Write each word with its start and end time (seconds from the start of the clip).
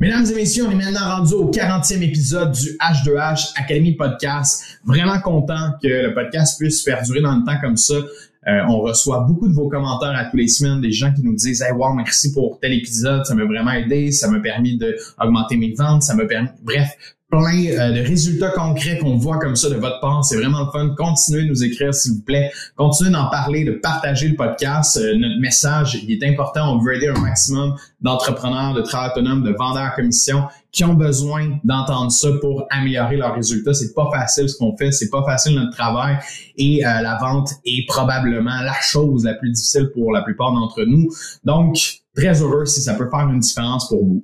Mesdames 0.00 0.24
et 0.30 0.34
messieurs, 0.34 0.64
on 0.66 0.70
est 0.70 0.76
maintenant 0.76 1.18
rendu 1.18 1.34
au 1.34 1.50
40e 1.50 2.00
épisode 2.00 2.52
du 2.52 2.70
H2H 2.78 3.52
Academy 3.56 3.92
Podcast. 3.92 4.80
Vraiment 4.82 5.20
content 5.20 5.72
que 5.82 5.88
le 5.88 6.14
podcast 6.14 6.58
puisse 6.58 6.82
perdurer 6.82 7.20
dans 7.20 7.36
le 7.36 7.44
temps 7.44 7.60
comme 7.60 7.76
ça. 7.76 7.96
Euh, 7.96 8.62
on 8.70 8.80
reçoit 8.80 9.26
beaucoup 9.28 9.46
de 9.46 9.52
vos 9.52 9.68
commentaires 9.68 10.16
à 10.16 10.24
tous 10.24 10.38
les 10.38 10.48
semaines, 10.48 10.80
des 10.80 10.90
gens 10.90 11.12
qui 11.12 11.22
nous 11.22 11.34
disent 11.34 11.60
Hey 11.60 11.72
wow, 11.72 11.92
merci 11.92 12.32
pour 12.32 12.58
tel 12.60 12.72
épisode, 12.72 13.26
ça 13.26 13.34
m'a 13.34 13.44
vraiment 13.44 13.72
aidé, 13.72 14.10
ça 14.10 14.30
m'a 14.30 14.40
permis 14.40 14.78
d'augmenter 14.78 15.58
mes 15.58 15.74
ventes, 15.74 16.02
ça 16.02 16.14
m'a 16.14 16.24
permis. 16.24 16.48
Bref, 16.62 16.96
plein 17.30 17.66
euh, 17.66 17.92
de 17.92 18.00
résultats 18.00 18.50
concrets 18.50 18.98
qu'on 18.98 19.16
voit 19.16 19.38
comme 19.38 19.56
ça 19.56 19.70
de 19.70 19.76
votre 19.76 20.00
part. 20.00 20.24
C'est 20.24 20.36
vraiment 20.36 20.64
le 20.64 20.70
fun. 20.70 20.94
Continuez 20.96 21.44
de 21.44 21.48
nous 21.48 21.64
écrire, 21.64 21.94
s'il 21.94 22.12
vous 22.12 22.22
plaît. 22.22 22.50
Continuez 22.76 23.10
d'en 23.10 23.30
parler, 23.30 23.64
de 23.64 23.72
partager 23.72 24.28
le 24.28 24.36
podcast. 24.36 24.96
Euh, 24.96 25.16
notre 25.16 25.40
message, 25.40 25.98
il 26.02 26.10
est 26.10 26.26
important. 26.28 26.74
On 26.74 26.78
veut 26.78 26.96
aider 26.96 27.08
un 27.08 27.20
maximum 27.20 27.76
d'entrepreneurs, 28.00 28.74
de 28.74 28.82
travailleurs 28.82 29.16
autonomes, 29.16 29.42
de 29.42 29.52
vendeurs 29.52 29.84
à 29.84 29.90
commission 29.90 30.44
qui 30.72 30.84
ont 30.84 30.94
besoin 30.94 31.58
d'entendre 31.64 32.12
ça 32.12 32.28
pour 32.40 32.66
améliorer 32.70 33.16
leurs 33.16 33.34
résultats. 33.34 33.74
C'est 33.74 33.94
pas 33.94 34.08
facile 34.12 34.48
ce 34.48 34.56
qu'on 34.56 34.76
fait, 34.76 34.92
c'est 34.92 35.10
pas 35.10 35.24
facile 35.24 35.56
notre 35.56 35.76
travail 35.76 36.18
et 36.56 36.86
euh, 36.86 37.00
la 37.00 37.18
vente 37.18 37.50
est 37.64 37.86
probablement 37.88 38.60
la 38.62 38.74
chose 38.80 39.24
la 39.24 39.34
plus 39.34 39.50
difficile 39.50 39.90
pour 39.92 40.12
la 40.12 40.22
plupart 40.22 40.52
d'entre 40.52 40.84
nous. 40.84 41.08
Donc, 41.44 42.02
très 42.20 42.42
heureux 42.42 42.66
si 42.66 42.80
ça 42.82 42.94
peut 42.94 43.08
faire 43.10 43.28
une 43.28 43.40
différence 43.40 43.88
pour 43.88 44.04
vous. 44.04 44.22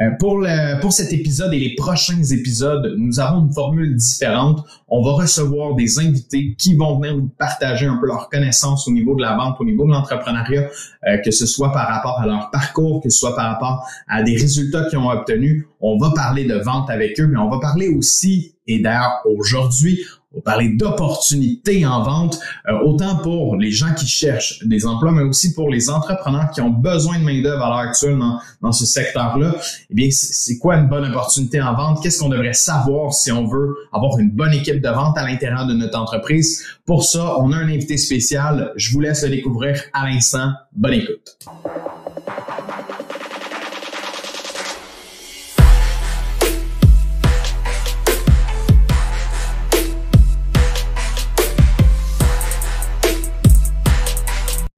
Euh, 0.00 0.10
pour, 0.18 0.38
le, 0.38 0.80
pour 0.80 0.92
cet 0.92 1.12
épisode 1.12 1.52
et 1.52 1.58
les 1.58 1.74
prochains 1.74 2.22
épisodes, 2.22 2.94
nous 2.96 3.18
avons 3.18 3.46
une 3.46 3.52
formule 3.52 3.96
différente. 3.96 4.64
On 4.88 5.02
va 5.02 5.12
recevoir 5.12 5.74
des 5.74 5.98
invités 5.98 6.54
qui 6.56 6.76
vont 6.76 6.98
venir 6.98 7.16
nous 7.16 7.28
partager 7.38 7.86
un 7.86 7.96
peu 7.96 8.06
leurs 8.06 8.28
connaissances 8.28 8.86
au 8.86 8.92
niveau 8.92 9.14
de 9.16 9.22
la 9.22 9.36
vente, 9.36 9.56
au 9.58 9.64
niveau 9.64 9.84
de 9.86 9.90
l'entrepreneuriat, 9.90 10.68
euh, 11.08 11.18
que 11.18 11.30
ce 11.30 11.46
soit 11.46 11.72
par 11.72 11.88
rapport 11.88 12.20
à 12.20 12.26
leur 12.26 12.50
parcours, 12.50 13.00
que 13.02 13.10
ce 13.10 13.18
soit 13.18 13.34
par 13.34 13.50
rapport 13.52 13.86
à 14.08 14.22
des 14.22 14.36
résultats 14.36 14.84
qu'ils 14.88 14.98
ont 14.98 15.10
obtenus. 15.10 15.66
On 15.80 15.98
va 15.98 16.12
parler 16.14 16.44
de 16.44 16.54
vente 16.54 16.90
avec 16.90 17.18
eux, 17.20 17.26
mais 17.26 17.38
on 17.38 17.50
va 17.50 17.58
parler 17.58 17.88
aussi, 17.88 18.54
et 18.66 18.78
d'ailleurs 18.78 19.20
aujourd'hui, 19.24 20.00
on 20.34 20.40
parler 20.40 20.70
d'opportunités 20.70 21.84
en 21.86 22.02
vente, 22.02 22.38
euh, 22.68 22.78
autant 22.84 23.16
pour 23.16 23.56
les 23.56 23.70
gens 23.70 23.92
qui 23.94 24.06
cherchent 24.06 24.60
des 24.64 24.86
emplois, 24.86 25.12
mais 25.12 25.22
aussi 25.22 25.54
pour 25.54 25.68
les 25.68 25.90
entrepreneurs 25.90 26.50
qui 26.50 26.60
ont 26.60 26.70
besoin 26.70 27.18
de 27.18 27.24
main-d'œuvre 27.24 27.62
à 27.62 27.68
l'heure 27.68 27.88
actuelle 27.90 28.18
dans, 28.18 28.38
dans 28.60 28.72
ce 28.72 28.86
secteur-là. 28.86 29.54
Eh 29.90 29.94
bien, 29.94 30.08
c'est 30.10 30.58
quoi 30.58 30.76
une 30.76 30.88
bonne 30.88 31.04
opportunité 31.04 31.60
en 31.60 31.74
vente? 31.74 32.02
Qu'est-ce 32.02 32.20
qu'on 32.20 32.28
devrait 32.28 32.52
savoir 32.52 33.12
si 33.12 33.30
on 33.30 33.46
veut 33.46 33.74
avoir 33.92 34.18
une 34.18 34.30
bonne 34.30 34.52
équipe 34.52 34.80
de 34.80 34.88
vente 34.88 35.16
à 35.18 35.26
l'intérieur 35.26 35.66
de 35.66 35.74
notre 35.74 35.98
entreprise? 35.98 36.64
Pour 36.86 37.04
ça, 37.04 37.38
on 37.38 37.52
a 37.52 37.56
un 37.56 37.68
invité 37.68 37.96
spécial. 37.96 38.72
Je 38.76 38.92
vous 38.92 39.00
laisse 39.00 39.22
le 39.22 39.30
découvrir 39.30 39.80
à 39.92 40.08
l'instant. 40.08 40.52
Bonne 40.72 40.94
écoute. 40.94 41.36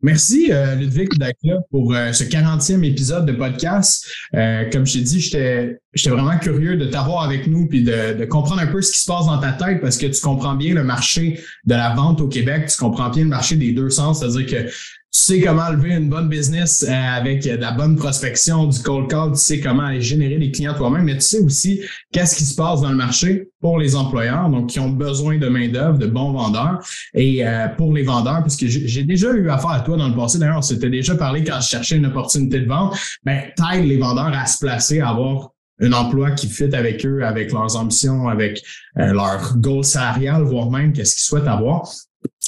Merci 0.04 0.52
euh, 0.52 0.74
Ludwig 0.74 1.16
Dacla 1.16 1.60
pour 1.70 1.94
euh, 1.94 2.12
ce 2.12 2.24
40e 2.24 2.84
épisode 2.84 3.24
de 3.24 3.32
podcast. 3.32 4.06
Euh, 4.34 4.68
comme 4.70 4.84
je 4.84 4.92
t'ai 4.92 5.00
dit, 5.00 5.18
j'étais 5.18 5.80
j'étais 5.94 6.10
vraiment 6.10 6.38
curieux 6.38 6.76
de 6.76 6.84
t'avoir 6.84 7.22
avec 7.22 7.46
nous 7.46 7.66
puis 7.66 7.84
de, 7.84 8.12
de, 8.12 8.24
comprendre 8.26 8.60
un 8.60 8.66
peu 8.66 8.82
ce 8.82 8.92
qui 8.92 8.98
se 8.98 9.06
passe 9.06 9.24
dans 9.24 9.38
ta 9.38 9.52
tête 9.52 9.80
parce 9.80 9.96
que 9.96 10.04
tu 10.04 10.20
comprends 10.20 10.56
bien 10.56 10.74
le 10.74 10.84
marché 10.84 11.40
de 11.64 11.74
la 11.74 11.94
vente 11.94 12.20
au 12.20 12.28
Québec, 12.28 12.66
tu 12.66 12.76
comprends 12.76 13.08
bien 13.08 13.22
le 13.22 13.30
marché 13.30 13.56
des 13.56 13.72
deux 13.72 13.88
sens, 13.88 14.20
c'est-à-dire 14.20 14.44
que 14.44 14.70
tu 15.14 15.20
sais 15.20 15.40
comment 15.40 15.70
lever 15.70 15.94
une 15.94 16.08
bonne 16.08 16.28
business 16.28 16.84
euh, 16.88 16.92
avec 16.92 17.44
de 17.44 17.50
la 17.50 17.70
bonne 17.70 17.94
prospection, 17.94 18.66
du 18.66 18.80
cold 18.80 19.08
call, 19.08 19.30
tu 19.30 19.38
sais 19.38 19.60
comment 19.60 19.84
aller 19.84 20.00
générer 20.00 20.38
des 20.38 20.50
clients 20.50 20.74
toi-même, 20.74 21.04
mais 21.04 21.14
tu 21.14 21.20
sais 21.20 21.38
aussi 21.38 21.82
qu'est-ce 22.10 22.34
qui 22.34 22.44
se 22.44 22.56
passe 22.56 22.80
dans 22.80 22.90
le 22.90 22.96
marché 22.96 23.48
pour 23.60 23.78
les 23.78 23.94
employeurs, 23.94 24.48
donc 24.48 24.70
qui 24.70 24.80
ont 24.80 24.88
besoin 24.88 25.38
de 25.38 25.46
main-d'œuvre, 25.46 25.98
de 25.98 26.08
bons 26.08 26.32
vendeurs, 26.32 26.80
et 27.14 27.46
euh, 27.46 27.68
pour 27.68 27.92
les 27.92 28.02
vendeurs, 28.02 28.42
puisque 28.42 28.66
j'ai 28.66 29.04
déjà 29.04 29.30
eu 29.30 29.48
affaire 29.50 29.70
à 29.70 29.80
toi 29.80 29.96
dans 29.96 30.08
le 30.08 30.16
passé, 30.16 30.40
d'ailleurs, 30.40 30.58
on 30.58 30.62
s'était 30.62 30.90
déjà 30.90 31.14
parlé 31.14 31.44
quand 31.44 31.60
je 31.60 31.68
cherchais 31.68 31.96
une 31.96 32.06
opportunité 32.06 32.58
de 32.58 32.66
vente, 32.66 32.96
ben, 33.22 33.40
t'aides 33.56 33.86
les 33.86 33.98
vendeurs 33.98 34.36
à 34.36 34.46
se 34.46 34.58
placer, 34.58 34.98
à 34.98 35.10
avoir 35.10 35.50
un 35.80 35.92
emploi 35.92 36.32
qui 36.32 36.48
fit 36.48 36.74
avec 36.74 37.06
eux, 37.06 37.22
avec 37.24 37.52
leurs 37.52 37.76
ambitions, 37.76 38.26
avec 38.26 38.64
euh, 38.98 39.12
leur 39.12 39.56
goal 39.58 39.84
salarial, 39.84 40.42
voire 40.42 40.72
même 40.72 40.92
qu'est-ce 40.92 41.14
qu'ils 41.14 41.24
souhaitent 41.24 41.46
avoir. 41.46 41.88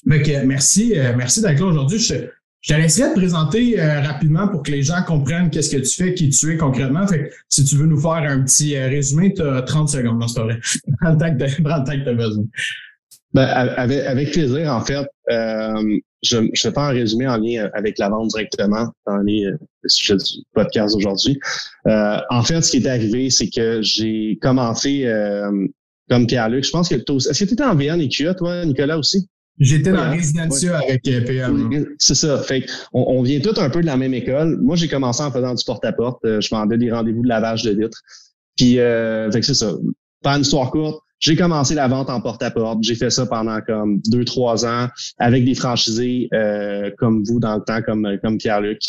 Donc, 0.04 0.28
merci, 0.44 0.94
merci 1.16 1.41
d'être 1.42 1.60
là 1.60 1.66
aujourd'hui. 1.66 2.00
Je 2.60 2.74
te 2.74 2.80
laisserai 2.80 3.10
te 3.10 3.18
présenter 3.18 3.80
euh, 3.80 4.00
rapidement 4.00 4.48
pour 4.48 4.62
que 4.62 4.72
les 4.72 4.82
gens 4.82 5.02
comprennent 5.06 5.50
qu'est-ce 5.50 5.76
que 5.76 5.80
tu 5.80 6.02
fais, 6.02 6.14
qui 6.14 6.30
tu 6.30 6.52
es 6.52 6.56
concrètement. 6.56 7.06
Si 7.48 7.64
tu 7.64 7.76
veux 7.76 7.86
nous 7.86 8.00
faire 8.00 8.10
un 8.12 8.42
petit 8.42 8.76
euh, 8.76 8.88
résumé, 8.88 9.32
tu 9.34 9.42
as 9.42 9.62
30 9.62 9.88
secondes, 9.88 10.18
non, 10.18 10.26
c'est 10.26 10.40
vrai. 10.40 10.58
Prends 11.00 11.12
le 11.12 11.18
temps 11.18 11.32
que 11.32 12.02
tu 12.02 12.08
as 12.08 12.14
besoin. 12.14 12.44
Ben, 13.34 13.44
avec, 13.44 14.32
plaisir, 14.32 14.72
en 14.72 14.80
fait. 14.80 15.06
Euh, 15.30 15.98
je, 16.22 16.38
je 16.54 16.60
fais 16.60 16.72
pas 16.72 16.88
un 16.88 16.92
résumé 16.92 17.28
en 17.28 17.36
lien 17.36 17.68
avec 17.74 17.98
la 17.98 18.08
vente 18.08 18.28
directement 18.28 18.90
dans 19.06 19.18
les 19.18 19.44
euh, 19.44 19.56
sujets 19.86 20.16
du 20.16 20.42
podcast 20.52 20.96
aujourd'hui. 20.96 21.38
En 21.84 22.42
fait, 22.42 22.62
ce 22.62 22.70
qui 22.70 22.78
est 22.78 22.88
arrivé, 22.88 23.30
c'est 23.30 23.48
que 23.48 23.80
j'ai 23.82 24.38
commencé 24.40 25.06
comme 26.08 26.26
Pierre-Luc. 26.26 26.64
Je 26.64 26.70
pense 26.70 26.88
que 26.88 26.94
Est-ce 26.94 27.44
que 27.44 27.48
tu 27.48 27.54
étais 27.54 27.64
en 27.64 27.76
VN 27.76 28.00
et 28.00 28.08
QA, 28.08 28.34
toi, 28.34 28.64
Nicolas, 28.64 28.98
aussi? 28.98 29.28
J'étais 29.58 29.92
dans 29.92 30.10
Residencia 30.10 30.78
avec 30.78 31.06
euh, 31.08 31.24
PM. 31.24 31.86
C'est 31.98 32.14
ça. 32.14 32.38
Fait 32.38 32.66
on, 32.92 33.18
on, 33.18 33.22
vient 33.22 33.40
tous 33.40 33.58
un 33.58 33.70
peu 33.70 33.80
de 33.80 33.86
la 33.86 33.96
même 33.96 34.14
école. 34.14 34.58
Moi, 34.60 34.76
j'ai 34.76 34.88
commencé 34.88 35.22
en 35.22 35.30
faisant 35.30 35.54
du 35.54 35.64
porte-à-porte. 35.64 36.24
Euh, 36.24 36.40
je 36.40 36.48
vendais 36.50 36.76
des 36.76 36.90
rendez-vous 36.92 37.22
de 37.22 37.28
lavage 37.28 37.62
de 37.62 37.70
vitres. 37.70 38.02
Puis, 38.56 38.78
euh, 38.78 39.30
fait 39.30 39.40
que 39.40 39.46
c'est 39.46 39.54
ça. 39.54 39.72
Pas 40.22 40.34
une 40.34 40.42
histoire 40.42 40.70
courte. 40.70 41.00
J'ai 41.18 41.34
commencé 41.34 41.74
la 41.74 41.88
vente 41.88 42.10
en 42.10 42.20
porte-à-porte. 42.20 42.82
J'ai 42.82 42.94
fait 42.94 43.10
ça 43.10 43.24
pendant 43.24 43.60
comme 43.62 44.00
deux, 44.06 44.24
trois 44.24 44.66
ans 44.66 44.88
avec 45.18 45.44
des 45.44 45.54
franchisés 45.54 46.28
euh, 46.34 46.90
comme 46.98 47.24
vous 47.24 47.40
dans 47.40 47.56
le 47.56 47.62
temps, 47.62 47.80
comme, 47.80 48.18
comme 48.22 48.36
Pierre-Luc. 48.36 48.80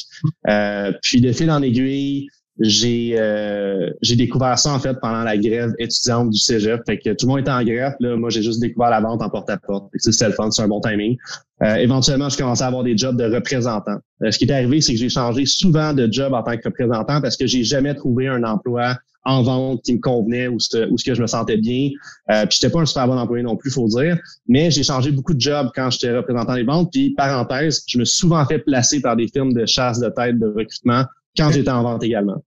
Euh, 0.49 0.91
puis 1.01 1.21
de 1.21 1.31
fil 1.31 1.49
en 1.49 1.61
aiguille, 1.61 2.27
j'ai 2.59 3.15
euh, 3.17 3.91
j'ai 4.01 4.15
découvert 4.15 4.57
ça 4.57 4.73
en 4.73 4.79
fait 4.79 4.95
pendant 4.99 5.23
la 5.23 5.37
grève 5.37 5.73
étudiante 5.77 6.31
du 6.31 6.39
Cégep. 6.39 6.81
Fait 6.85 6.97
que 6.97 7.11
tout 7.11 7.25
le 7.25 7.29
monde 7.29 7.39
était 7.39 7.51
en 7.51 7.63
grève. 7.63 7.93
Là, 7.99 8.15
moi, 8.15 8.29
j'ai 8.29 8.41
juste 8.41 8.59
découvert 8.59 8.89
la 8.89 8.99
vente 8.99 9.21
en 9.21 9.29
porte-à-porte. 9.29 9.91
C'était 9.97 10.27
le 10.27 10.33
fun, 10.33 10.49
c'est 10.49 10.63
un 10.63 10.67
bon 10.67 10.81
timing. 10.81 11.17
Euh, 11.63 11.75
éventuellement, 11.75 12.29
je 12.29 12.37
commençais 12.37 12.63
à 12.63 12.67
avoir 12.67 12.83
des 12.83 12.97
jobs 12.97 13.17
de 13.17 13.25
représentant. 13.25 13.97
Euh, 14.23 14.31
ce 14.31 14.37
qui 14.37 14.45
est 14.45 14.51
arrivé, 14.51 14.81
c'est 14.81 14.93
que 14.93 14.99
j'ai 14.99 15.09
changé 15.09 15.45
souvent 15.45 15.93
de 15.93 16.11
job 16.11 16.33
en 16.33 16.43
tant 16.43 16.57
que 16.57 16.67
représentant 16.67 17.21
parce 17.21 17.37
que 17.37 17.45
j'ai 17.45 17.63
jamais 17.63 17.93
trouvé 17.93 18.27
un 18.27 18.43
emploi 18.43 18.95
en 19.23 19.43
vente 19.43 19.81
qui 19.83 19.93
me 19.93 19.99
convenait 19.99 20.47
ou 20.47 20.57
ce, 20.59 20.87
que 21.03 21.13
je 21.13 21.21
me 21.21 21.27
sentais 21.27 21.57
bien. 21.57 21.89
Euh, 22.31 22.45
puis 22.45 22.59
j'étais 22.59 22.71
pas 22.71 22.79
un 22.79 22.85
super 22.85 23.07
bon 23.07 23.17
employé 23.17 23.43
non 23.43 23.57
plus, 23.57 23.69
faut 23.69 23.87
dire. 23.87 24.17
Mais 24.47 24.71
j'ai 24.71 24.83
changé 24.83 25.11
beaucoup 25.11 25.33
de 25.33 25.41
jobs 25.41 25.69
quand 25.75 25.89
j'étais 25.89 26.15
représentant 26.15 26.55
des 26.55 26.63
ventes. 26.63 26.89
Puis 26.91 27.11
parenthèse, 27.11 27.83
je 27.87 27.99
me 27.99 28.05
suis 28.05 28.19
souvent 28.19 28.45
fait 28.45 28.59
placer 28.59 29.01
par 29.01 29.15
des 29.15 29.27
firmes 29.27 29.53
de 29.53 29.65
chasse 29.65 29.99
de 29.99 30.09
tête, 30.09 30.39
de 30.39 30.47
recrutement 30.47 31.03
quand 31.37 31.51
j'étais 31.51 31.69
en 31.69 31.83
vente 31.83 32.03
également. 32.03 32.43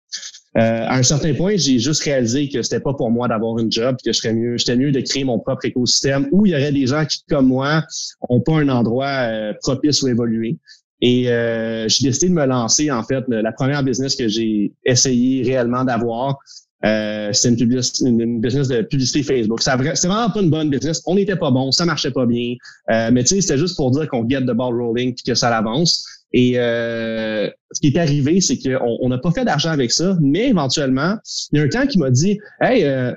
Euh, 0.56 0.84
à 0.86 0.96
un 0.96 1.02
certain 1.02 1.32
point, 1.32 1.56
j'ai 1.56 1.78
juste 1.78 2.02
réalisé 2.02 2.48
que 2.48 2.60
c'était 2.62 2.80
pas 2.80 2.92
pour 2.92 3.10
moi 3.10 3.28
d'avoir 3.28 3.58
une 3.58 3.70
job, 3.70 3.96
que 4.04 4.12
je 4.12 4.18
serais 4.18 4.34
mieux, 4.34 4.56
j'étais 4.56 4.76
mieux 4.76 4.90
de 4.90 5.00
créer 5.00 5.22
mon 5.22 5.38
propre 5.38 5.64
écosystème 5.64 6.28
où 6.32 6.44
il 6.44 6.52
y 6.52 6.54
aurait 6.56 6.72
des 6.72 6.86
gens 6.88 7.04
qui, 7.06 7.22
comme 7.28 7.46
moi, 7.46 7.84
ont 8.28 8.40
pas 8.40 8.54
un 8.54 8.68
endroit 8.68 9.06
euh, 9.06 9.52
propice 9.62 10.02
où 10.02 10.08
évoluer. 10.08 10.58
Et 11.02 11.30
euh, 11.30 11.88
j'ai 11.88 12.08
décidé 12.08 12.28
de 12.28 12.34
me 12.34 12.44
lancer, 12.44 12.90
en 12.90 13.02
fait, 13.02 13.24
la 13.28 13.52
première 13.52 13.82
business 13.82 14.16
que 14.16 14.28
j'ai 14.28 14.72
essayé 14.84 15.42
réellement 15.42 15.84
d'avoir, 15.84 16.38
euh, 16.84 17.30
c'était 17.32 17.62
une, 17.62 17.80
une, 18.06 18.40
business 18.40 18.68
de 18.68 18.82
publicité 18.82 19.22
Facebook. 19.22 19.60
C'est 19.62 19.76
vraiment 19.76 20.30
pas 20.30 20.40
une 20.40 20.50
bonne 20.50 20.70
business. 20.70 21.02
On 21.06 21.14
n'était 21.14 21.36
pas 21.36 21.50
bon, 21.50 21.70
ça 21.72 21.84
marchait 21.84 22.10
pas 22.10 22.26
bien. 22.26 22.54
Euh, 22.90 23.10
mais 23.12 23.22
tu 23.22 23.34
sais, 23.34 23.40
c'était 23.42 23.58
juste 23.58 23.76
pour 23.76 23.90
dire 23.90 24.08
qu'on 24.08 24.26
get 24.28 24.42
the 24.42 24.52
ball 24.52 24.74
rolling 24.74 25.14
puis 25.14 25.24
que 25.24 25.34
ça 25.34 25.54
avance. 25.54 26.06
Et 26.32 26.58
euh, 26.58 27.48
ce 27.72 27.80
qui 27.80 27.88
est 27.88 27.98
arrivé, 27.98 28.40
c'est 28.40 28.58
qu'on 28.58 29.08
n'a 29.08 29.18
pas 29.18 29.32
fait 29.32 29.44
d'argent 29.44 29.70
avec 29.70 29.90
ça, 29.90 30.16
mais 30.20 30.48
éventuellement, 30.48 31.16
il 31.52 31.58
y 31.58 31.60
a 31.60 31.64
un 31.64 31.68
temps 31.68 31.86
qui 31.86 31.98
m'a 31.98 32.10
dit 32.10 32.38
Hey, 32.60 32.84
euh, 32.84 33.12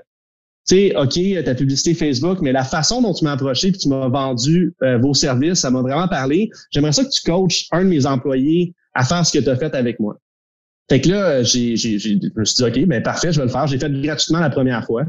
tu 0.67 0.75
sais, 0.75 0.95
OK, 0.95 1.43
ta 1.43 1.55
publicité 1.55 1.93
Facebook, 1.93 2.39
mais 2.41 2.51
la 2.51 2.63
façon 2.63 3.01
dont 3.01 3.13
tu 3.13 3.25
m'as 3.25 3.33
approché 3.33 3.67
et 3.67 3.71
tu 3.73 3.89
m'as 3.89 4.07
vendu 4.07 4.73
euh, 4.81 4.97
vos 4.97 5.13
services, 5.13 5.59
ça 5.59 5.69
m'a 5.69 5.81
vraiment 5.81 6.07
parlé. 6.07 6.49
J'aimerais 6.71 6.93
ça 6.93 7.03
que 7.03 7.09
tu 7.09 7.21
coaches 7.23 7.67
un 7.71 7.83
de 7.83 7.89
mes 7.89 8.05
employés 8.05 8.73
à 8.93 9.03
faire 9.03 9.25
ce 9.25 9.37
que 9.37 9.43
tu 9.43 9.49
as 9.49 9.57
fait 9.57 9.75
avec 9.75 9.99
moi. 9.99 10.17
Fait 10.89 11.01
que 11.01 11.09
là, 11.09 11.43
j'ai, 11.43 11.75
je 11.75 11.89
me 12.35 12.45
suis 12.45 12.55
dit, 12.55 12.63
OK, 12.63 12.87
ben 12.87 13.01
parfait, 13.03 13.31
je 13.31 13.39
vais 13.39 13.45
le 13.45 13.51
faire. 13.51 13.67
J'ai 13.67 13.77
fait 13.77 13.91
gratuitement 14.01 14.39
la 14.39 14.49
première 14.49 14.85
fois. 14.85 15.03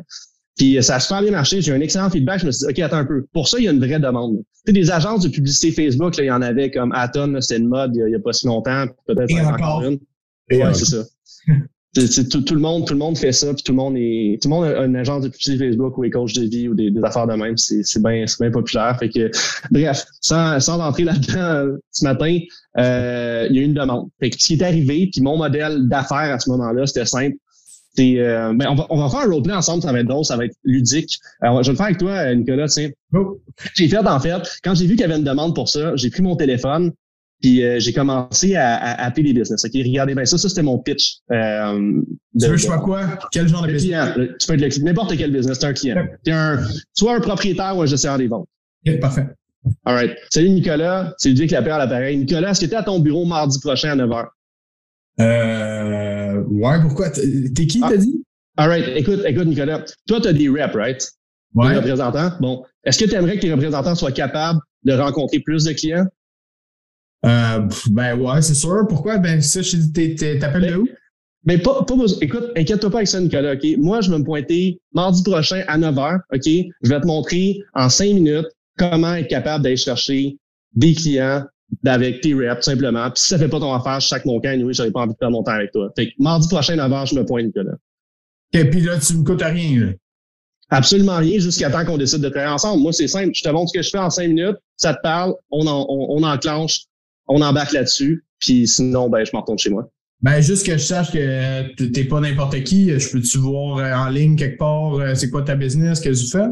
Puis 0.57 0.81
ça 0.83 0.97
a 0.97 1.01
super 1.01 1.23
bien 1.23 1.33
marché. 1.33 1.61
J'ai 1.61 1.73
eu 1.73 1.75
un 1.75 1.81
excellent 1.81 2.11
feedback. 2.11 2.41
Je 2.41 2.47
me 2.47 2.53
suis 2.53 2.67
dit, 2.67 2.73
OK, 2.73 2.79
attends 2.79 2.99
un 2.99 3.05
peu. 3.05 3.27
Pour 3.33 3.49
ça, 3.49 3.59
il 3.59 3.65
y 3.65 3.69
a 3.69 3.73
une 3.73 3.85
vraie 3.85 3.99
demande. 3.99 4.39
Tu 4.39 4.45
sais, 4.67 4.73
des 4.73 4.91
agences 4.91 5.23
de 5.23 5.29
publicité 5.29 5.73
Facebook, 5.73 6.17
là, 6.17 6.25
il 6.25 6.27
y 6.27 6.31
en 6.31 6.43
avait 6.43 6.71
comme 6.71 6.93
Aton, 6.93 7.41
c'était 7.41 7.61
une 7.61 7.69
mode 7.69 7.93
il 7.95 8.11
y, 8.11 8.15
a, 8.15 8.21
pas 8.21 8.33
si 8.33 8.47
longtemps. 8.47 8.87
Peut-être 9.07 9.47
encore 9.47 9.83
une. 9.83 9.99
ouais, 10.51 10.75
c'est 10.75 10.85
ça. 10.85 11.05
tout, 11.95 12.55
le 12.55 12.61
monde, 12.61 12.87
tout 12.87 12.93
le 12.93 12.99
monde 12.99 13.17
fait 13.17 13.33
ça, 13.33 13.53
puis 13.55 13.63
tout 13.63 13.73
le 13.73 13.77
monde 13.77 13.95
est, 13.97 14.41
tout 14.43 14.49
le 14.49 14.55
monde 14.55 14.65
a 14.65 14.85
une 14.85 14.97
agence 14.97 15.23
de 15.23 15.29
publicité 15.29 15.59
Facebook 15.59 15.97
ou 15.97 16.05
est 16.05 16.11
coach 16.11 16.33
de 16.33 16.43
vie 16.43 16.69
ou 16.69 16.75
des, 16.75 16.93
affaires 17.03 17.27
de 17.27 17.35
même. 17.35 17.57
C'est, 17.57 17.83
c'est 17.85 18.03
bien, 18.03 18.27
c'est 18.27 18.41
bien 18.41 18.51
populaire. 18.51 18.97
Fait 18.99 19.09
que, 19.09 19.31
bref, 19.71 20.05
sans, 20.21 20.59
sans 20.61 20.81
entrer 20.81 21.05
là-dedans 21.05 21.39
euh, 21.39 21.77
ce 21.91 22.05
matin, 22.05 22.39
euh, 22.79 23.47
il 23.51 23.57
y 23.57 23.59
a 23.59 23.63
eu 23.63 23.65
une 23.65 23.75
demande. 23.75 24.09
Fait 24.21 24.31
que 24.31 24.37
ce 24.41 24.47
qui 24.47 24.55
est 24.55 24.63
arrivé, 24.63 25.09
puis 25.13 25.21
mon 25.21 25.37
modèle 25.37 25.89
d'affaires 25.89 26.35
à 26.35 26.39
ce 26.39 26.51
moment-là, 26.51 26.87
c'était 26.87 27.07
simple 27.07 27.37
c'est 27.95 28.19
euh, 28.19 28.53
ben 28.55 28.69
on 28.69 28.75
va 28.75 28.87
on 28.91 28.97
va 28.97 29.09
faire 29.09 29.21
un 29.21 29.31
roleplay 29.31 29.55
ensemble, 29.55 29.83
ça 29.83 29.93
va 29.93 30.01
être 30.01 30.09
drôle, 30.09 30.25
ça 30.25 30.37
va 30.37 30.45
être 30.45 30.57
ludique. 30.65 31.19
Alors, 31.41 31.63
je 31.63 31.69
vais 31.69 31.73
le 31.73 31.77
faire 31.77 31.87
avec 31.87 31.99
toi, 31.99 32.35
Nicolas. 32.35 32.69
Tiens. 32.69 32.91
Oh. 33.13 33.41
J'ai 33.75 33.89
fait 33.89 33.99
en 33.99 34.21
fait 34.21 34.43
quand 34.63 34.75
j'ai 34.75 34.87
vu 34.87 34.93
qu'il 34.93 35.03
y 35.03 35.05
avait 35.05 35.17
une 35.17 35.25
demande 35.25 35.55
pour 35.55 35.69
ça, 35.69 35.95
j'ai 35.97 36.11
pris 36.11 36.23
mon 36.23 36.37
téléphone. 36.37 36.93
Puis 37.41 37.63
euh, 37.63 37.79
j'ai 37.79 37.93
commencé 37.93 38.57
à, 38.57 38.75
à, 38.75 39.05
appeler 39.05 39.33
les 39.33 39.41
business. 39.41 39.65
OK, 39.65 39.73
regardez 39.75 40.15
bien 40.15 40.25
ça, 40.25 40.39
ça 40.39 40.49
c'était 40.49 40.63
mon 40.63 40.79
pitch. 40.79 41.19
Euh, 41.31 42.01
tu 42.41 42.47
veux 42.47 42.57
je 42.57 42.65
sois 42.65 42.79
quoi? 42.79 43.19
Quel 43.33 43.49
genre 43.49 43.67
de 43.67 43.73
business? 43.73 44.13
Client, 44.15 44.29
tu 44.39 44.47
peux 44.47 44.63
être 44.63 44.79
n'importe 44.79 45.17
quel 45.17 45.31
business, 45.31 45.59
c'est 45.61 45.67
un 45.67 45.73
client. 45.75 46.07
T'es 46.25 46.31
un, 46.31 46.59
soit 46.95 47.17
un 47.17 47.21
propriétaire 47.21 47.77
ou 47.77 47.83
un 47.83 47.87
gestionnaire 47.87 48.19
des 48.19 48.29
ventes. 48.29 48.49
Okay, 48.87 48.99
parfait. 48.99 49.27
All 49.85 49.95
right. 49.95 50.17
Salut 50.31 50.51
Nicolas, 50.51 51.15
c'est 51.19 51.31
Ludovic 51.31 51.51
Lapierre 51.51 51.75
à 51.75 51.79
l'appareil. 51.79 52.17
Nicolas, 52.17 52.51
est-ce 52.51 52.61
que 52.61 52.67
tu 52.67 52.73
es 52.73 52.77
à 52.77 52.83
ton 52.83 52.99
bureau 53.01 53.25
mardi 53.25 53.59
prochain 53.61 53.91
à 53.91 53.97
9h? 53.97 54.27
Euh, 55.21 56.43
ouais, 56.49 56.81
pourquoi? 56.83 57.11
T'es 57.11 57.67
qui, 57.67 57.81
t'as 57.81 57.89
ah. 57.91 57.97
dit? 57.97 58.25
All 58.57 58.69
right. 58.69 58.89
Écoute, 58.97 59.21
écoute, 59.27 59.47
Nicolas. 59.47 59.85
Toi, 60.07 60.21
tu 60.21 60.29
as 60.29 60.33
des 60.33 60.49
reps, 60.49 60.75
right? 60.75 61.09
Ouais. 61.55 61.71
Des 61.71 61.77
représentants? 61.77 62.33
Bon. 62.41 62.65
Est-ce 62.85 62.99
que 62.99 63.09
tu 63.09 63.15
aimerais 63.15 63.37
que 63.37 63.43
tes 63.43 63.53
représentants 63.53 63.95
soient 63.95 64.13
capables 64.13 64.61
de 64.85 64.93
rencontrer 64.93 65.41
plus 65.41 65.65
de 65.65 65.73
clients? 65.73 66.07
Euh, 67.25 67.69
ben 67.91 68.19
ouais, 68.21 68.43
c'est 68.43 68.55
sûr. 68.55 68.87
Pourquoi? 68.89 69.19
Ben 69.19 69.41
ça, 69.41 69.63
je 69.63 69.77
t'appelles 70.39 70.63
de 70.63 70.67
ben, 70.67 70.77
où? 70.77 70.89
Mais 71.47 71.57
ben, 71.57 71.63
pas, 71.63 71.85
pas 71.85 71.95
Écoute, 72.21 72.51
inquiète-toi 72.57 72.91
pas 72.91 72.99
avec 72.99 73.09
ça, 73.09 73.21
Nicolas, 73.21 73.55
OK? 73.55 73.67
Moi, 73.79 74.01
je 74.01 74.11
vais 74.11 74.19
me 74.19 74.25
pointer 74.25 74.81
mardi 74.93 75.23
prochain 75.23 75.63
à 75.69 75.79
9 75.79 75.95
h, 75.95 76.21
OK? 76.33 76.71
Je 76.83 76.89
vais 76.89 77.01
te 77.01 77.07
montrer 77.07 77.61
en 77.75 77.89
5 77.89 78.07
minutes 78.07 78.47
comment 78.79 79.15
être 79.15 79.29
capable 79.29 79.65
d'aller 79.65 79.77
chercher 79.77 80.37
des 80.75 80.95
clients 80.95 81.45
avec 81.87 82.21
tes 82.21 82.35
reps, 82.35 82.65
simplement. 82.65 83.11
Puis 83.11 83.23
si 83.23 83.29
ça 83.29 83.39
fait 83.39 83.49
pas 83.49 83.61
ton 83.61 83.73
affaire, 83.73 84.01
chaque 84.01 84.25
mon 84.25 84.41
camp, 84.41 84.61
oui, 84.63 84.75
j'avais 84.75 84.91
pas 84.91 85.01
envie 85.01 85.13
de 85.13 85.19
faire 85.19 85.31
mon 85.31 85.43
temps 85.43 85.53
avec 85.53 85.73
toi. 85.73 85.91
Fait 85.97 86.09
que 86.09 86.13
mardi 86.19 86.49
prochain, 86.49 86.77
9 86.77 86.91
h, 86.91 87.11
je 87.11 87.15
me 87.15 87.25
pointe, 87.25 87.47
Nicolas. 87.47 87.77
Et 88.53 88.65
puis 88.69 88.81
là, 88.81 88.99
tu 88.99 89.17
me 89.17 89.25
coûtes 89.25 89.43
rien, 89.43 89.81
là. 89.81 89.93
Absolument 90.71 91.19
rien 91.19 91.39
jusqu'à 91.39 91.71
temps 91.71 91.85
qu'on 91.85 91.99
décide 91.99 92.21
de 92.21 92.29
travailler 92.29 92.53
ensemble. 92.53 92.83
Moi, 92.83 92.93
c'est 92.93 93.07
simple. 93.07 93.33
Je 93.35 93.43
te 93.43 93.49
montre 93.51 93.71
ce 93.71 93.79
que 93.79 93.83
je 93.83 93.91
fais 93.91 93.99
en 93.99 94.11
cinq 94.11 94.29
minutes. 94.29 94.57
Ça 94.77 94.95
te 94.95 95.01
parle. 95.03 95.35
On, 95.51 95.67
en, 95.67 95.87
on, 95.89 96.19
on 96.19 96.23
enclenche 96.23 96.87
on 97.27 97.41
embarque 97.41 97.73
là-dessus, 97.73 98.25
puis 98.39 98.67
sinon, 98.67 99.09
ben, 99.09 99.25
je 99.25 99.31
m'en 99.33 99.41
retourne 99.41 99.59
chez 99.59 99.71
moi. 99.71 99.89
Ben, 100.21 100.41
juste 100.41 100.67
que 100.67 100.73
je 100.73 100.83
sache 100.83 101.13
que 101.13 101.75
t'es 101.91 102.05
pas 102.05 102.21
n'importe 102.21 102.63
qui, 102.65 102.99
je 102.99 103.11
peux-tu 103.11 103.39
voir 103.39 103.79
euh, 103.79 103.93
en 103.93 104.09
ligne 104.09 104.37
quelque 104.37 104.59
part, 104.59 104.95
euh, 104.95 105.15
c'est 105.15 105.31
quoi 105.31 105.43
ta 105.43 105.55
business, 105.55 106.01
qu'est-ce 106.01 106.23
que 106.23 106.27
tu 106.27 106.33
fais? 106.39 106.51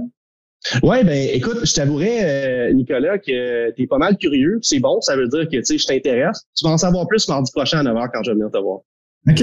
Ouais, 0.83 1.03
ben 1.03 1.29
écoute, 1.33 1.65
je 1.65 1.75
t'avouerais, 1.75 2.21
euh, 2.23 2.73
Nicolas, 2.73 3.19
que 3.19 3.71
tu 3.73 3.83
es 3.83 3.87
pas 3.87 3.99
mal 3.99 4.17
curieux. 4.17 4.59
C'est 4.63 4.79
bon, 4.79 5.01
ça 5.01 5.17
veut 5.17 5.29
dire 5.29 5.45
que 5.49 5.57
tu 5.57 5.65
sais, 5.65 5.79
je 5.79 5.87
t'intéresse. 5.87 6.47
Tu 6.57 6.65
vas 6.65 6.73
en 6.73 6.79
savoir 6.79 7.07
plus 7.09 7.29
mardi 7.29 7.51
prochain 7.53 7.79
à 7.79 7.83
9h 7.83 8.11
quand 8.13 8.23
je 8.23 8.31
vais 8.31 8.35
venir 8.35 8.51
te 8.51 8.59
voir. 8.59 8.81
OK. 9.29 9.43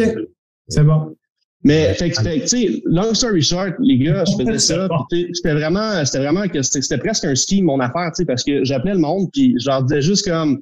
C'est 0.67 0.83
bon. 0.83 1.15
Mais 1.63 1.93
fait, 1.95 2.11
tu 2.11 2.47
sais, 2.47 2.81
long 2.85 3.13
story 3.13 3.41
short, 3.41 3.73
les 3.79 3.97
gars, 3.97 4.23
je 4.25 4.43
faisais 4.43 4.59
ça. 4.59 4.87
C'était 5.33 5.53
vraiment, 5.53 6.05
c'était 6.05 6.19
vraiment 6.19 6.47
que 6.47 6.61
c'était 6.61 6.97
presque 6.97 7.25
un 7.25 7.35
ski 7.35 7.61
mon 7.61 7.81
affaire, 7.81 8.11
tu 8.15 8.21
sais, 8.21 8.25
parce 8.25 8.45
que 8.45 8.63
j'appelais 8.63 8.93
le 8.93 8.99
monde, 8.99 9.27
puis 9.33 9.55
je 9.59 9.67
leur 9.67 9.83
disais 9.83 10.01
juste 10.01 10.29
comme 10.29 10.61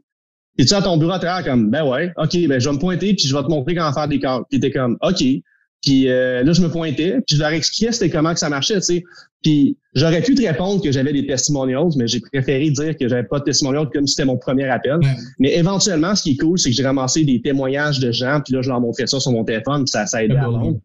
et 0.58 0.66
tu 0.66 0.74
à 0.74 0.82
ton 0.82 0.98
bureau 0.98 1.12
à 1.12 1.20
terre 1.20 1.44
comme 1.44 1.70
ben 1.70 1.86
ouais, 1.86 2.12
ok, 2.18 2.48
ben 2.48 2.60
je 2.60 2.68
vais 2.68 2.76
me 2.76 2.80
pointer 2.80 3.14
puis 3.14 3.28
je 3.28 3.36
vais 3.36 3.44
te 3.44 3.48
montrer 3.48 3.76
comment 3.76 3.94
faire 3.94 4.08
des 4.08 4.20
cartes. 4.20 4.46
Puis 4.50 4.60
t'es 4.60 4.72
comme 4.72 4.98
ok. 5.02 5.24
Puis 5.84 6.10
euh, 6.10 6.44
là 6.44 6.52
je 6.52 6.62
me 6.62 6.70
pointais 6.70 7.20
puis 7.28 7.36
je 7.36 7.40
leur 7.40 7.50
expliquais 7.50 7.92
c'était 7.92 8.10
comment 8.10 8.34
que 8.34 8.40
ça 8.40 8.50
marchait, 8.50 8.76
tu 8.76 8.82
sais. 8.82 9.04
Puis 9.48 9.78
j'aurais 9.96 10.22
pu 10.22 10.36
te 10.36 10.46
répondre 10.46 10.84
que 10.84 10.92
j'avais 10.92 11.14
des 11.14 11.26
testimonials, 11.26 11.92
mais 11.96 12.06
j'ai 12.06 12.20
préféré 12.20 12.70
dire 12.70 12.98
que 12.98 13.08
j'avais 13.08 13.24
pas 13.24 13.40
de 13.40 13.46
testimonials 13.46 13.88
comme 13.94 14.06
si 14.06 14.16
c'était 14.16 14.26
mon 14.26 14.38
premier 14.38 14.66
appel. 14.66 15.00
Mais 15.40 15.56
éventuellement, 15.56 16.14
ce 16.16 16.24
qui 16.24 16.32
est 16.32 16.36
cool, 16.36 16.60
c'est 16.60 16.70
que 16.70 16.76
j'ai 16.76 16.84
ramassé 16.84 17.24
des 17.24 17.42
témoignages 17.42 18.02
de 18.02 18.12
gens 18.12 18.42
puis 18.44 18.54
là 18.54 18.62
je 18.62 18.68
leur 18.68 18.82
montrais 18.82 19.08
ça 19.08 19.22
sur 19.22 19.32
mon 19.32 19.46
téléphone, 19.46 19.86
puis 19.86 19.92
ça 19.92 20.06
ça 20.06 20.18
a 20.18 20.24
aidé 20.24 20.36
à 20.36 20.50
vendre. 20.50 20.82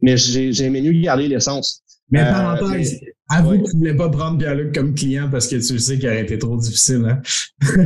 Mais 0.00 0.16
j'ai 0.16 0.64
aimé 0.64 0.80
mieux 0.80 0.98
garder 0.98 1.28
l'essence. 1.28 1.82
Mais 2.10 2.22
euh, 2.22 2.32
parenthèse, 2.32 3.00
avoue 3.28 3.58
que 3.58 3.70
tu 3.70 3.76
voulais 3.76 3.96
pas 3.96 4.08
prendre 4.08 4.38
Pierre-Luc 4.38 4.74
comme 4.74 4.94
client 4.94 5.28
parce 5.30 5.48
que 5.48 5.56
tu 5.56 5.78
sais 5.78 5.98
qu'il 5.98 6.08
aurait 6.08 6.22
été 6.22 6.38
trop 6.38 6.56
difficile, 6.56 7.04
hein? 7.06 7.20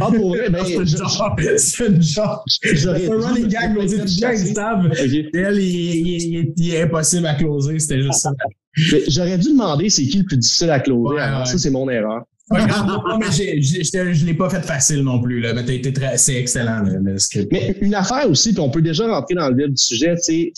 Ah, 0.00 0.10
pour 0.14 0.36
vrai, 0.36 0.48
ben, 0.50 0.62
c'est 0.64 0.74
une 0.74 0.86
genre, 0.86 1.36
c'est 1.56 1.86
une 1.88 2.02
genre. 2.02 2.44
C'est 2.46 3.10
un 3.10 3.18
running 3.18 3.48
gag, 3.48 3.74
mais 3.76 3.88
c'est 3.88 4.04
bien 4.04 4.36
stable. 4.36 4.92
Elle, 4.96 5.58
il, 5.58 6.52
il, 6.56 6.74
est 6.74 6.82
impossible 6.82 7.26
à 7.26 7.34
closer, 7.34 7.80
c'était 7.80 8.02
juste 8.02 8.20
ça. 8.20 8.30
J'aurais 8.72 9.38
dû 9.38 9.48
demander 9.50 9.90
c'est 9.90 10.04
qui 10.04 10.18
le 10.18 10.24
plus 10.24 10.38
difficile 10.38 10.70
à 10.70 10.80
closer. 10.80 11.20
Alors, 11.20 11.46
ça, 11.46 11.58
c'est 11.58 11.70
mon 11.70 11.88
erreur. 11.88 12.24
non, 12.50 13.18
mais 13.18 13.30
je 13.30 14.26
l'ai 14.26 14.34
pas 14.34 14.50
fait 14.50 14.62
facile 14.62 15.02
non 15.02 15.20
plus, 15.20 15.40
là, 15.40 15.54
mais 15.54 15.64
t'as 15.64 15.72
été 15.72 15.92
très, 15.92 16.16
c'est 16.18 16.34
excellent, 16.34 16.82
le, 16.82 17.18
script. 17.18 17.50
Mais 17.52 17.76
une 17.80 17.94
affaire 17.94 18.28
aussi, 18.28 18.52
puis 18.52 18.60
on 18.60 18.70
peut 18.70 18.82
déjà 18.82 19.06
rentrer 19.06 19.34
dans 19.34 19.48
le 19.48 19.56
vif 19.56 19.68
du 19.68 19.76
sujet, 19.76 20.14
c'est, 20.16 20.52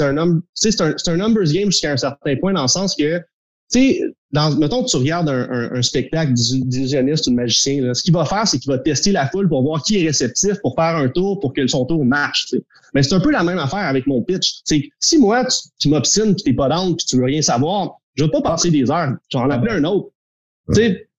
un, 0.00 0.40
c'est 0.54 0.80
un, 0.80 0.94
c'est 0.96 1.10
un 1.10 1.16
numbers 1.16 1.50
game 1.50 1.70
jusqu'à 1.70 1.92
un 1.92 1.96
certain 1.96 2.36
point, 2.36 2.52
dans 2.52 2.62
le 2.62 2.68
sens 2.68 2.94
que, 2.94 3.22
tu 3.70 3.80
sais, 3.80 4.00
dans, 4.32 4.54
mettons 4.56 4.82
que 4.82 4.88
tu 4.88 4.96
regardes 4.96 5.28
un, 5.28 5.48
un, 5.50 5.72
un 5.76 5.82
spectacle 5.82 6.32
d'illusionniste 6.34 7.26
ou 7.26 7.30
de 7.30 7.36
magicien, 7.36 7.82
là, 7.82 7.94
ce 7.94 8.02
qu'il 8.02 8.12
va 8.12 8.24
faire, 8.24 8.46
c'est 8.46 8.58
qu'il 8.58 8.70
va 8.70 8.78
tester 8.78 9.12
la 9.12 9.28
foule 9.28 9.48
pour 9.48 9.62
voir 9.62 9.82
qui 9.82 9.98
est 9.98 10.06
réceptif 10.06 10.60
pour 10.60 10.74
faire 10.74 10.96
un 10.96 11.08
tour 11.08 11.40
pour 11.40 11.52
que 11.52 11.66
son 11.66 11.84
tour 11.86 12.04
marche. 12.04 12.54
Mais 12.94 13.02
c'est 13.02 13.14
un 13.14 13.20
peu 13.20 13.30
la 13.30 13.42
même 13.42 13.58
affaire 13.58 13.86
avec 13.86 14.06
mon 14.06 14.22
pitch. 14.22 14.60
C'est 14.64 14.88
si 15.00 15.18
moi, 15.18 15.44
tu, 15.44 15.56
tu 15.78 15.88
m'obstines, 15.88 16.34
tu 16.36 16.44
t'es 16.44 16.52
pas 16.52 16.68
down, 16.68 16.96
puis 16.96 17.06
tu 17.06 17.16
veux 17.16 17.24
rien 17.24 17.42
savoir, 17.42 17.98
je 18.16 18.24
vais 18.24 18.30
pas 18.30 18.42
passer 18.42 18.70
des 18.70 18.90
heures. 18.90 19.12
Je 19.30 19.38
vais 19.38 19.44
en 19.44 19.50
appeler 19.50 19.72
un 19.72 19.84
autre. 19.84 20.10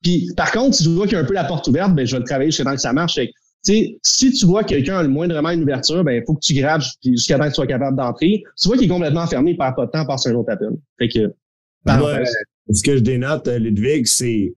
Puis 0.01 0.31
par 0.35 0.51
contre, 0.51 0.75
si 0.75 0.83
je 0.83 0.89
vois 0.89 1.05
qu'il 1.07 1.13
y 1.13 1.17
a 1.17 1.23
un 1.23 1.25
peu 1.25 1.33
la 1.33 1.45
porte 1.45 1.67
ouverte, 1.67 1.93
ben 1.93 2.05
je 2.05 2.13
vais 2.13 2.19
le 2.19 2.25
travailler 2.25 2.51
jusqu'à 2.51 2.65
temps 2.65 2.75
que 2.75 2.81
ça 2.81 2.93
marche. 2.93 3.19
Si 3.63 4.31
tu 4.31 4.45
vois 4.45 4.63
que 4.63 4.69
quelqu'un 4.69 4.99
a 4.99 5.03
le 5.03 5.09
moindrement 5.09 5.49
une 5.49 5.63
ouverture, 5.63 6.03
ben 6.03 6.13
il 6.13 6.23
faut 6.25 6.35
que 6.35 6.39
tu 6.39 6.53
graves 6.53 6.83
jusqu'à 7.03 7.37
temps 7.37 7.45
que 7.45 7.49
tu 7.49 7.55
sois 7.55 7.67
capable 7.67 7.97
d'entrer. 7.97 8.43
Si 8.55 8.63
tu 8.63 8.67
vois 8.69 8.77
qu'il 8.77 8.85
est 8.85 8.93
complètement 8.93 9.27
fermé, 9.27 9.51
il 9.51 9.57
perd 9.57 9.75
pas 9.75 9.85
de 9.85 9.91
temps, 9.91 10.05
passe 10.05 10.27
un 10.27 10.35
autre 10.35 10.51
appel. 10.51 10.69
Fait 10.97 11.09
que 11.09 11.33
ce 12.71 12.83
que 12.83 12.97
je 12.97 13.01
dénote, 13.01 13.47
euh, 13.47 13.59
Ludwig, 13.59 14.05
c'est 14.05 14.53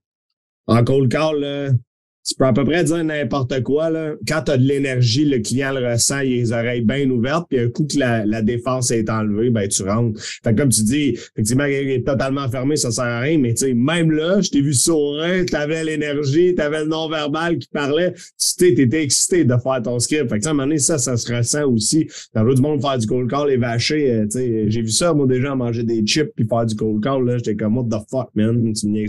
en 0.67 0.84
cold 0.84 1.11
call, 1.11 1.79
tu 2.24 2.34
peux 2.36 2.44
à 2.44 2.52
peu 2.52 2.64
près 2.64 2.84
dire 2.84 3.02
n'importe 3.02 3.62
quoi. 3.62 3.90
Là. 3.90 4.14
Quand 4.28 4.42
tu 4.46 4.52
as 4.52 4.56
de 4.56 4.62
l'énergie, 4.62 5.24
le 5.24 5.38
client 5.40 5.72
le 5.72 5.86
ressent, 5.86 6.20
il 6.20 6.32
a 6.32 6.36
les 6.36 6.52
oreilles 6.52 6.82
bien 6.82 7.08
ouvertes, 7.10 7.46
puis 7.48 7.58
un 7.58 7.69
coup 7.69 7.86
que 7.86 7.98
la, 7.98 8.24
la 8.24 8.42
défense 8.42 8.90
est 8.90 9.10
enlevée, 9.10 9.50
ben 9.50 9.69
tu 9.69 9.82
rentres. 9.82 10.20
Fait 10.44 10.54
comme 10.54 10.69
tu 10.69 10.82
dis, 10.82 11.19
effectivement, 11.34 11.64
il 11.64 11.90
est 11.90 12.06
totalement 12.06 12.48
fermé, 12.48 12.76
ça 12.76 12.90
sert 12.90 13.04
à 13.04 13.20
rien, 13.20 13.38
mais 13.38 13.54
tu 13.54 13.66
sais, 13.66 13.74
même 13.74 14.10
là, 14.10 14.40
je 14.40 14.50
t'ai 14.50 14.60
vu 14.60 14.74
sourire, 14.74 15.44
t'avais 15.46 15.84
l'énergie, 15.84 16.54
t'avais 16.54 16.80
le 16.80 16.86
non-verbal 16.86 17.58
qui 17.58 17.69
parlait, 17.69 18.12
tu 18.12 18.74
t'étais 18.74 19.02
excité 19.02 19.44
de 19.44 19.54
faire 19.56 19.82
ton 19.82 19.98
script. 19.98 20.28
Fait 20.28 20.38
que, 20.38 20.46
à 20.46 20.50
un 20.50 20.52
moment 20.52 20.64
donné, 20.64 20.78
ça, 20.78 20.98
ça 20.98 21.16
se 21.16 21.32
ressent 21.32 21.64
aussi. 21.64 22.08
Dans 22.34 22.42
l'autre 22.42 22.56
du 22.56 22.62
monde 22.62 22.80
faire 22.80 22.98
du 22.98 23.06
cold 23.06 23.28
call 23.28 23.50
et 23.50 23.56
vacher, 23.56 24.10
euh, 24.10 24.24
tu 24.24 24.38
sais, 24.38 24.64
j'ai 24.69 24.82
vu 24.82 24.90
ça, 24.90 25.12
moi, 25.12 25.26
déjà, 25.26 25.54
manger 25.54 25.82
des 25.82 26.04
chips 26.04 26.30
puis 26.36 26.46
faire 26.46 26.66
du 26.66 26.76
cold 26.76 27.02
call, 27.02 27.24
là, 27.24 27.38
j'étais 27.38 27.56
comme, 27.56 27.76
what 27.76 27.84
the 27.84 28.02
fuck, 28.10 28.31
man, 28.34 28.72
tu 28.72 28.86
me 28.86 29.06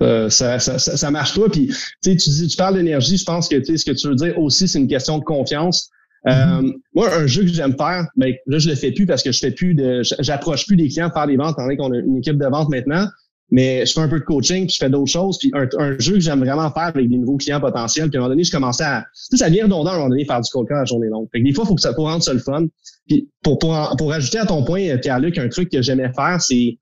Euh, 0.00 0.28
ça, 0.28 0.58
ça, 0.58 0.78
ça, 0.78 1.10
marche 1.10 1.38
pas. 1.38 1.48
Puis 1.48 1.68
tu 2.02 2.14
dis, 2.14 2.48
tu 2.48 2.56
parles 2.56 2.76
d'énergie, 2.76 3.16
je 3.16 3.24
pense 3.24 3.48
que 3.48 3.62
ce 3.64 3.84
que 3.84 3.92
tu 3.92 4.08
veux 4.08 4.14
dire 4.14 4.38
aussi, 4.38 4.68
c'est 4.68 4.78
une 4.78 4.88
question 4.88 5.18
de 5.18 5.24
confiance. 5.24 5.90
Euh, 6.28 6.30
mm-hmm. 6.30 6.72
moi, 6.94 7.14
un 7.14 7.26
jeu 7.26 7.42
que 7.42 7.48
j'aime 7.48 7.76
faire, 7.76 8.06
mais 8.16 8.32
ben, 8.46 8.54
là, 8.54 8.58
je 8.58 8.68
le 8.68 8.76
fais 8.76 8.92
plus 8.92 9.06
parce 9.06 9.22
que 9.22 9.32
je 9.32 9.40
fais 9.40 9.50
plus 9.50 9.74
de. 9.74 10.02
J'approche 10.20 10.66
plus 10.66 10.76
des 10.76 10.88
clients 10.88 11.08
pour 11.08 11.18
faire 11.18 11.26
des 11.26 11.36
ventes, 11.36 11.56
étant 11.58 11.76
qu'on 11.76 11.92
a 11.92 11.98
une 11.98 12.18
équipe 12.18 12.38
de 12.38 12.46
vente 12.46 12.68
maintenant. 12.68 13.06
Mais 13.50 13.84
je 13.84 13.92
fais 13.92 14.00
un 14.00 14.08
peu 14.08 14.18
de 14.18 14.24
coaching, 14.24 14.66
puis 14.66 14.74
je 14.74 14.78
fais 14.82 14.88
d'autres 14.88 15.10
choses. 15.10 15.38
Puis 15.38 15.52
un, 15.52 15.98
jeu 15.98 16.14
que 16.14 16.20
j'aime 16.20 16.38
vraiment 16.38 16.70
faire 16.70 16.84
avec 16.84 17.08
des 17.08 17.18
nouveaux 17.18 17.36
clients 17.36 17.60
potentiels. 17.60 18.08
Puis 18.08 18.16
à 18.16 18.20
un 18.20 18.22
moment 18.22 18.32
donné, 18.32 18.44
je 18.44 18.50
commençais 18.50 18.84
à. 18.84 19.04
Tu 19.28 19.36
sais, 19.36 19.44
ça 19.44 19.50
devient 19.50 19.64
redondant 19.64 19.90
à 19.90 19.94
un 19.94 19.96
moment 19.96 20.08
donné 20.08 20.24
faire 20.24 20.40
du 20.40 20.50
coaching 20.50 20.74
à 20.76 20.80
la 20.80 20.84
journée 20.86 21.08
longue. 21.08 21.28
Fait 21.32 21.40
que 21.40 21.44
des 21.44 21.52
fois, 21.52 21.64
il 21.64 21.68
faut 21.68 21.74
que 21.74 21.82
ça 21.82 21.92
pour 21.92 22.06
rendre 22.06 22.22
ça 22.22 22.32
le 22.32 22.38
fun. 22.38 22.66
Puis 23.08 23.28
pour, 23.42 23.58
pour, 23.58 23.76
pour 23.98 24.12
ajouter 24.12 24.38
à 24.38 24.46
ton 24.46 24.64
point, 24.64 24.96
Pierre-Luc, 24.96 25.36
un 25.36 25.48
truc 25.48 25.70
que 25.70 25.82
j'aimais 25.82 26.10
faire, 26.14 26.40
c'est 26.40 26.78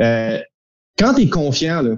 euh, 0.00 0.38
quand 0.98 1.14
tu 1.14 1.22
es 1.22 1.28
confiant, 1.28 1.82
là, 1.82 1.96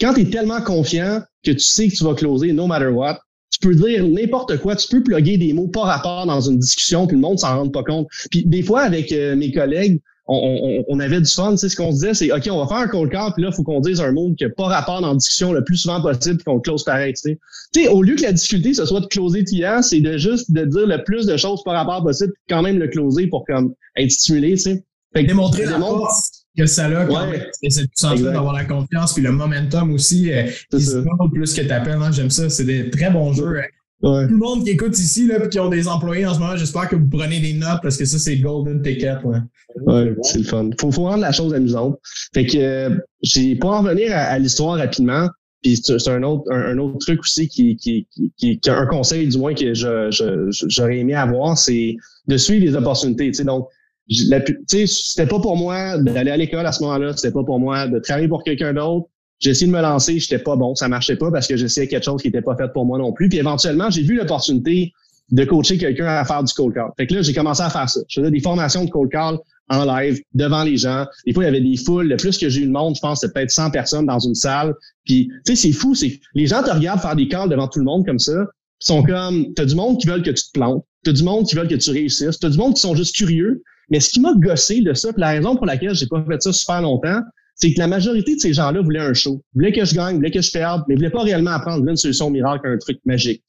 quand 0.00 0.14
tu 0.14 0.22
es 0.22 0.30
tellement 0.30 0.60
confiant 0.62 1.22
que 1.44 1.52
tu 1.52 1.60
sais 1.60 1.88
que 1.88 1.94
tu 1.94 2.04
vas 2.04 2.14
closer 2.14 2.52
no 2.52 2.66
matter 2.66 2.88
what, 2.88 3.20
tu 3.50 3.58
peux 3.60 3.74
dire 3.74 4.06
n'importe 4.06 4.58
quoi, 4.58 4.76
tu 4.76 4.88
peux 4.88 5.02
plugger 5.02 5.36
des 5.36 5.52
mots 5.52 5.68
par 5.68 5.84
rapport 5.84 6.26
dans 6.26 6.40
une 6.40 6.58
discussion, 6.58 7.06
puis 7.06 7.16
le 7.16 7.22
monde 7.22 7.38
s'en 7.38 7.58
rend 7.58 7.68
pas 7.68 7.82
compte. 7.82 8.08
Puis 8.30 8.44
des 8.44 8.62
fois, 8.62 8.82
avec 8.82 9.12
euh, 9.12 9.36
mes 9.36 9.52
collègues, 9.52 10.00
on, 10.32 10.84
on, 10.86 11.00
avait 11.00 11.20
du 11.20 11.30
fun. 11.30 11.52
Tu 11.52 11.58
sais, 11.58 11.68
ce 11.68 11.74
qu'on 11.74 11.90
se 11.90 11.96
disait, 11.96 12.14
c'est 12.14 12.32
OK, 12.32 12.48
on 12.50 12.58
va 12.58 12.68
faire 12.68 12.76
un 12.76 12.88
call 12.88 13.08
call, 13.08 13.32
puis 13.34 13.42
là, 13.42 13.48
il 13.50 13.54
faut 13.54 13.64
qu'on 13.64 13.80
dise 13.80 14.00
un 14.00 14.12
mot 14.12 14.32
qui 14.38 14.44
n'a 14.44 14.50
pas 14.50 14.66
rapport 14.66 15.00
dans 15.00 15.08
la 15.08 15.16
discussion 15.16 15.52
le 15.52 15.64
plus 15.64 15.78
souvent 15.78 16.00
possible, 16.00 16.36
puis 16.36 16.44
qu'on 16.44 16.54
le 16.54 16.60
close 16.60 16.84
pareil. 16.84 17.14
Tu 17.14 17.20
sais. 17.20 17.38
tu 17.72 17.82
sais, 17.82 17.88
au 17.88 18.02
lieu 18.02 18.14
que 18.14 18.22
la 18.22 18.32
difficulté, 18.32 18.72
ce 18.72 18.84
soit 18.84 19.00
de 19.00 19.06
closer 19.06 19.42
client, 19.42 19.82
c'est 19.82 20.00
de 20.00 20.16
juste 20.16 20.52
de 20.52 20.64
dire 20.64 20.86
le 20.86 21.02
plus 21.02 21.26
de 21.26 21.36
choses 21.36 21.64
par 21.64 21.74
rapport 21.74 22.04
possible, 22.04 22.32
puis 22.32 22.54
quand 22.54 22.62
même 22.62 22.78
le 22.78 22.86
closer 22.86 23.26
pour 23.26 23.44
comme 23.44 23.74
être 23.96 24.10
stimulé. 24.10 24.52
Tu 24.52 24.58
sais. 24.58 24.84
Fait 25.14 25.22
que, 25.24 25.28
démontrer 25.28 25.64
la 25.64 25.80
force 25.80 26.39
que 26.60 26.66
ça 26.66 26.86
a 26.86 27.04
quand 27.06 27.30
ouais. 27.30 27.50
C'est 27.68 27.86
tout 27.86 28.22
d'avoir 28.22 28.52
la 28.52 28.64
confiance, 28.64 29.14
puis 29.14 29.22
le 29.22 29.32
momentum 29.32 29.92
aussi, 29.92 30.32
euh, 30.32 30.44
qui 30.70 30.82
se 30.82 30.98
plus 31.32 31.54
que 31.54 31.62
t'appelles. 31.62 31.98
Hein, 32.00 32.10
J'aime 32.12 32.30
ça. 32.30 32.48
C'est 32.50 32.64
des 32.64 32.90
très 32.90 33.10
bons 33.10 33.32
jeux. 33.32 33.58
Hein. 33.58 33.64
Ouais. 34.02 34.26
Tout 34.26 34.32
le 34.32 34.38
monde 34.38 34.64
qui 34.64 34.70
écoute 34.70 34.98
ici, 34.98 35.26
là, 35.26 35.38
puis 35.40 35.50
qui 35.50 35.60
ont 35.60 35.68
des 35.68 35.86
employés 35.86 36.24
en 36.24 36.32
ce 36.32 36.38
moment, 36.38 36.56
j'espère 36.56 36.88
que 36.88 36.96
vous 36.96 37.06
prenez 37.06 37.38
des 37.38 37.52
notes 37.52 37.80
parce 37.82 37.98
que 37.98 38.06
ça, 38.06 38.18
c'est 38.18 38.36
golden 38.38 38.82
ticket. 38.82 39.18
Ouais, 39.24 39.38
ouais 39.86 40.14
c'est 40.22 40.38
le 40.38 40.44
fun. 40.44 40.70
Faut, 40.80 40.90
faut 40.90 41.02
rendre 41.02 41.20
la 41.20 41.32
chose 41.32 41.52
amusante. 41.52 41.98
Fait 42.32 42.46
que 42.46 42.56
euh, 42.56 42.96
j'ai 43.22 43.56
pour 43.56 43.70
en 43.70 43.82
revenir 43.82 44.10
à, 44.14 44.38
l'histoire 44.38 44.78
rapidement. 44.78 45.28
Puis 45.62 45.76
c'est 45.76 46.08
un 46.08 46.22
autre 46.22 46.50
un, 46.50 46.78
autre 46.78 46.96
truc 47.00 47.20
aussi 47.20 47.46
qui 47.46 47.76
qui, 47.76 48.06
qui, 48.10 48.58
qui, 48.58 48.70
un 48.70 48.86
conseil 48.86 49.28
du 49.28 49.36
moins 49.36 49.52
que 49.52 49.74
je, 49.74 50.10
je, 50.10 50.46
j'aurais 50.68 51.00
aimé 51.00 51.12
avoir, 51.12 51.58
c'est 51.58 51.96
de 52.26 52.36
suivre 52.38 52.64
les 52.64 52.74
opportunités. 52.74 53.26
Tu 53.26 53.34
sais, 53.34 53.44
donc 53.44 53.68
c'était 54.10 55.26
pas 55.26 55.40
pour 55.40 55.56
moi 55.56 55.98
d'aller 55.98 56.30
à 56.30 56.36
l'école 56.36 56.66
à 56.66 56.72
ce 56.72 56.82
moment-là, 56.82 57.16
c'était 57.16 57.32
pas 57.32 57.44
pour 57.44 57.60
moi 57.60 57.86
de 57.86 57.98
travailler 57.98 58.28
pour 58.28 58.42
quelqu'un 58.42 58.72
d'autre. 58.72 59.08
J'ai 59.38 59.50
essayé 59.50 59.66
de 59.66 59.72
me 59.72 59.80
lancer, 59.80 60.18
j'étais 60.18 60.38
pas 60.38 60.56
bon, 60.56 60.74
ça 60.74 60.88
marchait 60.88 61.16
pas 61.16 61.30
parce 61.30 61.46
que 61.46 61.56
j'essayais 61.56 61.88
quelque 61.88 62.04
chose 62.04 62.20
qui 62.20 62.28
était 62.28 62.42
pas 62.42 62.56
fait 62.56 62.70
pour 62.72 62.84
moi 62.84 62.98
non 62.98 63.12
plus. 63.12 63.28
Puis 63.28 63.38
éventuellement, 63.38 63.88
j'ai 63.88 64.02
vu 64.02 64.16
l'opportunité 64.16 64.92
de 65.30 65.44
coacher 65.44 65.78
quelqu'un 65.78 66.06
à 66.06 66.24
faire 66.24 66.42
du 66.42 66.52
cold 66.52 66.74
call. 66.74 66.90
Fait 66.96 67.06
que 67.06 67.14
là, 67.14 67.22
j'ai 67.22 67.32
commencé 67.32 67.62
à 67.62 67.70
faire 67.70 67.88
ça. 67.88 68.00
Je 68.08 68.20
faisais 68.20 68.30
des 68.30 68.40
formations 68.40 68.84
de 68.84 68.90
cold 68.90 69.10
call 69.10 69.38
en 69.68 69.84
live, 69.84 70.20
devant 70.34 70.64
les 70.64 70.76
gens. 70.76 71.06
Des 71.24 71.32
fois, 71.32 71.44
il 71.44 71.46
y 71.46 71.48
avait 71.48 71.60
des 71.60 71.76
foules. 71.76 72.08
Le 72.08 72.16
plus 72.16 72.36
que 72.36 72.48
j'ai 72.48 72.62
eu 72.62 72.66
de 72.66 72.72
monde, 72.72 72.96
je 72.96 73.00
pense, 73.00 73.20
c'est 73.20 73.32
peut-être 73.32 73.50
100 73.50 73.70
personnes 73.70 74.06
dans 74.06 74.18
une 74.18 74.34
salle. 74.34 74.74
Puis, 75.04 75.30
tu 75.46 75.54
sais, 75.54 75.68
c'est 75.68 75.72
fou. 75.72 75.94
C'est 75.94 76.20
les 76.34 76.46
gens 76.46 76.62
te 76.62 76.70
regardent 76.70 77.00
faire 77.00 77.16
des 77.16 77.28
calls 77.28 77.48
devant 77.48 77.68
tout 77.68 77.78
le 77.78 77.84
monde 77.84 78.04
comme 78.04 78.18
ça. 78.18 78.32
Ils 78.32 78.86
sont 78.86 79.02
comme, 79.02 79.54
t'as 79.54 79.64
du 79.64 79.76
monde 79.76 79.98
qui 80.00 80.08
veulent 80.08 80.22
que 80.22 80.30
tu 80.30 80.42
te 80.42 80.50
plantes. 80.52 80.84
T'as 81.04 81.12
du 81.12 81.22
monde 81.22 81.46
qui 81.46 81.54
veulent 81.54 81.68
que 81.68 81.76
tu 81.76 81.90
réussisses. 81.90 82.38
T'as 82.40 82.48
du 82.48 82.58
monde 82.58 82.74
qui 82.74 82.80
sont 82.80 82.96
juste 82.96 83.14
curieux. 83.14 83.62
Mais 83.90 84.00
ce 84.00 84.10
qui 84.10 84.20
m'a 84.20 84.34
gossé 84.34 84.80
de 84.80 84.94
ça, 84.94 85.12
puis 85.12 85.20
la 85.20 85.30
raison 85.30 85.56
pour 85.56 85.66
laquelle 85.66 85.94
j'ai 85.94 86.06
pas 86.06 86.24
fait 86.24 86.40
ça 86.40 86.52
super 86.52 86.82
longtemps, 86.82 87.20
c'est 87.56 87.74
que 87.74 87.78
la 87.78 87.88
majorité 87.88 88.36
de 88.36 88.40
ces 88.40 88.54
gens-là 88.54 88.80
voulaient 88.80 89.00
un 89.00 89.12
show. 89.12 89.42
Voulaient 89.54 89.72
que 89.72 89.84
je 89.84 89.94
gagne, 89.94 90.16
voulaient 90.16 90.30
que 90.30 90.40
je 90.40 90.50
perde, 90.50 90.82
mais 90.88 90.94
voulaient 90.94 91.10
pas 91.10 91.22
réellement 91.22 91.50
apprendre 91.50 91.86
une 91.86 91.96
solution 91.96 92.30
miracle, 92.30 92.66
un 92.66 92.78
truc 92.78 92.98
magique. 93.04 93.42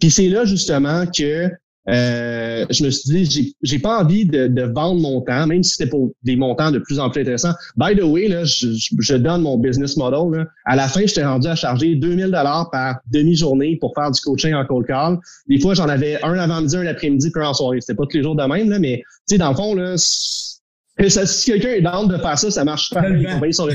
Puis 0.00 0.10
c'est 0.10 0.28
là 0.28 0.44
justement 0.44 1.06
que 1.06 1.48
euh, 1.88 2.66
je 2.68 2.84
me 2.84 2.90
suis 2.90 3.10
dit, 3.10 3.24
j'ai, 3.30 3.52
j'ai 3.62 3.78
pas 3.78 4.02
envie 4.02 4.26
de, 4.26 4.46
de, 4.46 4.62
vendre 4.62 5.00
mon 5.00 5.22
temps, 5.22 5.46
même 5.46 5.62
si 5.62 5.72
c'était 5.72 5.88
pour 5.88 6.10
des 6.22 6.36
montants 6.36 6.70
de 6.70 6.78
plus 6.78 6.98
en 6.98 7.08
plus 7.08 7.22
intéressants. 7.22 7.54
By 7.76 7.96
the 7.96 8.02
way, 8.02 8.28
là, 8.28 8.44
je, 8.44 8.68
je 8.98 9.14
donne 9.14 9.42
mon 9.42 9.56
business 9.56 9.96
model. 9.96 10.38
Là. 10.38 10.46
À 10.66 10.76
la 10.76 10.86
fin, 10.86 11.00
j'étais 11.00 11.24
rendu 11.24 11.48
à 11.48 11.54
charger 11.54 11.94
2000 11.94 12.26
dollars 12.26 12.68
par 12.70 12.96
demi-journée 13.10 13.78
pour 13.80 13.94
faire 13.94 14.10
du 14.10 14.20
coaching 14.20 14.52
en 14.52 14.66
cold 14.66 14.86
call. 14.86 15.18
Des 15.48 15.58
fois, 15.60 15.72
j'en 15.74 15.88
avais 15.88 16.22
un 16.22 16.38
avant-midi, 16.38 16.76
un 16.76 16.86
après-midi, 16.86 17.30
puis 17.30 17.42
un 17.42 17.48
en 17.48 17.54
soirée. 17.54 17.80
C'était 17.80 17.96
pas 17.96 18.04
tous 18.04 18.18
les 18.18 18.22
jours 18.22 18.36
de 18.36 18.44
même, 18.44 18.68
là, 18.68 18.78
mais 18.78 19.02
tu 19.26 19.34
sais, 19.34 19.38
dans 19.38 19.50
le 19.50 19.56
fond, 19.56 19.74
là, 19.74 19.94
si, 19.96 21.50
quelqu'un 21.50 21.70
est 21.70 21.80
dans 21.80 22.04
de 22.04 22.18
faire 22.18 22.38
ça, 22.38 22.50
ça 22.50 22.64
marche 22.64 22.90
pas. 22.90 23.08
Il 23.08 23.54
son 23.54 23.68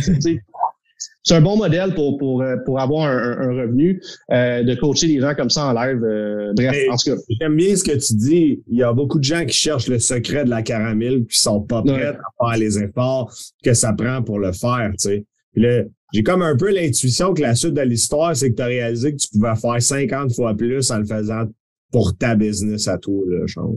c'est 1.24 1.36
un 1.36 1.41
bon 1.41 1.57
modèle 1.57 1.93
pour 1.93 2.17
pour 2.17 2.41
euh, 2.41 2.57
pour 2.65 2.79
avoir 2.79 3.07
un, 3.07 3.17
un 3.17 3.62
revenu 3.62 4.01
euh, 4.31 4.63
de 4.63 4.75
coacher 4.75 5.07
des 5.07 5.19
gens 5.19 5.33
comme 5.36 5.50
ça 5.50 5.67
en 5.67 5.74
live. 5.74 6.03
Euh, 6.03 6.53
bref, 6.55 6.77
en 6.89 6.95
tout 6.98 7.12
cas. 7.12 7.22
J'aime 7.39 7.55
bien 7.55 7.75
ce 7.75 7.83
que 7.83 7.91
tu 7.91 8.13
dis. 8.15 8.63
Il 8.67 8.77
y 8.77 8.83
a 8.83 8.93
beaucoup 8.93 9.19
de 9.19 9.24
gens 9.24 9.45
qui 9.45 9.57
cherchent 9.57 9.88
le 9.88 10.00
secret 10.00 10.45
de 10.45 10.50
la 10.50 10.62
caramel 10.62 11.25
qui 11.25 11.39
sont 11.39 11.62
pas 11.62 11.81
prêts 11.81 12.07
à 12.07 12.48
faire 12.48 12.57
les 12.57 12.77
efforts 12.79 13.33
que 13.63 13.74
ça 13.74 13.93
prend 13.93 14.22
pour 14.22 14.39
le 14.39 14.51
faire. 14.51 14.91
Tu 15.00 15.10
sais. 15.10 15.25
Puis 15.53 15.63
là, 15.63 15.83
j'ai 16.13 16.24
comme 16.24 16.41
un 16.41 16.57
peu 16.57 16.72
l'intuition 16.74 17.33
que 17.33 17.41
la 17.41 17.55
suite 17.55 17.74
de 17.74 17.81
l'histoire, 17.81 18.36
c'est 18.36 18.51
que 18.51 18.55
tu 18.55 18.62
as 18.62 18.67
réalisé 18.67 19.13
que 19.13 19.17
tu 19.17 19.27
pouvais 19.29 19.55
faire 19.55 19.81
50 19.81 20.33
fois 20.33 20.55
plus 20.55 20.91
en 20.91 21.00
le 21.00 21.05
faisant 21.05 21.45
pour 21.91 22.17
ta 22.17 22.36
business 22.36 22.88
à 22.88 22.98
toi, 22.98 23.22
là, 23.27 23.45
genre. 23.45 23.74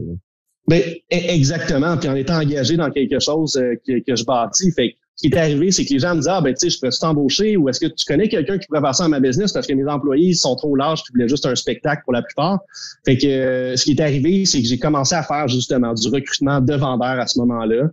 Ben, 0.67 0.81
e-, 0.81 1.33
exactement. 1.33 1.97
Puis 1.97 2.09
en 2.09 2.15
étant 2.15 2.41
engagé 2.41 2.75
dans 2.75 2.91
quelque 2.91 3.19
chose 3.19 3.53
que, 3.87 4.03
que 4.05 4.15
je 4.15 4.25
bâtis. 4.25 4.71
Fait 4.71 4.95
qui 5.17 5.27
est 5.27 5.37
arrivé, 5.37 5.71
c'est 5.71 5.83
que 5.83 5.93
les 5.93 5.99
gens 5.99 6.13
me 6.13 6.19
disaient, 6.19 6.31
ah, 6.31 6.41
ben, 6.41 6.53
tu 6.53 6.69
sais, 6.69 6.69
je 6.69 6.79
peux 6.79 6.89
t'embaucher 6.89 7.57
ou 7.57 7.67
est-ce 7.69 7.79
que 7.79 7.87
tu 7.87 8.05
connais 8.05 8.29
quelqu'un 8.29 8.59
qui 8.59 8.67
pourrait 8.67 8.81
faire 8.81 8.95
ça 8.95 9.05
à 9.05 9.07
ma 9.07 9.19
business? 9.19 9.51
Parce 9.51 9.65
que 9.65 9.73
mes 9.73 9.87
employés 9.89 10.33
sont 10.35 10.55
trop 10.55 10.75
larges 10.75 11.01
et 11.01 11.11
voulaient 11.11 11.27
juste 11.27 11.45
un 11.47 11.55
spectacle 11.55 12.03
pour 12.03 12.13
la 12.13 12.21
plupart. 12.21 12.59
Fait 13.03 13.17
que 13.17 13.25
euh, 13.25 13.75
ce 13.75 13.83
qui 13.83 13.91
est 13.91 14.01
arrivé, 14.01 14.45
c'est 14.45 14.61
que 14.61 14.67
j'ai 14.67 14.77
commencé 14.77 15.15
à 15.15 15.23
faire 15.23 15.47
justement 15.47 15.93
du 15.93 16.07
recrutement 16.09 16.61
de 16.61 16.73
vendeurs 16.75 17.19
à 17.19 17.25
ce 17.25 17.39
moment-là. 17.39 17.89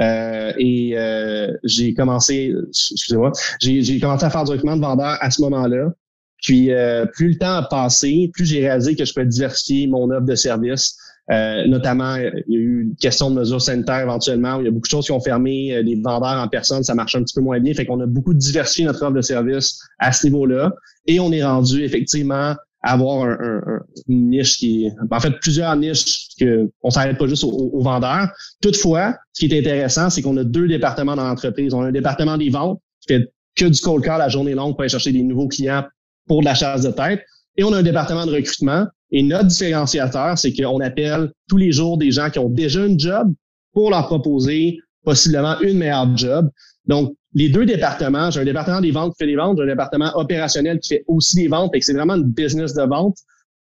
Euh, 0.00 0.52
et 0.56 0.96
euh, 0.96 1.52
j'ai 1.64 1.92
commencé, 1.94 2.54
excusez-moi, 2.68 3.32
j'ai 3.60 3.98
commencé 3.98 4.24
à 4.24 4.30
faire 4.30 4.44
du 4.44 4.52
recrutement 4.52 4.76
de 4.76 4.82
vendeurs 4.82 5.18
à 5.20 5.30
ce 5.32 5.42
moment-là. 5.42 5.92
Puis 6.40 6.70
plus 7.14 7.30
le 7.30 7.38
temps 7.38 7.56
a 7.56 7.62
passé, 7.64 8.30
plus 8.32 8.46
j'ai 8.46 8.60
réalisé 8.60 8.94
que 8.94 9.04
je 9.04 9.12
peux 9.12 9.24
diversifier 9.24 9.88
mon 9.88 10.08
offre 10.12 10.26
de 10.26 10.36
service. 10.36 10.96
Euh, 11.30 11.66
notamment, 11.66 12.16
il 12.16 12.42
y 12.48 12.56
a 12.56 12.60
eu 12.60 12.82
une 12.82 12.96
question 12.96 13.30
de 13.30 13.38
mesures 13.38 13.60
sanitaires 13.60 14.00
éventuellement. 14.00 14.58
il 14.60 14.64
y 14.64 14.68
a 14.68 14.70
beaucoup 14.70 14.86
de 14.86 14.90
choses 14.90 15.04
qui 15.04 15.12
ont 15.12 15.20
fermé. 15.20 15.74
Euh, 15.74 15.82
des 15.82 15.94
vendeurs 15.94 16.42
en 16.42 16.48
personne, 16.48 16.82
ça 16.82 16.94
marche 16.94 17.14
un 17.16 17.22
petit 17.22 17.34
peu 17.34 17.42
moins 17.42 17.60
bien. 17.60 17.74
Fait 17.74 17.84
qu'on 17.84 18.00
a 18.00 18.06
beaucoup 18.06 18.32
diversifié 18.32 18.86
notre 18.86 19.02
offre 19.02 19.14
de 19.14 19.20
service 19.20 19.78
à 19.98 20.12
ce 20.12 20.26
niveau-là. 20.26 20.72
Et 21.06 21.20
on 21.20 21.30
est 21.32 21.44
rendu 21.44 21.84
effectivement 21.84 22.54
à 22.82 22.92
avoir 22.92 23.24
un, 23.24 23.60
une 24.06 24.30
niche 24.30 24.56
qui 24.56 24.86
est, 24.86 24.92
en 25.10 25.20
fait, 25.20 25.32
plusieurs 25.40 25.76
niches 25.76 26.28
que 26.38 26.70
on 26.82 26.90
s'arrête 26.90 27.18
pas 27.18 27.26
juste 27.26 27.44
aux, 27.44 27.80
vendeurs. 27.82 28.28
Toutefois, 28.62 29.16
ce 29.32 29.44
qui 29.44 29.52
est 29.52 29.58
intéressant, 29.58 30.10
c'est 30.10 30.22
qu'on 30.22 30.36
a 30.36 30.44
deux 30.44 30.68
départements 30.68 31.16
dans 31.16 31.24
l'entreprise. 31.24 31.74
On 31.74 31.82
a 31.82 31.88
un 31.88 31.92
département 31.92 32.38
des 32.38 32.48
ventes 32.48 32.80
qui 33.02 33.14
fait 33.14 33.32
que 33.56 33.66
du 33.66 33.80
cold 33.80 34.04
call 34.04 34.18
la 34.18 34.28
journée 34.28 34.54
longue 34.54 34.72
pour 34.72 34.82
aller 34.82 34.88
chercher 34.88 35.12
des 35.12 35.22
nouveaux 35.22 35.48
clients 35.48 35.84
pour 36.26 36.40
de 36.40 36.44
la 36.46 36.54
chasse 36.54 36.82
de 36.82 36.90
tête. 36.90 37.20
Et 37.56 37.64
on 37.64 37.72
a 37.72 37.78
un 37.78 37.82
département 37.82 38.24
de 38.24 38.32
recrutement 38.32 38.86
et 39.10 39.22
notre 39.22 39.46
différenciateur, 39.46 40.36
c'est 40.36 40.52
qu'on 40.52 40.80
appelle 40.80 41.30
tous 41.48 41.56
les 41.56 41.72
jours 41.72 41.98
des 41.98 42.10
gens 42.10 42.30
qui 42.30 42.38
ont 42.38 42.50
déjà 42.50 42.84
une 42.84 42.98
job 42.98 43.32
pour 43.72 43.90
leur 43.90 44.06
proposer 44.06 44.78
possiblement 45.04 45.58
une 45.60 45.78
meilleure 45.78 46.16
job. 46.16 46.50
Donc, 46.86 47.14
les 47.34 47.48
deux 47.48 47.66
départements, 47.66 48.30
j'ai 48.30 48.40
un 48.40 48.44
département 48.44 48.80
des 48.80 48.90
ventes 48.90 49.12
qui 49.12 49.24
fait 49.24 49.30
des 49.30 49.36
ventes, 49.36 49.58
j'ai 49.58 49.64
un 49.64 49.66
département 49.66 50.10
opérationnel 50.16 50.80
qui 50.80 50.94
fait 50.94 51.04
aussi 51.06 51.36
des 51.36 51.48
ventes, 51.48 51.74
et 51.74 51.80
c'est 51.80 51.92
vraiment 51.92 52.14
une 52.14 52.24
business 52.24 52.74
de 52.74 52.82
vente. 52.82 53.16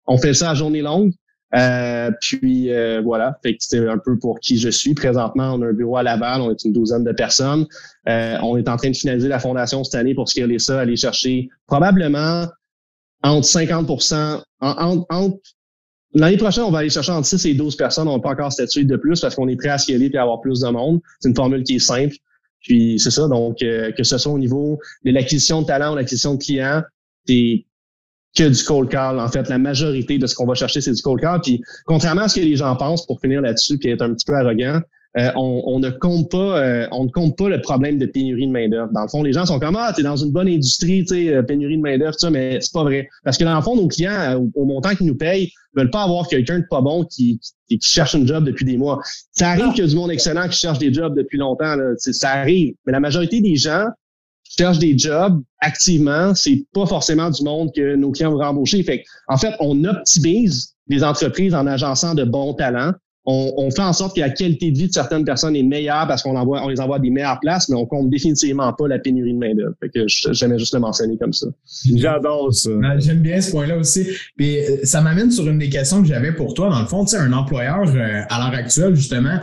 On 0.07 0.19
fait 0.19 0.35
ça 0.35 0.51
à 0.51 0.55
journée 0.55 0.83
longue. 0.83 1.13
Euh, 1.55 2.11
puis 2.21 2.73
euh, 2.73 3.01
voilà, 3.03 3.39
fait 3.43 3.57
que 3.57 3.89
un 3.89 3.99
peu 3.99 4.19
pour 4.19 4.41
qui 4.41 4.59
je 4.59 4.69
suis. 4.69 4.95
Présentement, 4.95 5.55
on 5.55 5.63
a 5.63 5.67
un 5.67 5.73
bureau 5.73 5.97
à 5.97 6.03
Laval, 6.03 6.41
on 6.41 6.51
est 6.51 6.65
une 6.65 6.73
douzaine 6.73 7.05
de 7.05 7.13
personnes. 7.13 7.67
Euh, 8.09 8.37
on 8.43 8.57
est 8.57 8.69
en 8.69 8.77
train 8.77 8.91
de 8.91 8.97
finaliser 8.97 9.29
la 9.29 9.39
fondation 9.39 9.85
cette 9.85 9.95
année 9.95 10.15
pour 10.15 10.29
scaler 10.29 10.59
ça, 10.59 10.81
aller 10.81 10.97
chercher 10.97 11.49
probablement 11.67 12.47
entre 13.23 13.47
50 13.47 14.45
entre, 14.61 15.41
L'année 16.15 16.39
prochaine, 16.39 16.65
on 16.65 16.71
va 16.71 16.79
aller 16.79 16.89
chercher 16.89 17.13
entre 17.13 17.27
6 17.27 17.45
et 17.45 17.55
12 17.55 17.77
personnes. 17.77 18.09
On 18.09 18.17
n'a 18.17 18.23
pas 18.23 18.31
encore 18.31 18.51
statué 18.51 18.85
de 18.85 18.97
plus 18.97 19.21
parce 19.21 19.35
qu'on 19.35 19.49
est 19.49 19.57
prêt 19.57 19.69
à 19.69 19.77
scaler 19.77 20.11
et 20.13 20.17
à 20.17 20.23
avoir 20.23 20.41
plus 20.41 20.61
de 20.61 20.69
monde. 20.69 21.01
C'est 21.21 21.29
une 21.29 21.35
formule 21.35 21.63
qui 21.63 21.77
est 21.77 21.81
simple. 21.81 22.17
Puis 22.61 22.99
c'est 22.99 23.11
ça. 23.11 23.29
Donc, 23.29 23.61
euh, 23.63 23.93
que 23.93 24.03
ce 24.03 24.17
soit 24.17 24.33
au 24.33 24.39
niveau 24.39 24.79
de 25.05 25.11
l'acquisition 25.11 25.61
de 25.61 25.67
talent 25.67 25.93
ou 25.93 25.97
l'acquisition 25.97 26.35
de 26.35 26.43
clients, 26.43 26.83
c'est 27.27 27.67
que 28.37 28.49
du 28.49 28.65
cold 28.65 28.89
call. 28.89 29.21
En 29.21 29.29
fait, 29.29 29.49
la 29.49 29.59
majorité 29.59 30.17
de 30.19 30.27
ce 30.27 30.35
qu'on 30.35 30.47
va 30.47 30.55
chercher, 30.55 30.81
c'est 30.81 30.93
du 30.93 31.03
cold 31.03 31.21
call. 31.21 31.41
Puis, 31.43 31.63
contrairement 31.85 32.23
à 32.23 32.29
ce 32.29 32.37
que 32.37 32.45
les 32.45 32.57
gens 32.57 32.75
pensent, 32.77 33.05
pour 33.07 33.21
finir 33.21 33.43
là-dessus, 33.43 33.79
puis 33.79 33.91
être 33.91 34.03
un 34.03 34.15
petit 34.15 34.25
peu 34.25 34.35
arrogant, 34.35 34.81
euh, 35.19 35.31
on, 35.35 35.79
ne 35.81 35.89
compte 35.89 36.31
pas, 36.31 36.61
euh, 36.61 36.87
on 36.93 37.05
ne 37.05 37.09
compte 37.09 37.39
pas 37.39 37.49
le 37.49 37.63
problème 37.63 37.97
de 37.99 38.05
pénurie 38.05 38.47
de 38.47 38.53
main 38.53 38.69
d'œuvre. 38.69 38.93
Dans 38.93 39.03
le 39.03 39.09
fond, 39.09 39.23
les 39.23 39.33
gens 39.33 39.47
sont 39.47 39.59
comme 39.59 39.77
ah, 39.77 39.91
t'es 39.97 40.03
dans 40.03 40.17
une 40.17 40.31
bonne 40.31 40.49
industrie, 40.49 41.07
tu 41.07 41.15
sais, 41.15 41.35
euh, 41.35 41.43
pénurie 41.43 41.79
de 41.79 41.83
main 41.83 41.97
d'œuvre, 41.97 42.19
ça, 42.19 42.29
mais 42.29 42.59
c'est 42.61 42.73
pas 42.73 42.83
vrai. 42.83 43.09
Parce 43.25 43.39
que 43.39 43.45
dans 43.45 43.57
le 43.57 43.63
fond, 43.63 43.77
nos 43.77 43.89
clients, 43.89 44.39
au, 44.55 44.65
montant 44.67 44.95
qu'ils 44.95 45.07
nous 45.07 45.17
payent, 45.17 45.51
veulent 45.75 45.91
pas 45.91 46.03
avoir 46.03 46.29
quelqu'un 46.29 46.59
de 46.59 46.67
pas 46.69 46.83
bon 46.83 47.05
qui, 47.05 47.41
qui, 47.67 47.79
cherche 47.81 48.15
un 48.15 48.27
job 48.27 48.45
depuis 48.45 48.67
des 48.67 48.77
mois. 48.77 49.01
Ça 49.33 49.51
arrive 49.51 49.73
qu'il 49.73 49.85
y 49.85 49.87
a 49.87 49.91
du 49.91 49.97
monde 49.97 50.11
excellent 50.11 50.49
qui 50.49 50.59
cherche 50.59 50.79
des 50.79 50.93
jobs 50.93 51.17
depuis 51.17 51.39
longtemps. 51.39 51.77
Là. 51.77 51.95
Ça 51.97 52.33
arrive, 52.33 52.75
mais 52.85 52.93
la 52.93 53.01
majorité 53.01 53.41
des 53.41 53.57
gens 53.57 53.87
qui 54.45 54.59
cherchent 54.59 54.79
des 54.79 54.99
jobs 54.99 55.41
activement, 55.61 56.35
c'est 56.35 56.67
pas 56.75 56.85
forcément 56.85 57.31
du 57.31 57.43
monde 57.43 57.71
que 57.75 57.97
nos 57.97 58.11
clients 58.13 58.33
vont 58.33 58.43
embaucher. 58.43 58.83
Fait 58.83 59.03
en 59.29 59.39
fait, 59.39 59.55
on 59.61 59.83
optimise 59.85 60.75
les 60.89 61.03
entreprises 61.03 61.55
en 61.55 61.67
agençant 61.67 62.15
de 62.15 62.25
bons 62.25 62.53
talents 62.53 62.93
on, 63.27 63.71
fait 63.71 63.83
en 63.83 63.93
sorte 63.93 64.15
que 64.15 64.21
la 64.21 64.31
qualité 64.31 64.71
de 64.71 64.79
vie 64.79 64.87
de 64.87 64.93
certaines 64.93 65.25
personnes 65.25 65.57
est 65.57 65.63
meilleure 65.63 66.07
parce 66.07 66.23
qu'on 66.23 66.37
envoie, 66.37 66.63
on 66.63 66.69
les 66.69 66.81
envoie 66.81 66.97
à 66.97 66.99
des 67.01 67.11
meilleures 67.11 67.41
places, 67.41 67.69
mais 67.69 67.77
on 67.77 67.85
compte 67.85 68.09
définitivement 68.09 68.73
pas 68.73 68.87
la 68.87 69.01
pénurie 69.01 69.33
de 69.33 69.39
main-d'œuvre. 69.39 69.75
Fait 69.81 69.89
que 69.89 70.07
j'aimais 70.07 70.59
juste 70.59 70.75
le 70.75 70.81
mentionner 70.81 71.17
comme 71.19 71.33
ça. 71.33 71.49
J'adore 71.95 72.55
ça. 72.55 72.71
J'aime 72.99 73.21
bien 73.21 73.41
ce 73.41 73.51
point-là 73.51 73.79
aussi. 73.79 74.07
Puis 74.37 74.59
euh, 74.59 74.79
ça 74.85 75.01
m'amène 75.01 75.33
sur 75.33 75.49
une 75.49 75.59
des 75.59 75.69
questions 75.69 76.03
que 76.03 76.09
j'avais 76.09 76.33
pour 76.33 76.55
toi. 76.55 76.71
Dans 76.71 76.81
le 76.81 76.87
fond, 76.87 77.05
tu 77.05 77.11
sais, 77.11 77.17
un 77.17 77.33
employeur 77.33 77.83
euh, 77.89 78.23
à 78.29 78.39
l'heure 78.39 78.59
actuelle, 78.59 78.95
justement, 78.95 79.41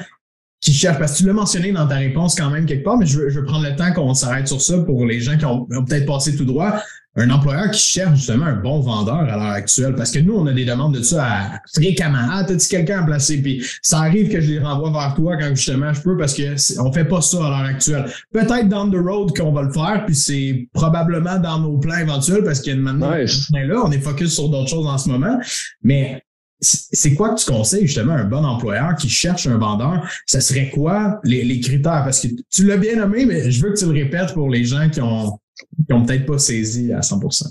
qui 0.62 0.72
cherche, 0.72 0.98
parce 0.98 1.14
que 1.14 1.18
tu 1.18 1.26
l'as 1.26 1.34
mentionné 1.34 1.74
dans 1.74 1.86
ta 1.86 1.96
réponse 1.96 2.36
quand 2.36 2.50
même 2.50 2.66
quelque 2.66 2.86
part, 2.86 2.98
mais 2.98 3.06
je 3.06 3.20
veux, 3.20 3.30
je 3.30 3.40
veux 3.42 3.46
prendre 3.46 3.68
le 3.68 3.76
temps 3.76 3.92
qu'on 3.92 4.14
s'arrête 4.14 4.48
sur 4.48 4.62
ça 4.62 4.78
pour 4.78 5.06
les 5.06 5.20
gens 5.20 5.38
qui 5.38 5.46
ont 5.46 5.66
peut-être 5.66 6.06
passé 6.06 6.38
tout 6.38 6.46
droit 6.46 6.82
un 7.16 7.30
employeur 7.30 7.70
qui 7.70 7.80
cherche 7.80 8.18
justement 8.18 8.46
un 8.46 8.56
bon 8.56 8.80
vendeur 8.80 9.16
à 9.16 9.26
l'heure 9.26 9.42
actuelle, 9.42 9.94
parce 9.96 10.12
que 10.12 10.20
nous, 10.20 10.34
on 10.34 10.48
a 10.48 10.54
des 10.54 10.66
demandes 10.66 10.96
de 10.96 11.04
ça 11.04 11.26
à, 11.26 11.60
fréquemment. 11.72 12.28
Ah, 12.32 12.44
t'as-tu 12.44 12.68
quelqu'un 12.68 13.04
à 13.04 13.06
placer? 13.06 13.42
Puis 13.42 13.64
ça 13.82 14.00
arrive 14.00 14.32
que 14.32 14.42
je 14.42 14.54
les 14.54 14.60
renvoie 14.60 14.92
vers 14.92 15.14
toi 15.16 15.38
quand 15.38 15.50
justement 15.56 15.94
je 15.94 16.02
peux, 16.02 16.18
parce 16.18 16.34
que 16.34 16.56
on 16.82 16.92
fait 16.92 17.06
pas 17.06 17.22
ça 17.22 17.38
à 17.38 17.50
l'heure 17.50 17.70
actuelle. 17.70 18.06
Peut-être 18.32 18.68
down 18.68 18.92
the 18.92 18.96
road 18.96 19.38
qu'on 19.38 19.52
va 19.52 19.64
le 19.64 19.72
faire, 19.72 20.04
puis 20.06 20.16
c'est 20.16 20.68
probablement 20.74 21.38
dans 21.38 21.60
nos 21.60 21.78
plans 21.78 21.98
éventuels, 21.98 22.44
parce 22.44 22.62
qu'il 22.62 22.74
y 22.74 22.78
a 22.78 22.80
maintenant 22.80 23.12
là, 23.12 23.82
on 23.86 23.92
est 23.92 24.00
focus 24.00 24.34
sur 24.34 24.50
d'autres 24.50 24.70
choses 24.70 24.88
en 24.88 24.98
ce 24.98 25.10
moment. 25.10 25.40
Mais 25.84 26.24
c'est 26.62 27.14
quoi 27.14 27.36
que 27.36 27.42
tu 27.42 27.52
conseilles 27.52 27.88
justement 27.88 28.14
un 28.14 28.24
bon 28.24 28.44
employeur 28.44 28.96
qui 28.96 29.10
cherche 29.10 29.46
un 29.48 29.58
vendeur? 29.58 30.10
Ça 30.26 30.42
serait 30.42 30.70
quoi 30.70 31.20
les, 31.24 31.44
les 31.44 31.60
critères? 31.60 32.04
Parce 32.04 32.22
que 32.22 32.28
tu 32.50 32.66
l'as 32.66 32.78
bien 32.78 32.96
nommé, 32.96 33.26
mais 33.26 33.52
je 33.52 33.62
veux 33.62 33.74
que 33.74 33.80
tu 33.80 33.86
le 33.86 33.92
répètes 33.92 34.34
pour 34.34 34.50
les 34.50 34.64
gens 34.64 34.90
qui 34.90 35.02
ont 35.02 35.38
qui 35.58 35.86
n'ont 35.90 36.06
peut-être 36.06 36.26
pas 36.26 36.38
saisi 36.38 36.92
à 36.94 37.00
100% 37.00 37.48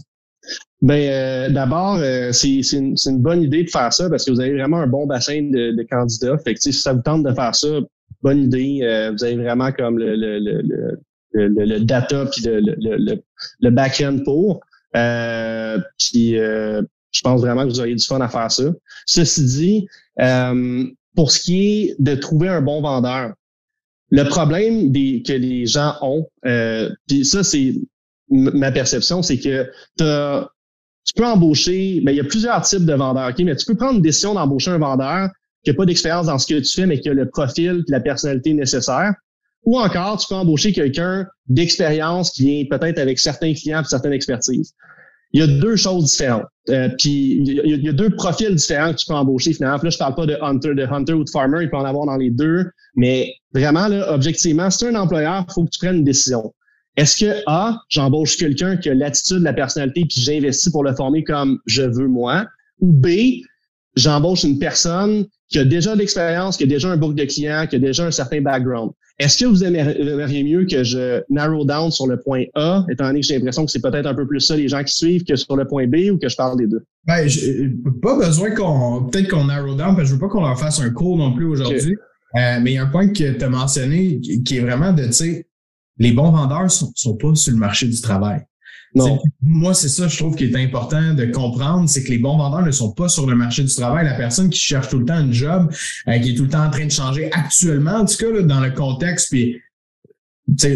ben 0.80 0.94
euh, 0.94 1.48
d'abord, 1.48 1.98
euh, 1.98 2.32
c'est 2.32 2.60
une, 2.72 2.96
bonne 3.18 3.42
idée 3.42 3.62
de 3.62 3.70
faire 3.70 3.92
ça 3.92 4.10
parce 4.10 4.24
que 4.24 4.32
vous 4.32 4.40
avez 4.40 4.52
vraiment 4.52 4.78
un 4.78 4.88
bon 4.88 5.06
bassin 5.06 5.40
de, 5.42 5.86
candidats. 5.88 6.36
Fait 6.38 6.54
que 6.54 6.60
si 6.60 6.72
ça 6.72 6.92
vous 6.92 7.02
tente 7.02 7.22
de 7.22 7.32
faire 7.32 7.54
ça, 7.54 7.68
bonne 8.20 8.42
idée. 8.42 8.80
Euh, 8.82 9.12
vous 9.12 9.22
avez 9.22 9.36
vraiment 9.36 9.70
comme 9.70 9.98
le, 9.98 10.16
le, 10.16 10.40
le, 10.40 11.48
le 11.48 11.80
data 11.80 12.26
puis 12.26 12.42
le, 12.42 12.60
le, 12.60 13.22
le 13.60 13.70
back-end 13.70 14.18
pour. 14.24 14.60
puis 14.92 16.34
je 16.34 17.20
pense 17.22 17.40
vraiment 17.40 17.62
que 17.62 17.68
vous 17.68 17.78
auriez 17.78 17.94
du 17.94 18.04
fun 18.04 18.20
à 18.20 18.28
faire 18.28 18.50
ça. 18.50 18.64
Ceci 19.06 19.44
dit, 19.44 19.86
pour 21.14 21.30
ce 21.30 21.40
qui 21.40 21.64
est 21.64 21.96
de 22.00 22.16
trouver 22.16 22.48
un 22.48 22.60
bon 22.60 22.82
vendeur, 22.82 23.34
le 24.12 24.24
problème 24.24 24.92
des, 24.92 25.22
que 25.26 25.32
les 25.32 25.64
gens 25.64 25.94
ont, 26.02 26.28
euh, 26.44 26.90
puis 27.08 27.24
ça, 27.24 27.42
c'est 27.42 27.74
ma 28.32 28.72
perception, 28.72 29.22
c'est 29.22 29.38
que 29.38 29.70
tu 29.96 31.14
peux 31.14 31.26
embaucher, 31.26 31.96
mais 31.98 32.06
ben, 32.06 32.12
il 32.12 32.16
y 32.16 32.20
a 32.20 32.24
plusieurs 32.24 32.62
types 32.62 32.84
de 32.84 32.94
vendeurs, 32.94 33.30
ok, 33.30 33.38
mais 33.44 33.56
tu 33.56 33.66
peux 33.66 33.74
prendre 33.74 33.96
une 33.96 34.02
décision 34.02 34.34
d'embaucher 34.34 34.70
un 34.70 34.78
vendeur 34.78 35.28
qui 35.64 35.70
n'a 35.70 35.76
pas 35.76 35.86
d'expérience 35.86 36.26
dans 36.26 36.38
ce 36.38 36.46
que 36.46 36.60
tu 36.60 36.72
fais, 36.72 36.86
mais 36.86 37.00
qui 37.00 37.08
a 37.08 37.14
le 37.14 37.28
profil 37.28 37.84
et 37.86 37.90
la 37.90 38.00
personnalité 38.00 38.52
nécessaire. 38.54 39.14
Ou 39.64 39.78
encore, 39.78 40.18
tu 40.18 40.26
peux 40.28 40.34
embaucher 40.34 40.72
quelqu'un 40.72 41.26
d'expérience 41.46 42.32
qui 42.32 42.44
vient 42.44 42.64
peut-être 42.68 42.98
avec 42.98 43.18
certains 43.18 43.54
clients 43.54 43.82
et 43.82 43.84
certaines 43.84 44.12
expertises. 44.12 44.74
Il 45.32 45.40
y 45.40 45.44
a 45.44 45.46
deux 45.46 45.76
choses 45.76 46.10
différentes. 46.10 46.44
Euh, 46.68 46.88
puis 46.98 47.42
il 47.44 47.84
y, 47.84 47.88
a, 47.88 47.92
deux 47.92 48.10
profils 48.10 48.54
différents 48.54 48.92
que 48.92 48.98
tu 48.98 49.06
peux 49.06 49.14
embaucher 49.14 49.52
finalement. 49.52 49.78
là, 49.82 49.90
je 49.90 49.98
parle 49.98 50.14
pas 50.14 50.26
de 50.26 50.36
hunter, 50.42 50.74
de 50.74 50.84
hunter 50.84 51.12
ou 51.14 51.24
de 51.24 51.30
farmer, 51.30 51.62
il 51.62 51.70
peut 51.70 51.76
en 51.76 51.84
avoir 51.84 52.06
dans 52.06 52.16
les 52.16 52.30
deux. 52.30 52.66
Mais 52.96 53.32
vraiment, 53.54 53.88
là, 53.88 54.12
objectivement, 54.12 54.68
si 54.70 54.78
tu 54.78 54.84
es 54.84 54.88
un 54.88 54.96
employeur, 54.96 55.44
il 55.48 55.52
faut 55.52 55.64
que 55.64 55.70
tu 55.70 55.78
prennes 55.78 55.98
une 55.98 56.04
décision. 56.04 56.52
Est-ce 56.96 57.24
que 57.24 57.42
A, 57.46 57.80
j'embauche 57.88 58.36
quelqu'un 58.36 58.76
qui 58.76 58.90
a 58.90 58.94
l'attitude, 58.94 59.42
la 59.42 59.54
personnalité, 59.54 60.04
puis 60.04 60.20
j'investis 60.20 60.70
pour 60.70 60.84
le 60.84 60.94
former 60.94 61.24
comme 61.24 61.58
je 61.66 61.82
veux 61.82 62.08
moi, 62.08 62.46
ou 62.80 62.92
B, 62.92 63.08
j'embauche 63.96 64.44
une 64.44 64.58
personne 64.58 65.26
qui 65.48 65.58
a 65.58 65.64
déjà 65.64 65.94
de 65.94 66.00
l'expérience, 66.00 66.56
qui 66.56 66.64
a 66.64 66.66
déjà 66.66 66.90
un 66.90 66.96
book 66.96 67.14
de 67.14 67.24
clients, 67.24 67.66
qui 67.68 67.76
a 67.76 67.78
déjà 67.78 68.06
un 68.06 68.10
certain 68.10 68.40
background? 68.40 68.92
Est-ce 69.18 69.38
que 69.38 69.44
vous 69.44 69.62
aimeriez 69.62 70.42
mieux 70.42 70.64
que 70.64 70.82
je 70.82 71.22
narrow 71.28 71.64
down 71.64 71.90
sur 71.90 72.06
le 72.06 72.18
point 72.18 72.44
A, 72.54 72.84
étant 72.90 73.06
donné 73.06 73.20
que 73.20 73.26
j'ai 73.26 73.36
l'impression 73.36 73.64
que 73.66 73.70
c'est 73.70 73.82
peut-être 73.82 74.06
un 74.06 74.14
peu 74.14 74.26
plus 74.26 74.40
ça 74.40 74.56
les 74.56 74.68
gens 74.68 74.82
qui 74.82 74.94
suivent 74.94 75.24
que 75.24 75.36
sur 75.36 75.54
le 75.56 75.66
point 75.66 75.86
B 75.86 76.10
ou 76.10 76.18
que 76.18 76.28
je 76.28 76.36
parle 76.36 76.58
des 76.58 76.66
deux? 76.66 76.82
Ben, 77.04 77.28
pas 78.02 78.18
besoin 78.18 78.50
qu'on, 78.52 79.04
peut-être 79.04 79.28
qu'on 79.28 79.44
narrow 79.44 79.74
down, 79.74 79.94
parce 79.94 79.98
que 79.98 80.04
je 80.06 80.12
veux 80.14 80.18
pas 80.18 80.28
qu'on 80.28 80.40
leur 80.40 80.58
fasse 80.58 80.80
un 80.80 80.90
cours 80.90 81.18
non 81.18 81.32
plus 81.34 81.46
aujourd'hui. 81.46 81.96
Euh, 82.34 82.58
mais 82.62 82.72
il 82.72 82.74
y 82.74 82.78
a 82.78 82.84
un 82.84 82.86
point 82.86 83.08
que 83.08 83.32
tu 83.32 83.44
as 83.44 83.48
mentionné 83.48 84.20
qui 84.20 84.56
est 84.56 84.60
vraiment 84.60 84.92
de, 84.92 85.04
tu 85.04 85.12
sais, 85.12 85.46
les 85.98 86.12
bons 86.12 86.30
vendeurs 86.30 86.70
sont, 86.70 86.92
sont 86.94 87.16
pas 87.16 87.34
sur 87.34 87.52
le 87.52 87.58
marché 87.58 87.86
du 87.86 88.00
travail. 88.00 88.44
Moi, 89.40 89.74
c'est 89.74 89.88
ça, 89.88 90.06
je 90.08 90.16
trouve, 90.18 90.36
qui 90.36 90.44
est 90.44 90.56
important 90.56 91.14
de 91.14 91.24
comprendre, 91.26 91.88
c'est 91.88 92.04
que 92.04 92.10
les 92.10 92.18
bons 92.18 92.36
vendeurs 92.36 92.62
ne 92.62 92.70
sont 92.70 92.92
pas 92.92 93.08
sur 93.08 93.26
le 93.26 93.34
marché 93.34 93.62
du 93.64 93.74
travail. 93.74 94.04
La 94.04 94.14
personne 94.14 94.50
qui 94.50 94.58
cherche 94.58 94.88
tout 94.88 94.98
le 94.98 95.06
temps 95.06 95.14
un 95.14 95.32
job, 95.32 95.72
euh, 96.08 96.18
qui 96.18 96.32
est 96.32 96.34
tout 96.34 96.44
le 96.44 96.50
temps 96.50 96.64
en 96.64 96.70
train 96.70 96.84
de 96.84 96.90
changer 96.90 97.32
actuellement, 97.32 97.96
en 98.00 98.04
tout 98.04 98.16
cas, 98.16 98.30
là, 98.30 98.42
dans 98.42 98.60
le 98.60 98.70
contexte, 98.70 99.30
puis 99.30 99.60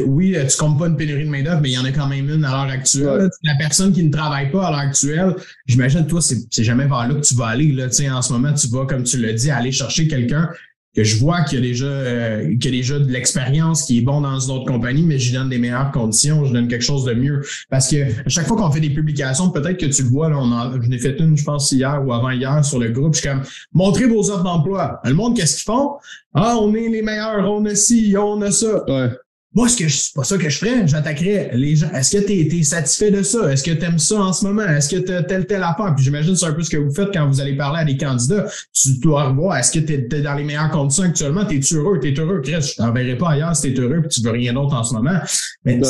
oui, 0.06 0.36
euh, 0.36 0.46
tu 0.46 0.56
comptes 0.56 0.78
pas 0.78 0.86
une 0.86 0.96
pénurie 0.96 1.24
de 1.24 1.30
main-d'œuvre, 1.30 1.60
mais 1.60 1.70
il 1.70 1.74
y 1.74 1.78
en 1.78 1.84
a 1.84 1.92
quand 1.92 2.06
même 2.06 2.30
une 2.30 2.44
à 2.44 2.50
l'heure 2.50 2.72
actuelle. 2.72 3.28
La 3.42 3.54
personne 3.56 3.92
qui 3.92 4.02
ne 4.02 4.10
travaille 4.10 4.50
pas 4.50 4.66
à 4.66 4.70
l'heure 4.70 4.80
actuelle, 4.80 5.34
j'imagine, 5.66 6.06
toi, 6.06 6.20
c'est 6.22 6.64
jamais 6.64 6.86
vers 6.86 7.08
là 7.08 7.14
que 7.14 7.20
tu 7.20 7.34
vas 7.34 7.48
aller. 7.48 7.72
Là. 7.72 7.88
En 8.12 8.22
ce 8.22 8.32
moment, 8.32 8.54
tu 8.54 8.68
vas, 8.68 8.86
comme 8.86 9.02
tu 9.02 9.18
l'as 9.18 9.32
dit, 9.32 9.50
aller 9.50 9.72
chercher 9.72 10.08
quelqu'un 10.08 10.48
que 10.96 11.04
je 11.04 11.18
vois 11.18 11.42
qu'il 11.42 11.58
y 11.58 11.62
a 11.62 11.64
déjà 11.64 11.86
euh, 11.86 12.56
qu'il 12.58 12.68
a 12.68 12.76
déjà 12.76 12.98
de 12.98 13.04
l'expérience 13.04 13.84
qui 13.84 13.98
est 13.98 14.00
bon 14.00 14.22
dans 14.22 14.40
une 14.40 14.50
autre 14.50 14.64
compagnie, 14.64 15.02
mais 15.02 15.18
je 15.18 15.30
lui 15.30 15.36
donne 15.36 15.50
des 15.50 15.58
meilleures 15.58 15.92
conditions, 15.92 16.44
je 16.46 16.54
donne 16.54 16.68
quelque 16.68 16.84
chose 16.84 17.04
de 17.04 17.12
mieux. 17.12 17.42
Parce 17.68 17.90
que 17.90 17.96
à 18.24 18.28
chaque 18.28 18.46
fois 18.46 18.56
qu'on 18.56 18.70
fait 18.70 18.80
des 18.80 18.90
publications, 18.90 19.50
peut-être 19.50 19.78
que 19.78 19.86
tu 19.86 20.02
le 20.02 20.08
vois, 20.08 20.30
là, 20.30 20.38
on 20.38 20.50
en, 20.50 20.80
je 20.80 20.88
n'ai 20.88 20.98
fait 20.98 21.18
une, 21.20 21.36
je 21.36 21.44
pense, 21.44 21.70
hier 21.70 22.02
ou 22.04 22.12
avant 22.12 22.30
hier 22.30 22.64
sur 22.64 22.78
le 22.78 22.88
groupe. 22.88 23.14
Je 23.14 23.20
suis 23.20 23.28
comme 23.28 23.42
montrez 23.72 24.06
vos 24.06 24.30
offres 24.30 24.44
d'emploi. 24.44 25.00
Le 25.04 25.12
monde, 25.12 25.36
qu'est-ce 25.36 25.56
qu'ils 25.56 25.64
font? 25.64 25.96
Ah, 26.32 26.56
on 26.58 26.74
est 26.74 26.88
les 26.88 27.02
meilleurs, 27.02 27.50
on 27.50 27.64
a 27.66 27.74
ci, 27.74 28.14
on 28.18 28.40
a 28.40 28.50
ça. 28.50 28.84
Ouais. 28.88 29.10
Moi, 29.56 29.70
ce 29.70 29.76
que 29.78 29.88
c'est 29.88 30.12
pas 30.14 30.22
ça 30.22 30.36
que 30.36 30.50
je 30.50 30.58
ferais. 30.58 30.86
J'attaquerais 30.86 31.50
les 31.54 31.76
gens. 31.76 31.90
Est-ce 31.92 32.18
que 32.18 32.26
tu 32.26 32.32
es, 32.34 32.62
satisfait 32.62 33.10
de 33.10 33.22
ça? 33.22 33.50
Est-ce 33.50 33.64
que 33.64 33.70
tu 33.70 33.86
aimes 33.86 33.98
ça 33.98 34.20
en 34.20 34.34
ce 34.34 34.44
moment? 34.44 34.66
Est-ce 34.66 34.94
que 34.94 35.00
tu 35.00 35.10
as 35.10 35.22
telle, 35.22 35.46
telle 35.46 35.62
affaire? 35.62 35.94
Puis 35.96 36.04
j'imagine 36.04 36.36
c'est 36.36 36.44
un 36.44 36.52
peu 36.52 36.62
ce 36.62 36.68
que 36.68 36.76
vous 36.76 36.92
faites 36.92 37.08
quand 37.10 37.26
vous 37.26 37.40
allez 37.40 37.56
parler 37.56 37.80
à 37.80 37.84
des 37.86 37.96
candidats. 37.96 38.44
Tu 38.74 38.98
dois 38.98 39.30
revoir, 39.30 39.56
est-ce 39.56 39.72
que 39.72 39.78
tu 39.78 39.94
es, 39.94 40.20
dans 40.20 40.34
les 40.34 40.44
meilleures 40.44 40.70
conditions 40.70 41.04
actuellement? 41.04 41.46
T'es-tu 41.46 41.76
heureux? 41.76 41.98
T'es 41.98 42.12
heureux, 42.18 42.42
Chris? 42.42 42.72
Je 42.72 42.76
t'enverrai 42.76 43.16
pas 43.16 43.30
ailleurs 43.30 43.56
si 43.56 43.72
t'es 43.72 43.80
heureux 43.80 44.02
puis 44.02 44.10
tu 44.10 44.20
veux 44.20 44.30
rien 44.30 44.52
d'autre 44.52 44.74
en 44.74 44.84
ce 44.84 44.92
moment. 44.92 45.18
Mais 45.64 45.80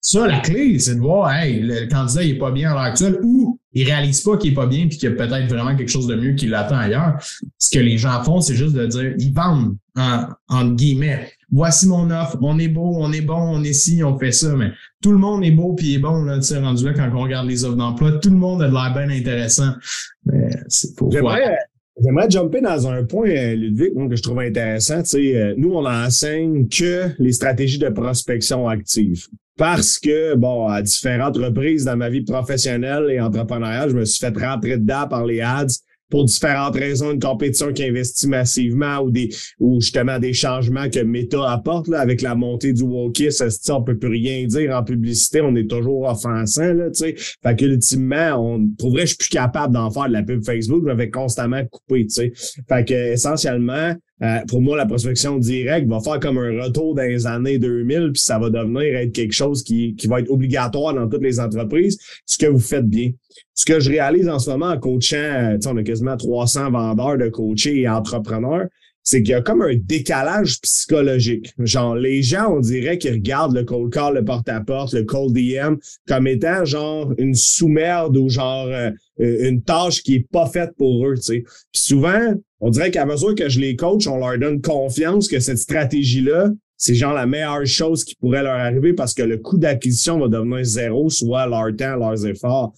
ça, 0.00 0.26
la 0.26 0.40
clé, 0.40 0.80
c'est 0.80 0.96
de 0.96 1.00
voir, 1.00 1.32
hey, 1.32 1.60
le 1.60 1.86
candidat, 1.86 2.24
il 2.24 2.30
est 2.32 2.38
pas 2.38 2.50
bien 2.50 2.72
à 2.72 2.74
l'heure 2.74 2.82
actuelle 2.82 3.20
ou 3.22 3.60
il 3.72 3.84
réalise 3.84 4.20
pas 4.22 4.36
qu'il 4.36 4.50
est 4.50 4.54
pas 4.56 4.66
bien 4.66 4.88
puis 4.88 4.98
qu'il 4.98 5.08
y 5.08 5.12
a 5.12 5.14
peut-être 5.14 5.46
vraiment 5.48 5.76
quelque 5.76 5.92
chose 5.92 6.08
de 6.08 6.16
mieux 6.16 6.32
qui 6.32 6.48
l'attend 6.48 6.76
ailleurs. 6.76 7.18
Ce 7.56 7.70
que 7.70 7.78
les 7.78 7.98
gens 7.98 8.20
font, 8.24 8.40
c'est 8.40 8.56
juste 8.56 8.74
de 8.74 8.84
dire, 8.84 9.14
ils 9.16 9.32
vendent, 9.32 9.76
en, 9.96 10.26
en 10.48 10.66
guillemets 10.72 11.30
voici 11.52 11.86
mon 11.86 12.10
offre, 12.10 12.38
on 12.40 12.58
est 12.58 12.68
beau, 12.68 12.94
on 12.96 13.12
est 13.12 13.20
bon, 13.20 13.38
on 13.38 13.62
est 13.62 13.74
ci, 13.74 14.02
on 14.02 14.18
fait 14.18 14.32
ça, 14.32 14.56
mais 14.56 14.72
tout 15.02 15.12
le 15.12 15.18
monde 15.18 15.44
est 15.44 15.50
beau 15.50 15.74
puis 15.74 15.94
est 15.94 15.98
bon, 15.98 16.24
là, 16.24 16.36
tu 16.36 16.44
sais, 16.44 16.58
rendu 16.58 16.84
là, 16.84 16.94
quand 16.94 17.10
on 17.14 17.22
regarde 17.22 17.46
les 17.46 17.64
offres 17.64 17.76
d'emploi, 17.76 18.12
tout 18.12 18.30
le 18.30 18.36
monde 18.36 18.62
a 18.62 18.68
de 18.68 18.72
l'air 18.72 18.92
bien 18.94 19.10
intéressant. 19.10 19.72
Mais 20.24 20.48
c'est 20.68 20.96
pour 20.96 21.12
J'aimerais, 21.12 22.30
jumper 22.30 22.62
dans 22.62 22.88
un 22.88 23.04
point, 23.04 23.28
euh, 23.28 23.54
Ludwig, 23.54 23.92
que 24.08 24.16
je 24.16 24.22
trouve 24.22 24.40
intéressant. 24.40 25.02
Tu 25.02 25.08
sais, 25.10 25.36
euh, 25.36 25.54
nous, 25.58 25.72
on 25.74 25.86
enseigne 25.86 26.66
que 26.66 27.10
les 27.18 27.32
stratégies 27.32 27.78
de 27.78 27.90
prospection 27.90 28.66
active. 28.66 29.26
Parce 29.58 29.98
que, 29.98 30.34
bon, 30.34 30.68
à 30.68 30.80
différentes 30.80 31.36
reprises 31.36 31.84
dans 31.84 31.96
ma 31.96 32.08
vie 32.08 32.22
professionnelle 32.22 33.10
et 33.10 33.20
entrepreneuriale, 33.20 33.90
je 33.90 33.96
me 33.96 34.04
suis 34.06 34.18
fait 34.18 34.36
rentrer 34.38 34.78
dedans 34.78 35.06
par 35.06 35.26
les 35.26 35.42
ads 35.42 35.66
pour 36.12 36.26
différentes 36.26 36.76
raisons, 36.76 37.10
une 37.10 37.18
compétition 37.18 37.72
qui 37.72 37.84
investit 37.84 38.28
massivement 38.28 38.98
ou 38.98 39.10
des 39.10 39.30
ou 39.58 39.80
justement 39.80 40.18
des 40.18 40.34
changements 40.34 40.90
que 40.90 41.00
Meta 41.00 41.50
apporte 41.50 41.88
là, 41.88 42.00
avec 42.00 42.20
la 42.20 42.34
montée 42.34 42.74
du 42.74 42.82
wokisme, 42.82 43.48
on 43.70 43.82
peut 43.82 43.96
plus 43.96 44.10
rien 44.10 44.46
dire 44.46 44.76
en 44.76 44.84
publicité, 44.84 45.40
on 45.40 45.56
est 45.56 45.70
toujours 45.70 46.02
offensant 46.02 46.74
là, 46.74 46.90
tu 46.90 46.98
sais. 46.98 47.14
Fait 47.42 47.56
qu'ultimement, 47.56 48.34
on 48.36 48.68
trouverait 48.76 49.02
je 49.02 49.06
suis 49.06 49.16
plus 49.16 49.30
capable 49.30 49.72
d'en 49.72 49.90
faire 49.90 50.08
de 50.08 50.12
la 50.12 50.22
pub 50.22 50.44
Facebook, 50.44 50.84
je 50.86 50.92
vais 50.92 51.08
constamment 51.08 51.64
couper, 51.70 52.04
tu 52.04 52.10
sais. 52.10 52.32
Fait 52.68 52.86
que 52.86 53.12
essentiellement, 53.14 53.94
euh, 54.22 54.38
pour 54.48 54.62
moi, 54.62 54.76
la 54.76 54.86
prospection 54.86 55.38
directe 55.38 55.88
va 55.88 56.00
faire 56.00 56.20
comme 56.20 56.38
un 56.38 56.62
retour 56.62 56.94
dans 56.94 57.02
les 57.02 57.26
années 57.26 57.58
2000, 57.58 58.12
puis 58.12 58.22
ça 58.22 58.38
va 58.38 58.50
devenir 58.50 58.96
être 58.96 59.12
quelque 59.12 59.32
chose 59.32 59.62
qui, 59.62 59.96
qui 59.96 60.06
va 60.06 60.20
être 60.20 60.30
obligatoire 60.30 60.94
dans 60.94 61.08
toutes 61.08 61.22
les 61.22 61.40
entreprises, 61.40 61.98
ce 62.24 62.38
que 62.38 62.46
vous 62.46 62.60
faites 62.60 62.88
bien. 62.88 63.10
Ce 63.54 63.64
que 63.64 63.80
je 63.80 63.90
réalise 63.90 64.28
en 64.28 64.38
ce 64.38 64.50
moment 64.50 64.66
en 64.66 64.78
coachant, 64.78 65.16
euh, 65.16 65.58
on 65.66 65.76
a 65.76 65.82
quasiment 65.82 66.16
300 66.16 66.70
vendeurs 66.70 67.18
de 67.18 67.28
coachés 67.28 67.80
et 67.80 67.88
entrepreneurs, 67.88 68.66
c'est 69.02 69.22
qu'il 69.22 69.32
y 69.32 69.34
a 69.34 69.42
comme 69.42 69.62
un 69.62 69.74
décalage 69.74 70.60
psychologique. 70.60 71.52
Genre, 71.58 71.96
les 71.96 72.22
gens, 72.22 72.54
on 72.54 72.60
dirait 72.60 72.98
qu'ils 72.98 73.14
regardent 73.14 73.56
le 73.56 73.64
cold 73.64 73.92
call, 73.92 74.14
le 74.14 74.24
porte-à-porte, 74.24 74.94
le 74.94 75.04
cold 75.04 75.34
DM 75.34 75.74
comme 76.06 76.26
étant 76.26 76.64
genre 76.64 77.12
une 77.18 77.34
sous-merde 77.34 78.16
ou 78.16 78.28
genre 78.28 78.68
euh, 78.68 78.90
une 79.22 79.62
tâche 79.62 80.02
qui 80.02 80.16
est 80.16 80.26
pas 80.30 80.46
faite 80.46 80.70
pour 80.76 81.06
eux, 81.06 81.14
tu 81.16 81.22
sais. 81.22 81.42
Puis 81.72 81.82
souvent, 81.82 82.34
on 82.60 82.70
dirait 82.70 82.90
qu'à 82.90 83.06
mesure 83.06 83.34
que 83.34 83.48
je 83.48 83.60
les 83.60 83.76
coach, 83.76 84.06
on 84.06 84.18
leur 84.18 84.38
donne 84.38 84.60
confiance 84.60 85.28
que 85.28 85.40
cette 85.40 85.58
stratégie-là, 85.58 86.50
c'est 86.76 86.94
genre 86.94 87.14
la 87.14 87.26
meilleure 87.26 87.66
chose 87.66 88.04
qui 88.04 88.16
pourrait 88.16 88.42
leur 88.42 88.54
arriver 88.54 88.92
parce 88.92 89.14
que 89.14 89.22
le 89.22 89.38
coût 89.38 89.58
d'acquisition 89.58 90.18
va 90.18 90.28
devenir 90.28 90.64
zéro, 90.64 91.08
soit 91.10 91.46
leur 91.46 91.74
temps, 91.76 91.96
leurs 91.96 92.26
efforts. 92.26 92.74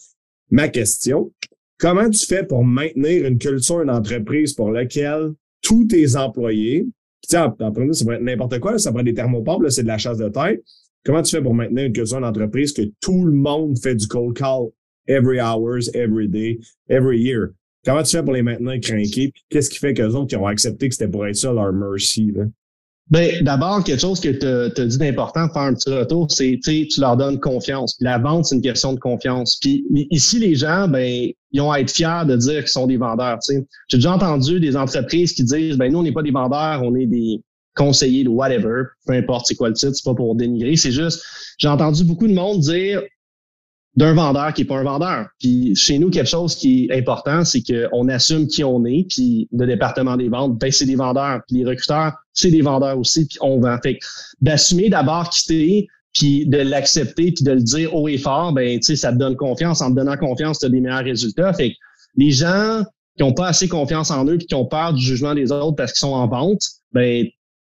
Ma 0.50 0.68
question, 0.68 1.32
comment 1.78 2.10
tu 2.10 2.26
fais 2.26 2.44
pour 2.44 2.64
maintenir 2.64 3.26
une 3.26 3.38
culture 3.38 3.84
d'entreprise 3.84 4.52
pour 4.52 4.70
laquelle 4.70 5.32
tous 5.62 5.86
tes 5.86 6.16
employés, 6.16 6.86
sais, 7.28 7.38
en, 7.38 7.54
ça 7.56 7.70
pourrait 7.70 8.16
être 8.16 8.22
n'importe 8.22 8.58
quoi, 8.60 8.78
ça 8.78 8.90
pourrait 8.90 9.02
être 9.02 9.06
des 9.06 9.14
thermopompes, 9.14 9.68
c'est 9.70 9.82
de 9.82 9.88
la 9.88 9.98
chasse 9.98 10.18
de 10.18 10.28
tête. 10.28 10.62
Comment 11.04 11.22
tu 11.22 11.36
fais 11.36 11.42
pour 11.42 11.54
maintenir 11.54 11.86
une 11.86 11.92
culture 11.92 12.20
d'entreprise 12.20 12.72
que 12.72 12.82
tout 13.00 13.24
le 13.24 13.32
monde 13.32 13.78
fait 13.78 13.94
du 13.94 14.06
cold 14.06 14.36
call? 14.36 14.68
Every 15.08 15.40
hours, 15.40 15.88
every 15.94 16.28
day, 16.28 16.58
every 16.88 17.20
year? 17.20 17.54
Comment 17.84 18.02
tu 18.02 18.16
fais 18.16 18.22
pour 18.22 18.32
les 18.32 18.42
maintenir 18.42 18.80
craqués? 18.80 19.30
Puis 19.30 19.44
qu'est-ce 19.50 19.68
qui 19.68 19.78
fait 19.78 19.92
qu'eux 19.92 20.14
autres 20.14 20.28
qui 20.28 20.36
ont 20.36 20.46
accepté 20.46 20.88
que 20.88 20.94
c'était 20.94 21.10
pour 21.10 21.26
être 21.26 21.36
ça 21.36 21.52
leur 21.52 21.72
mercy? 21.72 22.32
Là? 22.34 22.44
Ben, 23.10 23.44
d'abord, 23.44 23.84
quelque 23.84 24.00
chose 24.00 24.18
que 24.18 24.30
tu 24.30 24.80
as 24.80 24.86
dit 24.86 24.96
d'important, 24.96 25.48
faire 25.50 25.62
un 25.62 25.74
petit 25.74 25.90
retour, 25.90 26.30
c'est 26.30 26.58
tu 26.62 27.00
leur 27.00 27.18
donnes 27.18 27.38
confiance. 27.38 27.96
la 28.00 28.16
vente, 28.16 28.46
c'est 28.46 28.54
une 28.54 28.62
question 28.62 28.94
de 28.94 28.98
confiance. 28.98 29.58
Puis 29.60 29.84
ici, 30.10 30.38
les 30.38 30.54
gens, 30.54 30.88
ben, 30.88 31.28
ils 31.52 31.60
ont 31.60 31.70
à 31.70 31.80
être 31.80 31.90
fiers 31.90 32.24
de 32.26 32.36
dire 32.36 32.60
qu'ils 32.60 32.68
sont 32.68 32.86
des 32.86 32.96
vendeurs. 32.96 33.38
J'ai 33.46 33.98
déjà 33.98 34.12
entendu 34.12 34.58
des 34.58 34.74
entreprises 34.74 35.34
qui 35.34 35.44
disent 35.44 35.76
ben 35.76 35.92
nous, 35.92 35.98
on 35.98 36.02
n'est 36.02 36.12
pas 36.12 36.22
des 36.22 36.30
vendeurs, 36.30 36.82
on 36.82 36.94
est 36.94 37.06
des 37.06 37.42
conseillers 37.76 38.24
de 38.24 38.28
whatever, 38.28 38.84
peu 39.06 39.12
importe 39.12 39.46
c'est 39.46 39.56
quoi 39.56 39.68
le 39.68 39.74
titre, 39.74 39.94
c'est 39.94 40.04
pas 40.04 40.14
pour 40.14 40.34
dénigrer. 40.34 40.76
C'est 40.76 40.92
juste, 40.92 41.22
j'ai 41.58 41.68
entendu 41.68 42.04
beaucoup 42.04 42.28
de 42.28 42.32
monde 42.32 42.60
dire 42.60 43.02
d'un 43.96 44.14
vendeur 44.14 44.52
qui 44.52 44.62
est 44.62 44.64
pas 44.64 44.78
un 44.78 44.82
vendeur. 44.82 45.28
Puis 45.38 45.76
chez 45.76 45.98
nous, 45.98 46.10
quelque 46.10 46.28
chose 46.28 46.56
qui 46.56 46.86
est 46.86 46.98
important, 46.98 47.44
c'est 47.44 47.62
qu'on 47.62 48.08
assume 48.08 48.48
qui 48.48 48.64
on 48.64 48.84
est, 48.84 49.06
puis 49.08 49.48
le 49.52 49.66
département 49.66 50.16
des 50.16 50.28
ventes, 50.28 50.58
ben 50.58 50.72
c'est 50.72 50.86
des 50.86 50.96
vendeurs. 50.96 51.40
Puis 51.46 51.58
les 51.58 51.64
recruteurs, 51.64 52.12
c'est 52.32 52.50
des 52.50 52.62
vendeurs 52.62 52.98
aussi, 52.98 53.26
puis 53.26 53.38
on 53.40 53.60
vend. 53.60 53.78
Fait 53.82 53.98
d'assumer 54.40 54.88
d'abord 54.88 55.30
qui 55.30 55.88
puis 56.12 56.46
de 56.46 56.58
l'accepter, 56.58 57.32
puis 57.32 57.44
de 57.44 57.52
le 57.52 57.60
dire 57.60 57.94
haut 57.94 58.08
et 58.08 58.18
fort, 58.18 58.52
ben 58.52 58.78
tu 58.78 58.86
sais, 58.86 58.96
ça 58.96 59.12
te 59.12 59.18
donne 59.18 59.36
confiance. 59.36 59.80
En 59.80 59.90
te 59.90 59.96
donnant 59.96 60.16
confiance, 60.16 60.60
tu 60.60 60.66
as 60.66 60.68
des 60.68 60.80
meilleurs 60.80 61.04
résultats. 61.04 61.52
Fait 61.52 61.70
que 61.70 61.76
les 62.16 62.30
gens 62.30 62.84
qui 63.16 63.22
ont 63.22 63.32
pas 63.32 63.48
assez 63.48 63.68
confiance 63.68 64.10
en 64.10 64.24
eux, 64.26 64.38
puis 64.38 64.46
qui 64.46 64.54
ont 64.54 64.66
peur 64.66 64.92
du 64.92 65.04
jugement 65.04 65.34
des 65.34 65.50
autres 65.52 65.76
parce 65.76 65.92
qu'ils 65.92 66.00
sont 66.00 66.14
en 66.14 66.28
vente, 66.28 66.62
ben 66.92 67.26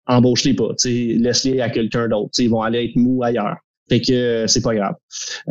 embauche-les 0.05 0.53
pas. 0.53 0.69
Laisse-les 0.85 1.61
à 1.61 1.69
quelqu'un 1.69 2.07
d'autre. 2.07 2.31
Ils 2.37 2.49
vont 2.49 2.61
aller 2.61 2.85
être 2.85 2.95
mous 2.95 3.23
ailleurs. 3.23 3.57
Fait 3.89 4.01
que 4.01 4.11
euh, 4.11 4.47
c'est 4.47 4.61
pas 4.61 4.75
grave. 4.75 4.95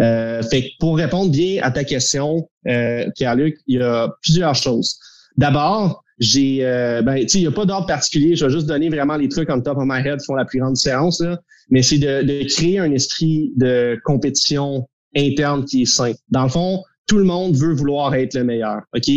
Euh, 0.01 0.43
fait 0.43 0.63
que 0.63 0.69
pour 0.79 0.97
répondre 0.97 1.31
bien 1.31 1.63
à 1.63 1.71
ta 1.71 1.85
question, 1.85 2.49
euh, 2.69 3.09
Pierre-Luc, 3.15 3.59
il 3.67 3.79
y 3.79 3.83
a 3.83 4.11
plusieurs 4.23 4.55
choses. 4.55 4.99
D'abord, 5.37 6.03
j'ai 6.19 6.65
euh, 6.65 7.03
ben 7.03 7.25
tu 7.27 7.39
il 7.39 7.45
y 7.45 7.47
a 7.47 7.53
pas 7.53 7.67
d'ordre 7.67 7.87
particulier 7.87 8.37
je 8.37 8.47
vais 8.47 8.51
juste 8.51 8.67
donner 8.67 8.89
vraiment 8.89 9.17
les 9.17 9.29
trucs 9.29 9.51
en 9.51 9.61
top 9.61 9.77
of 9.77 9.85
my 9.87 10.01
head 10.01 10.19
qui 10.19 10.25
font 10.25 10.35
la 10.35 10.47
plus 10.47 10.61
grande 10.61 10.75
différence 10.75 11.21
là 11.21 11.39
mais 11.69 11.83
c'est 11.83 11.99
de, 11.99 12.23
de 12.23 12.49
créer 12.49 12.79
un 12.79 12.91
esprit 12.93 13.53
de 13.57 14.01
compétition 14.05 14.89
interne 15.15 15.67
qui 15.67 15.83
est 15.83 15.85
sain 15.85 16.13
dans 16.31 16.45
le 16.45 16.49
fond 16.49 16.83
tout 17.07 17.19
le 17.19 17.25
monde 17.25 17.57
veut 17.57 17.73
vouloir 17.73 18.15
être 18.15 18.35
le 18.35 18.45
meilleur 18.45 18.83
ok? 18.95 19.11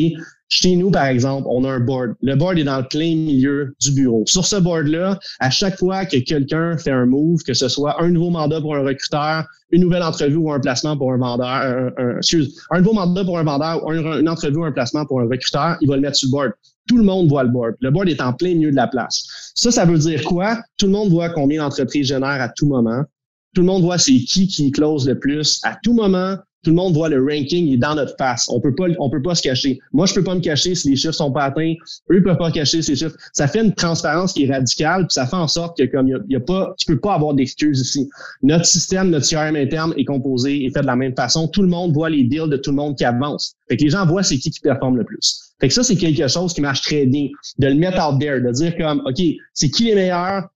Chez 0.52 0.76
nous, 0.76 0.90
par 0.90 1.06
exemple, 1.06 1.48
on 1.48 1.64
a 1.64 1.70
un 1.70 1.80
board. 1.80 2.16
Le 2.24 2.36
board 2.36 2.58
est 2.58 2.64
dans 2.64 2.80
le 2.80 2.88
plein 2.88 3.16
milieu 3.16 3.76
du 3.80 3.92
bureau. 3.92 4.24
Sur 4.26 4.48
ce 4.48 4.56
board-là, 4.56 5.20
à 5.40 5.52
chaque 5.52 5.78
fois 5.78 6.06
que 6.06 6.18
quelqu'un 6.18 6.76
fait 6.76 6.90
un 6.90 7.06
move, 7.06 7.44
que 7.44 7.54
ce 7.54 7.68
soit 7.68 8.02
un 8.02 8.10
nouveau 8.10 8.32
mandat 8.32 8.60
pour 8.60 8.76
un 8.76 8.82
recruteur, 8.82 9.46
une 9.72 9.84
nouvelle 9.84 10.02
entrevue 10.02 10.38
ou 10.38 10.52
un 10.52 10.60
placement 10.60 10.98
pour 10.98 11.14
un 11.14 11.18
vendeur, 11.18 11.92
excuse, 12.18 12.60
un 12.72 12.80
nouveau 12.80 12.94
mandat 12.94 13.24
pour 13.24 13.38
un 13.38 13.44
vendeur, 13.44 13.86
ou 13.86 13.92
une 13.94 14.28
entrevue 14.28 14.58
ou 14.58 14.66
un 14.66 14.72
placement 14.72 15.06
pour 15.06 15.22
un 15.22 15.26
recruteur, 15.26 15.78
il 15.82 15.88
va 15.88 15.98
le 15.98 16.02
mettre 16.02 16.18
sur 16.18 16.30
le 16.30 16.32
board. 16.32 16.54
Tout 16.88 16.98
le 16.98 17.04
monde 17.04 17.30
voit 17.30 17.44
le 17.44 17.50
board. 17.50 17.76
Le 17.80 17.92
board 17.92 18.10
est 18.10 18.20
en 18.20 18.34
plein 18.34 18.56
milieu 18.56 18.72
de 18.72 18.76
la 18.76 18.88
place. 18.88 19.52
Ça, 19.54 19.70
ça 19.70 19.86
veut 19.86 20.00
dire 20.00 20.24
quoi? 20.24 20.60
Tout 20.78 20.88
le 20.88 20.94
monde 20.94 21.10
voit 21.10 21.30
combien 21.30 21.62
l'entreprise 21.62 22.08
génère 22.08 22.42
à 22.42 22.50
tout 22.50 22.66
moment. 22.66 23.04
Tout 23.54 23.62
le 23.62 23.68
monde 23.68 23.84
voit 23.84 24.00
c'est 24.00 24.18
qui 24.18 24.48
qui 24.48 24.72
close 24.72 25.08
le 25.08 25.20
plus 25.20 25.60
à 25.64 25.78
tout 25.84 25.94
moment 25.94 26.38
tout 26.64 26.72
le 26.72 26.76
monde 26.76 26.94
voit 26.94 27.10
le 27.10 27.22
ranking, 27.22 27.68
il 27.68 27.74
est 27.76 27.78
dans 27.78 27.96
notre 27.96 28.16
face. 28.18 28.50
On 28.50 28.60
peut 28.60 28.76
pas, 28.76 28.86
on 29.00 29.10
peut 29.10 29.22
pas 29.22 29.36
se 29.36 29.42
cacher. 29.42 29.80
Moi, 29.94 30.06
je 30.06 30.14
peux 30.14 30.24
pas 30.24 30.36
me 30.36 30.42
cacher 30.42 30.76
si 30.76 30.90
les 30.90 30.96
chiffres 30.96 31.14
sont 31.14 31.32
pas 31.32 31.46
atteints. 31.46 31.76
Eux 32.12 32.22
peuvent 32.22 32.38
pas 32.38 32.52
cacher 32.52 32.82
ces 32.82 32.96
chiffres. 32.96 33.16
Ça 33.34 33.48
fait 33.48 33.62
une 33.62 33.74
transparence 33.74 34.34
qui 34.34 34.44
est 34.44 34.52
radicale, 34.52 35.08
puis 35.08 35.14
ça 35.14 35.26
fait 35.26 35.36
en 35.36 35.48
sorte 35.48 35.78
que 35.78 35.86
comme 35.86 36.08
il 36.08 36.20
y, 36.30 36.36
a, 36.36 36.40
pas, 36.40 36.74
tu 36.78 36.86
peux 36.86 37.00
pas 37.00 37.14
avoir 37.14 37.34
d'excuses 37.34 37.80
ici. 37.80 38.10
Notre 38.44 38.66
système, 38.66 39.10
notre 39.10 39.28
CRM 39.28 39.56
interne 39.56 39.94
est 39.98 40.06
composé 40.06 40.66
et 40.66 40.72
fait 40.72 40.82
de 40.82 40.88
la 40.88 40.96
même 40.96 41.16
façon. 41.16 41.48
Tout 41.48 41.62
le 41.62 41.70
monde 41.70 41.94
voit 41.94 42.10
les 42.10 42.24
deals 42.24 42.50
de 42.50 42.58
tout 42.58 42.72
le 42.72 42.78
monde 42.78 42.98
qui 42.98 43.06
avance. 43.06 43.56
Fait 43.70 43.78
que 43.78 43.84
les 43.84 43.90
gens 43.90 44.06
voient 44.06 44.24
c'est 44.24 44.38
qui 44.38 44.50
qui 44.50 44.60
performe 44.60 44.98
le 44.98 45.06
plus. 45.06 45.54
Fait 45.60 45.68
que 45.68 45.74
ça, 45.74 45.84
c'est 45.84 45.96
quelque 45.96 46.28
chose 46.28 46.54
qui 46.54 46.62
marche 46.62 46.82
très 46.82 47.06
bien. 47.06 47.28
De 47.58 47.68
le 47.68 47.76
mettre 47.76 48.02
out 48.06 48.20
there, 48.20 48.42
de 48.42 48.52
dire 48.52 48.76
comme, 48.78 49.02
OK, 49.06 49.22
c'est 49.54 49.70
qui 49.70 49.86
les 49.86 49.96
meilleurs, 49.96 50.50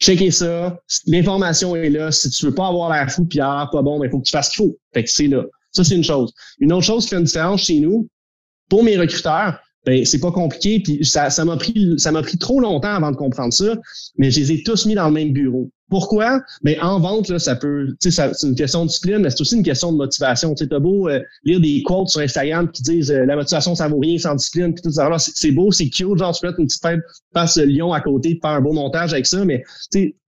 checker 0.00 0.30
ça. 0.30 0.80
L'information 1.06 1.76
est 1.76 1.90
là. 1.90 2.10
Si 2.10 2.30
tu 2.30 2.46
veux 2.46 2.54
pas 2.54 2.68
avoir 2.68 2.90
l'air 2.92 3.10
fou 3.10 3.24
puis 3.24 3.40
avoir 3.40 3.70
pas 3.70 3.82
bon, 3.82 4.02
il 4.02 4.10
faut 4.10 4.18
que 4.18 4.24
tu 4.24 4.32
fasses 4.32 4.50
ce 4.50 4.56
qu'il 4.56 4.66
faut. 4.66 4.78
Fait 4.92 5.04
que 5.04 5.10
c'est 5.10 5.28
là. 5.28 5.44
Ça, 5.72 5.84
c'est 5.84 5.94
une 5.94 6.04
chose. 6.04 6.32
Une 6.58 6.72
autre 6.72 6.84
chose 6.84 7.04
qui 7.04 7.10
fait 7.10 7.18
une 7.18 7.24
différence 7.24 7.62
chez 7.62 7.78
nous, 7.80 8.08
pour 8.68 8.82
mes 8.82 8.96
recruteurs, 8.96 9.60
ben, 9.84 10.04
c'est 10.04 10.20
pas 10.20 10.32
compliqué, 10.32 10.80
puis 10.80 11.04
ça, 11.04 11.30
ça 11.30 11.44
m'a 11.44 11.56
pris 11.56 11.94
ça 11.96 12.12
m'a 12.12 12.22
pris 12.22 12.38
trop 12.38 12.60
longtemps 12.60 12.94
avant 12.94 13.10
de 13.10 13.16
comprendre 13.16 13.52
ça, 13.52 13.76
mais 14.18 14.30
je 14.30 14.40
les 14.40 14.52
ai 14.52 14.62
tous 14.62 14.86
mis 14.86 14.94
dans 14.94 15.06
le 15.06 15.12
même 15.12 15.32
bureau. 15.32 15.70
Pourquoi? 15.90 16.40
Mais 16.62 16.78
en 16.80 17.00
vente, 17.00 17.28
là, 17.28 17.38
ça 17.40 17.56
peut, 17.56 17.94
sais, 18.00 18.10
c'est 18.10 18.46
une 18.46 18.54
question 18.54 18.82
de 18.82 18.88
discipline, 18.88 19.18
mais 19.18 19.30
c'est 19.30 19.40
aussi 19.40 19.56
une 19.56 19.64
question 19.64 19.92
de 19.92 19.96
motivation. 19.96 20.54
Tu 20.54 20.66
beau 20.66 21.08
euh, 21.08 21.20
lire 21.44 21.60
des 21.60 21.82
quotes 21.82 22.08
sur 22.08 22.20
Instagram 22.20 22.70
qui 22.70 22.82
disent 22.82 23.10
euh, 23.10 23.26
la 23.26 23.34
motivation, 23.34 23.74
ça 23.74 23.88
vaut 23.88 23.98
rien 23.98 24.16
sans 24.16 24.36
discipline, 24.36 24.72
puis 24.72 24.82
tout 24.82 24.92
ça. 24.92 25.10
C'est 25.18 25.50
beau, 25.50 25.72
c'est 25.72 25.88
cute, 25.88 26.16
genre, 26.16 26.32
tu 26.32 26.46
peux 26.46 26.54
une 26.56 26.66
petite 26.66 26.80
tête, 26.80 27.00
passe 27.32 27.56
le 27.56 27.64
lion 27.64 27.92
à 27.92 28.00
côté, 28.00 28.38
faire 28.40 28.52
un 28.52 28.60
beau 28.60 28.72
montage 28.72 29.12
avec 29.12 29.26
ça, 29.26 29.44
mais 29.44 29.64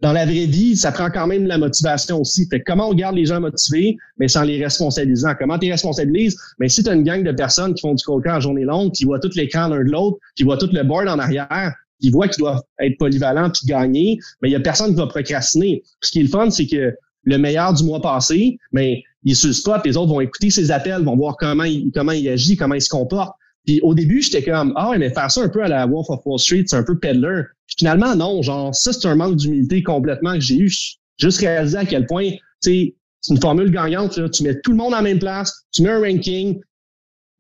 dans 0.01 0.13
la 0.13 0.25
vraie 0.25 0.47
vie, 0.47 0.77
ça 0.77 0.91
prend 0.91 1.11
quand 1.11 1.29
même 1.29 1.47
la 1.47 1.59
motivation 1.59 2.21
aussi. 2.21 2.47
Fait 2.49 2.61
comment 2.61 2.89
on 2.89 2.95
garde 2.95 3.15
les 3.15 3.27
gens 3.27 3.41
motivés, 3.41 3.97
mais 4.19 4.27
sans 4.27 4.43
les 4.43 4.63
responsabilisant? 4.63 5.35
Comment 5.39 5.59
tu 5.59 5.67
les 5.67 5.73
responsabilises? 5.73 6.37
Mais 6.59 6.69
si 6.69 6.83
tu 6.83 6.91
as 6.91 6.95
une 6.95 7.05
gang 7.05 7.23
de 7.23 7.33
personnes 7.33 7.75
qui 7.75 7.83
font 7.83 7.95
du 7.95 8.03
coca 8.05 8.37
en 8.37 8.41
journée 8.41 8.65
longue, 8.65 8.91
qui 8.93 9.05
voient 9.05 9.21
tout 9.21 9.31
l'écran 9.37 9.69
l'un 9.69 9.85
de 9.85 9.91
l'autre, 9.91 10.19
qui 10.35 10.43
voient 10.43 10.59
tout 10.59 10.71
le 10.73 10.83
board 10.83 11.09
en 11.09 11.21
arrière, 11.21 11.75
qui 12.03 12.11
voient 12.11 12.29
qu'ils 12.29 12.41
doivent 12.41 12.63
être 12.81 12.99
polyvalents 12.99 13.51
puis 13.51 13.67
gagner, 13.67 14.19
mais 14.41 14.49
il 14.49 14.53
y 14.53 14.57
a 14.57 14.61
personne 14.61 14.91
qui 14.91 14.97
va 14.97 15.07
procrastiner. 15.07 15.83
Ce 16.01 16.11
qui 16.11 16.21
est 16.21 16.25
le 16.25 16.29
fun, 16.29 16.51
c'est 16.51 16.67
que 16.67 16.95
le 17.25 17.39
meilleur 17.39 17.73
du 17.73 17.85
mois 17.85 18.03
passé, 18.03 18.59
mais 18.73 19.03
il 19.23 19.33
est 19.33 19.35
sur 19.35 19.81
les 19.85 19.97
autres 19.97 20.13
vont 20.13 20.21
écouter 20.21 20.51
ses 20.51 20.73
appels, 20.73 21.03
vont 21.03 21.17
voir 21.17 21.37
comment 21.39 21.65
il, 21.65 21.91
comment 21.95 22.13
il 22.13 22.29
agit, 22.29 22.57
comment 22.57 22.75
il 22.75 22.83
se 22.83 22.89
comporte. 22.89 23.33
Puis 23.65 23.79
au 23.83 23.95
début, 23.95 24.21
j'étais 24.21 24.43
comme 24.43 24.73
ah 24.75 24.93
mais 24.99 25.11
faire 25.11 25.31
ça 25.31 25.43
un 25.43 25.49
peu 25.49 25.63
à 25.63 25.69
la 25.69 25.87
Wolf 25.87 26.11
of 26.11 26.21
Wall 26.25 26.41
Street, 26.41 26.65
c'est 26.67 26.77
un 26.77 26.83
peu 26.83 26.99
peddler. 26.99 27.43
finalement, 27.79 28.17
non, 28.17 28.43
genre 28.43 28.75
ça, 28.75 28.93
c'est 28.93 29.07
un 29.07 29.15
manque 29.15 29.37
d'humilité 29.37 29.85
complètement 29.85 30.35
que 30.35 30.41
j'ai 30.41 30.57
eu. 30.57 30.73
Juste 31.19 31.39
réalisé 31.39 31.77
à 31.77 31.85
quel 31.85 32.07
point, 32.07 32.31
tu 32.31 32.39
sais, 32.61 32.97
c'est 33.21 33.35
une 33.35 33.41
formule 33.41 33.71
gagnante. 33.71 34.17
Là. 34.17 34.29
Tu 34.29 34.43
mets 34.43 34.61
tout 34.61 34.73
le 34.73 34.77
monde 34.77 34.95
en 34.95 35.03
même 35.03 35.21
place, 35.21 35.65
tu 35.73 35.83
mets 35.83 35.91
un 35.91 36.01
ranking. 36.01 36.61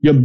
Il 0.02 0.10
y 0.10 0.10
a 0.10 0.16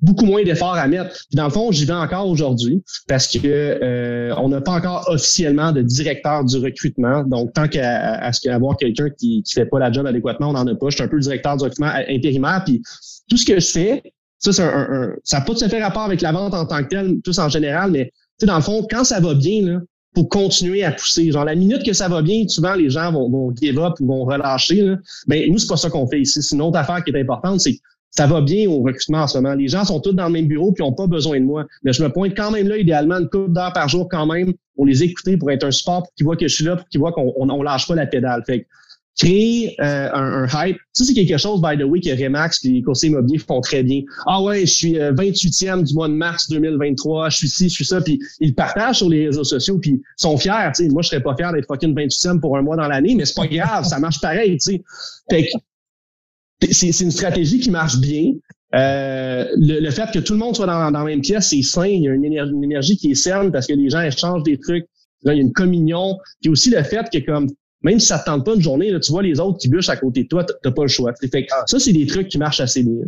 beaucoup 0.00 0.26
moins 0.26 0.42
d'efforts 0.42 0.74
à 0.74 0.86
mettre. 0.88 1.10
Puis 1.10 1.36
dans 1.36 1.44
le 1.44 1.50
fond, 1.50 1.72
j'y 1.72 1.84
vais 1.84 1.92
encore 1.92 2.28
aujourd'hui 2.28 2.82
parce 3.08 3.28
que 3.28 3.38
euh, 3.44 4.34
on 4.36 4.48
n'a 4.48 4.60
pas 4.60 4.72
encore 4.72 5.04
officiellement 5.08 5.72
de 5.72 5.82
directeur 5.82 6.44
du 6.44 6.58
recrutement. 6.58 7.24
Donc, 7.24 7.52
tant 7.54 7.68
qu'à 7.68 8.18
à, 8.18 8.32
ce 8.32 8.48
avoir 8.48 8.76
quelqu'un 8.76 9.08
qui 9.10 9.38
ne 9.38 9.50
fait 9.50 9.66
pas 9.66 9.78
la 9.78 9.90
job 9.90 10.06
adéquatement, 10.06 10.50
on 10.50 10.52
n'en 10.52 10.66
a 10.66 10.74
pas. 10.74 10.90
Je 10.90 10.96
suis 10.96 11.04
un 11.04 11.08
peu 11.08 11.16
le 11.16 11.22
directeur 11.22 11.56
du 11.56 11.64
recrutement 11.64 11.92
intérimaire. 12.08 12.62
Puis 12.64 12.82
tout 13.28 13.36
ce 13.36 13.46
que 13.46 13.58
je 13.58 13.66
fais, 13.66 14.02
ça, 14.38 14.52
c'est 14.52 14.62
un, 14.62 15.14
ça 15.24 15.38
n'a 15.38 15.44
pas 15.44 15.54
tout 15.54 15.64
à 15.64 15.68
fait 15.68 15.82
rapport 15.82 16.02
avec 16.02 16.20
la 16.20 16.32
vente 16.32 16.54
en 16.54 16.66
tant 16.66 16.82
que 16.82 16.88
telle, 16.88 17.20
tous 17.24 17.38
en 17.38 17.48
général, 17.48 17.90
mais 17.90 18.12
dans 18.42 18.56
le 18.56 18.62
fond, 18.62 18.86
quand 18.88 19.04
ça 19.04 19.18
va 19.18 19.34
bien, 19.34 19.62
là, 19.62 19.80
pour 20.16 20.30
continuer 20.30 20.82
à 20.82 20.92
pousser. 20.92 21.30
Genre, 21.30 21.44
la 21.44 21.54
minute 21.54 21.84
que 21.84 21.92
ça 21.92 22.08
va 22.08 22.22
bien, 22.22 22.48
souvent, 22.48 22.74
les 22.74 22.88
gens 22.88 23.12
vont, 23.12 23.30
vont 23.30 23.54
give 23.54 23.78
up 23.78 24.00
ou 24.00 24.06
vont 24.06 24.24
relâcher. 24.24 24.80
Là. 24.80 24.96
Mais 25.26 25.46
nous, 25.48 25.58
c'est 25.58 25.66
pas 25.66 25.76
ça 25.76 25.90
qu'on 25.90 26.08
fait 26.08 26.20
ici. 26.20 26.42
C'est 26.42 26.54
une 26.54 26.62
autre 26.62 26.78
affaire 26.78 27.04
qui 27.04 27.10
est 27.10 27.20
importante, 27.20 27.60
c'est 27.60 27.78
ça 28.16 28.26
va 28.26 28.40
bien 28.40 28.68
au 28.68 28.80
recrutement 28.80 29.22
en 29.22 29.26
ce 29.26 29.38
moment. 29.38 29.54
Les 29.54 29.68
gens 29.68 29.84
sont 29.84 30.00
tous 30.00 30.12
dans 30.12 30.26
le 30.26 30.32
même 30.32 30.46
bureau 30.46 30.72
puis 30.72 30.82
n'ont 30.82 30.92
pas 30.92 31.06
besoin 31.06 31.38
de 31.38 31.44
moi. 31.44 31.66
Mais 31.82 31.92
je 31.92 32.02
me 32.02 32.08
pointe 32.08 32.34
quand 32.34 32.50
même 32.50 32.66
là, 32.66 32.78
idéalement, 32.78 33.16
une 33.16 33.28
couple 33.28 33.52
d'heures 33.52 33.72
par 33.72 33.88
jour 33.88 34.08
quand 34.08 34.26
même 34.26 34.54
pour 34.74 34.86
les 34.86 35.02
écouter, 35.02 35.36
pour 35.36 35.50
être 35.50 35.64
un 35.64 35.70
support, 35.70 36.02
pour 36.04 36.14
qu'ils 36.14 36.24
voient 36.24 36.36
que 36.36 36.48
je 36.48 36.54
suis 36.54 36.64
là, 36.64 36.76
pour 36.76 36.88
qu'ils 36.88 37.00
voient 37.00 37.12
qu'on 37.12 37.32
on, 37.36 37.62
lâche 37.62 37.86
pas 37.86 37.94
la 37.94 38.06
pédale. 38.06 38.42
Fait 38.46 38.66
créer 39.18 39.74
euh, 39.80 40.10
un, 40.12 40.46
hype, 40.46 40.76
ça 40.92 41.04
c'est 41.04 41.14
quelque 41.14 41.38
chose, 41.38 41.62
by 41.62 41.78
the 41.78 41.84
way, 41.84 42.00
que 42.00 42.10
Remax 42.10 42.62
et 42.66 42.68
les 42.68 42.82
conseillers 42.82 43.12
immobiliers 43.12 43.38
font 43.38 43.62
très 43.62 43.82
bien. 43.82 44.02
Ah 44.26 44.42
ouais, 44.42 44.60
je 44.60 44.74
suis 44.74 44.94
28e 44.94 45.78
euh, 45.78 45.82
du 45.82 45.94
mois 45.94 46.08
de 46.08 46.12
mars 46.12 46.50
2023, 46.50 47.30
je 47.30 47.36
suis 47.38 47.48
ci, 47.48 47.68
je 47.70 47.74
suis 47.74 47.84
ça, 47.86 48.02
puis 48.02 48.20
ils 48.40 48.54
partagent 48.54 48.98
sur 48.98 49.08
les 49.08 49.26
réseaux 49.26 49.44
sociaux, 49.44 49.78
puis 49.78 50.02
sont 50.18 50.36
fiers. 50.36 50.70
sais 50.74 50.88
Moi, 50.88 51.00
je 51.00 51.08
serais 51.08 51.22
pas 51.22 51.34
fier 51.34 51.50
d'être 51.50 51.66
fucking 51.66 51.94
28e 51.94 52.40
pour 52.40 52.58
un 52.58 52.62
mois 52.62 52.76
dans 52.76 52.88
l'année, 52.88 53.14
mais 53.14 53.24
c'est 53.24 53.36
pas 53.36 53.46
grave, 53.46 53.84
ça 53.84 53.98
marche 53.98 54.20
pareil. 54.20 54.58
sais 54.60 54.82
Fait 55.30 55.48
c'est 56.70 57.00
une 57.00 57.10
stratégie 57.10 57.60
qui 57.60 57.70
marche 57.70 57.98
bien. 57.98 58.32
Euh, 58.74 59.46
le, 59.56 59.90
fait 59.90 60.10
que 60.12 60.18
tout 60.18 60.32
le 60.32 60.38
monde 60.38 60.56
soit 60.56 60.66
dans, 60.66 60.90
dans 60.90 60.98
la 60.98 61.04
même 61.04 61.20
pièce, 61.20 61.48
c'est 61.48 61.62
sain. 61.62 61.86
Il 61.86 62.02
y 62.02 62.08
a 62.08 62.12
une 62.12 62.24
énergie, 62.24 62.96
qui 62.96 63.12
est 63.12 63.14
saine 63.14 63.52
parce 63.52 63.66
que 63.66 63.74
les 63.74 63.90
gens 63.90 64.02
échangent 64.02 64.42
des 64.42 64.58
trucs. 64.58 64.86
Là, 65.22 65.34
il 65.34 65.36
y 65.36 65.40
a 65.40 65.42
une 65.42 65.52
communion. 65.52 66.18
Puis 66.40 66.50
aussi 66.50 66.70
le 66.70 66.82
fait 66.82 67.06
que 67.12 67.18
comme 67.18 67.48
même 67.82 68.00
si 68.00 68.06
ça 68.06 68.18
te 68.18 68.24
tente 68.24 68.44
pas 68.44 68.54
une 68.54 68.60
journée, 68.60 68.90
là, 68.90 68.98
tu 68.98 69.12
vois 69.12 69.22
les 69.22 69.38
autres 69.38 69.58
qui 69.58 69.68
bûchent 69.68 69.88
à 69.88 69.96
côté 69.96 70.24
de 70.24 70.28
toi, 70.28 70.44
t'as 70.44 70.70
pas 70.72 70.82
le 70.82 70.88
choix. 70.88 71.12
Fait 71.20 71.46
ça, 71.66 71.78
c'est 71.78 71.92
des 71.92 72.06
trucs 72.06 72.28
qui 72.28 72.38
marchent 72.38 72.60
assez 72.60 72.82
bien. 72.82 73.04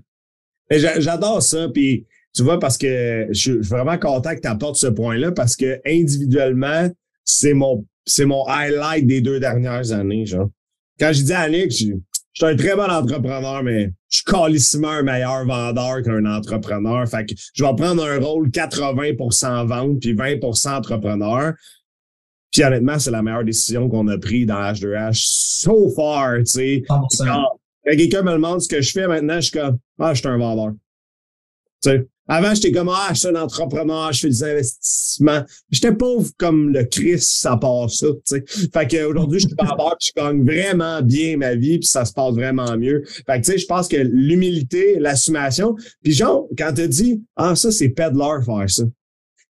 J'adore 0.70 1.42
ça. 1.42 1.68
Puis 1.68 2.06
tu 2.34 2.42
vois, 2.42 2.58
parce 2.58 2.78
que 2.78 3.26
je 3.30 3.40
suis 3.40 3.58
vraiment 3.58 3.98
content 3.98 4.34
que 4.34 4.40
tu 4.40 4.48
apportes 4.48 4.76
ce 4.76 4.87
point-là 4.87 5.32
parce 5.32 5.56
que 5.56 5.80
individuellement, 5.87 6.88
c'est 7.24 7.54
mon 7.54 7.84
c'est 8.04 8.24
mon 8.24 8.46
highlight 8.46 9.06
des 9.06 9.20
deux 9.20 9.40
dernières 9.40 9.92
années. 9.92 10.26
Genre. 10.26 10.48
Quand 10.98 11.12
je 11.12 11.22
dis 11.22 11.32
à 11.32 11.50
je 11.50 11.94
suis 12.38 12.55
un 12.55 12.57
très 12.57 12.77
bon 12.77 12.90
entrepreneur, 12.90 13.62
mais 13.62 13.92
je 14.09 14.16
suis 14.16 14.24
calissement 14.24 14.88
un 14.88 15.03
meilleur 15.03 15.44
vendeur 15.44 16.03
qu'un 16.03 16.24
entrepreneur. 16.24 17.09
Fait 17.09 17.27
que 17.27 17.35
je 17.53 17.64
vais 17.64 17.74
prendre 17.74 18.05
un 18.05 18.18
rôle 18.18 18.48
80% 18.48 19.66
vente 19.66 20.01
puis 20.01 20.14
20% 20.14 20.77
entrepreneur. 20.77 21.55
Puis 22.53 22.64
honnêtement, 22.64 22.98
c'est 22.98 23.11
la 23.11 23.22
meilleure 23.22 23.44
décision 23.44 23.88
qu'on 23.88 24.07
a 24.09 24.18
prise 24.18 24.46
dans 24.46 24.61
H2H 24.72 25.11
so 25.14 25.90
far, 25.94 26.38
tu 26.38 26.46
sais. 26.46 26.83
Quand 27.18 27.44
quelqu'un 27.85 28.22
me 28.22 28.33
demande 28.33 28.61
ce 28.61 28.68
que 28.68 28.81
je 28.81 28.92
fais 28.92 29.07
maintenant, 29.07 29.37
je 29.37 29.51
suis 29.51 29.59
comme, 29.59 29.79
ah, 29.98 30.14
je 30.14 30.20
suis 30.20 30.29
un 30.29 30.38
vendeur. 30.38 30.72
Tu 31.83 31.90
sais. 31.90 32.09
Avant, 32.28 32.54
j'étais 32.54 32.72
comme, 32.72 32.90
ah, 32.90 33.08
je 33.12 33.20
suis 33.20 33.28
un 33.28 33.36
entrepreneur, 33.36 34.12
je 34.12 34.20
fais 34.20 34.28
des 34.28 34.44
investissements. 34.44 35.42
J'étais 35.70 35.92
pauvre 35.92 36.30
comme 36.36 36.72
le 36.72 36.84
Christ, 36.84 37.40
ça 37.40 37.56
part 37.56 37.90
ça, 37.90 38.08
tu 38.08 38.20
sais. 38.24 38.44
Fait 38.72 38.86
qu'aujourd'hui, 38.86 39.40
je 39.40 39.46
suis 39.46 39.56
vendeur, 39.58 39.96
je 40.00 40.10
gagne 40.14 40.44
vraiment 40.44 41.00
bien 41.00 41.38
ma 41.38 41.54
vie, 41.54 41.78
puis 41.78 41.88
ça 41.88 42.04
se 42.04 42.12
passe 42.12 42.34
vraiment 42.34 42.76
mieux. 42.76 43.02
Fait 43.26 43.40
que, 43.40 43.46
tu 43.46 43.52
sais, 43.52 43.58
je 43.58 43.66
pense 43.66 43.88
que 43.88 43.96
l'humilité, 43.96 44.98
l'assumation, 44.98 45.74
puis 46.02 46.12
genre, 46.12 46.46
quand 46.56 46.72
tu 46.74 46.86
dis, 46.88 47.22
ah, 47.36 47.56
ça, 47.56 47.72
c'est 47.72 47.88
peddler 47.88 48.44
faire 48.44 48.68
ça. 48.68 48.84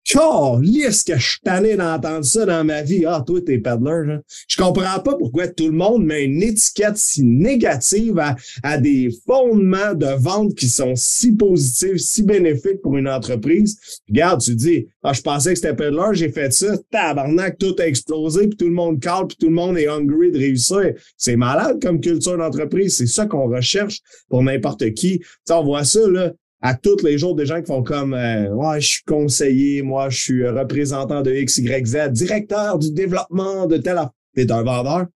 Calisse 0.05 1.05
que 1.05 1.17
je 1.17 1.31
suis 1.31 1.41
tanné 1.41 1.77
d'entendre 1.77 2.25
ça 2.25 2.47
dans 2.47 2.65
ma 2.65 2.83
vie. 2.83 3.05
Ah, 3.07 3.23
toi, 3.25 3.41
t'es 3.41 3.59
peddler. 3.59 4.07
Genre. 4.07 4.21
Je 4.49 4.57
comprends 4.57 4.99
pas 5.01 5.17
pourquoi 5.17 5.47
tout 5.49 5.67
le 5.67 5.77
monde 5.77 6.05
met 6.05 6.25
une 6.25 6.43
étiquette 6.43 6.97
si 6.97 7.23
négative 7.23 8.19
à, 8.19 8.37
à 8.63 8.79
des 8.79 9.11
fondements 9.27 9.95
de 9.95 10.07
vente 10.19 10.55
qui 10.55 10.69
sont 10.69 10.95
si 10.97 11.33
positifs, 11.33 11.99
si 11.99 12.23
bénéfiques 12.23 12.81
pour 12.83 12.97
une 12.97 13.09
entreprise. 13.09 13.79
Regarde, 14.09 14.41
tu 14.41 14.55
dis, 14.55 14.87
ah, 15.03 15.13
je 15.13 15.21
pensais 15.21 15.53
que 15.53 15.61
c'était 15.61 15.77
peddler, 15.77 16.15
j'ai 16.15 16.31
fait 16.31 16.53
ça, 16.53 16.77
tabarnak, 16.91 17.59
tout 17.59 17.77
a 17.79 17.87
explosé, 17.87 18.49
puis 18.49 18.57
tout 18.57 18.69
le 18.69 18.73
monde 18.73 19.01
cale, 19.01 19.27
puis 19.29 19.37
tout 19.39 19.49
le 19.49 19.55
monde 19.55 19.79
est 19.79 19.87
hungry 19.87 20.33
de 20.33 20.39
réussir. 20.39 20.95
C'est 21.17 21.37
malade 21.37 21.81
comme 21.81 22.01
culture 22.01 22.37
d'entreprise. 22.37 22.97
C'est 22.97 23.07
ça 23.07 23.27
qu'on 23.27 23.49
recherche 23.49 24.01
pour 24.29 24.43
n'importe 24.43 24.93
qui. 24.95 25.21
Tu 25.47 25.53
on 25.53 25.65
voit 25.65 25.85
ça, 25.85 26.01
là 26.09 26.33
à 26.63 26.75
tous 26.75 27.03
les 27.03 27.19
jours 27.19 27.35
des 27.35 27.47
gens 27.47 27.61
qui 27.61 27.67
font 27.67 27.83
comme 27.83 28.15
euh, 28.15 28.51
ouais, 28.51 28.81
je 28.81 28.89
suis 28.89 29.05
conseiller, 29.05 29.83
moi 29.83 30.11
je 30.11 30.19
suis 30.19 30.49
représentant 30.49 31.23
de 31.23 31.33
XYZ, 31.33 32.11
directeur 32.11 32.79
du 32.79 32.93
développement 32.93 33.67
de 33.67 33.77
tel 33.79 33.99
T'es 34.35 34.51
un 34.53 34.63
vendeur? 34.63 35.07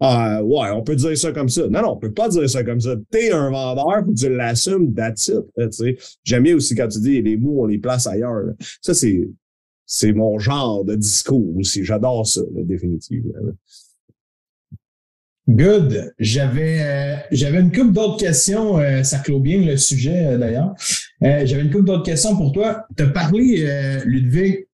Ah, 0.00 0.42
ouais, 0.42 0.70
on 0.70 0.82
peut 0.82 0.96
dire 0.96 1.16
ça 1.16 1.32
comme 1.32 1.48
ça. 1.48 1.66
Non, 1.68 1.82
non, 1.82 1.92
on 1.92 1.96
peut 1.96 2.12
pas 2.12 2.28
dire 2.28 2.48
ça 2.48 2.62
comme 2.62 2.80
ça. 2.80 2.94
T'es 3.10 3.32
un 3.32 3.50
vendeur, 3.50 4.04
faut 4.04 4.12
que 4.12 4.18
tu 4.18 4.34
l'assumes, 4.34 4.94
that's 4.94 5.28
it. 5.28 6.18
J'aime 6.22 6.42
bien 6.42 6.56
aussi 6.56 6.74
quand 6.74 6.88
tu 6.88 7.00
dis 7.00 7.22
les 7.22 7.36
mots, 7.36 7.62
on 7.62 7.66
les 7.66 7.78
place 7.78 8.06
ailleurs. 8.06 8.44
Ça, 8.82 8.94
c'est, 8.94 9.28
c'est 9.86 10.12
mon 10.12 10.38
genre 10.38 10.84
de 10.84 10.94
discours 10.94 11.56
aussi. 11.56 11.84
J'adore 11.84 12.26
ça, 12.26 12.42
définitivement. 12.54 13.32
Good. 15.48 16.12
J'avais 16.18 16.82
euh, 16.82 17.16
j'avais 17.30 17.60
une 17.60 17.70
couple 17.70 17.92
d'autres 17.92 18.18
questions. 18.18 18.78
Euh, 18.78 19.04
ça 19.04 19.18
clôt 19.20 19.38
bien 19.38 19.60
le 19.62 19.76
sujet 19.76 20.26
euh, 20.26 20.38
d'ailleurs. 20.38 20.74
j'avais 21.20 21.62
une 21.62 21.70
couple 21.70 21.84
d'autres 21.84 22.04
questions 22.04 22.36
pour 22.36 22.52
toi. 22.52 22.84
Tu 22.96 23.04
as 23.04 23.06
parlé, 23.06 24.02
Ludwig, 24.04 24.66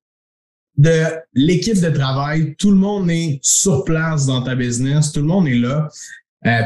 de 0.78 1.04
l'équipe 1.34 1.78
de 1.78 1.90
travail. 1.90 2.54
Tout 2.56 2.70
le 2.70 2.78
monde 2.78 3.10
est 3.10 3.38
sur 3.42 3.84
place 3.84 4.26
dans 4.26 4.42
ta 4.42 4.54
business. 4.54 5.12
Tout 5.12 5.20
le 5.20 5.26
monde 5.26 5.46
est 5.46 5.58
là. 5.58 5.88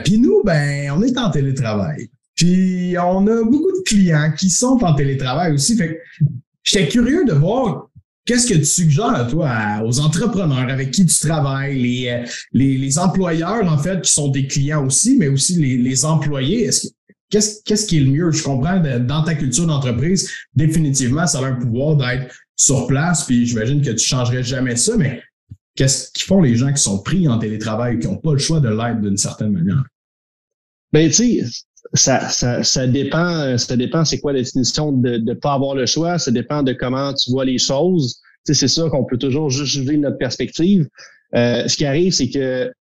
Puis 0.04 0.18
nous, 0.18 0.42
ben, 0.44 0.92
on 0.92 1.02
est 1.02 1.18
en 1.18 1.30
télétravail. 1.30 2.08
Puis 2.36 2.96
on 2.98 3.26
a 3.26 3.42
beaucoup 3.44 3.72
de 3.72 3.82
clients 3.84 4.32
qui 4.36 4.50
sont 4.50 4.78
en 4.82 4.94
télétravail 4.94 5.52
aussi. 5.52 5.76
Fait 5.76 6.00
j'étais 6.62 6.88
curieux 6.88 7.24
de 7.24 7.32
voir 7.32 7.90
Qu'est-ce 8.26 8.48
que 8.48 8.58
tu 8.58 8.64
suggères, 8.64 9.28
toi, 9.30 9.82
aux 9.84 10.00
entrepreneurs 10.00 10.68
avec 10.68 10.90
qui 10.90 11.06
tu 11.06 11.18
travailles, 11.20 11.80
les, 11.80 12.08
euh, 12.08 12.26
les, 12.52 12.76
les, 12.76 12.98
employeurs, 12.98 13.64
en 13.70 13.78
fait, 13.78 14.02
qui 14.02 14.10
sont 14.10 14.28
des 14.28 14.48
clients 14.48 14.84
aussi, 14.84 15.16
mais 15.16 15.28
aussi 15.28 15.54
les, 15.54 15.78
les 15.78 16.04
employés? 16.04 16.68
qu'est-ce, 17.30 17.62
qu'est-ce 17.64 17.86
qui 17.86 17.98
est 17.98 18.00
le 18.00 18.10
mieux? 18.10 18.32
Je 18.32 18.42
comprends, 18.42 18.80
dans 19.00 19.22
ta 19.22 19.34
culture 19.34 19.66
d'entreprise, 19.66 20.30
définitivement, 20.54 21.26
ça 21.26 21.38
a 21.38 21.46
un 21.46 21.54
pouvoir 21.54 21.96
d'être 21.96 22.34
sur 22.56 22.86
place, 22.86 23.24
puis 23.24 23.46
j'imagine 23.46 23.80
que 23.80 23.90
tu 23.90 24.04
changerais 24.04 24.42
jamais 24.42 24.76
ça, 24.76 24.96
mais 24.96 25.22
qu'est-ce 25.76 26.10
qu'ils 26.12 26.24
font 26.24 26.42
les 26.42 26.56
gens 26.56 26.72
qui 26.72 26.82
sont 26.82 26.98
pris 27.02 27.28
en 27.28 27.38
télétravail, 27.38 27.98
qui 27.98 28.06
n'ont 28.06 28.16
pas 28.16 28.32
le 28.32 28.38
choix 28.38 28.60
de 28.60 28.68
l'être 28.68 29.00
d'une 29.00 29.16
certaine 29.16 29.52
manière? 29.52 29.84
Ben, 30.92 31.08
tu 31.08 31.14
sais, 31.14 31.44
ça, 31.94 32.28
ça, 32.28 32.62
ça 32.62 32.86
dépend, 32.86 33.56
ça 33.58 33.76
dépend 33.76 34.04
c'est 34.04 34.20
quoi 34.20 34.32
la 34.32 34.40
définition 34.40 34.92
de 34.92 35.16
ne 35.16 35.34
pas 35.34 35.52
avoir 35.52 35.74
le 35.74 35.86
choix, 35.86 36.18
ça 36.18 36.30
dépend 36.30 36.62
de 36.62 36.72
comment 36.72 37.12
tu 37.14 37.30
vois 37.30 37.44
les 37.44 37.58
choses. 37.58 38.20
Tu 38.44 38.54
sais, 38.54 38.60
c'est 38.60 38.68
sûr 38.68 38.90
qu'on 38.90 39.04
peut 39.04 39.18
toujours 39.18 39.50
juste 39.50 39.72
juger 39.72 39.96
notre 39.96 40.18
perspective. 40.18 40.88
Euh, 41.34 41.66
ce 41.66 41.76
qui 41.76 41.84
arrive, 41.84 42.12
c'est 42.12 42.30
que 42.30 42.72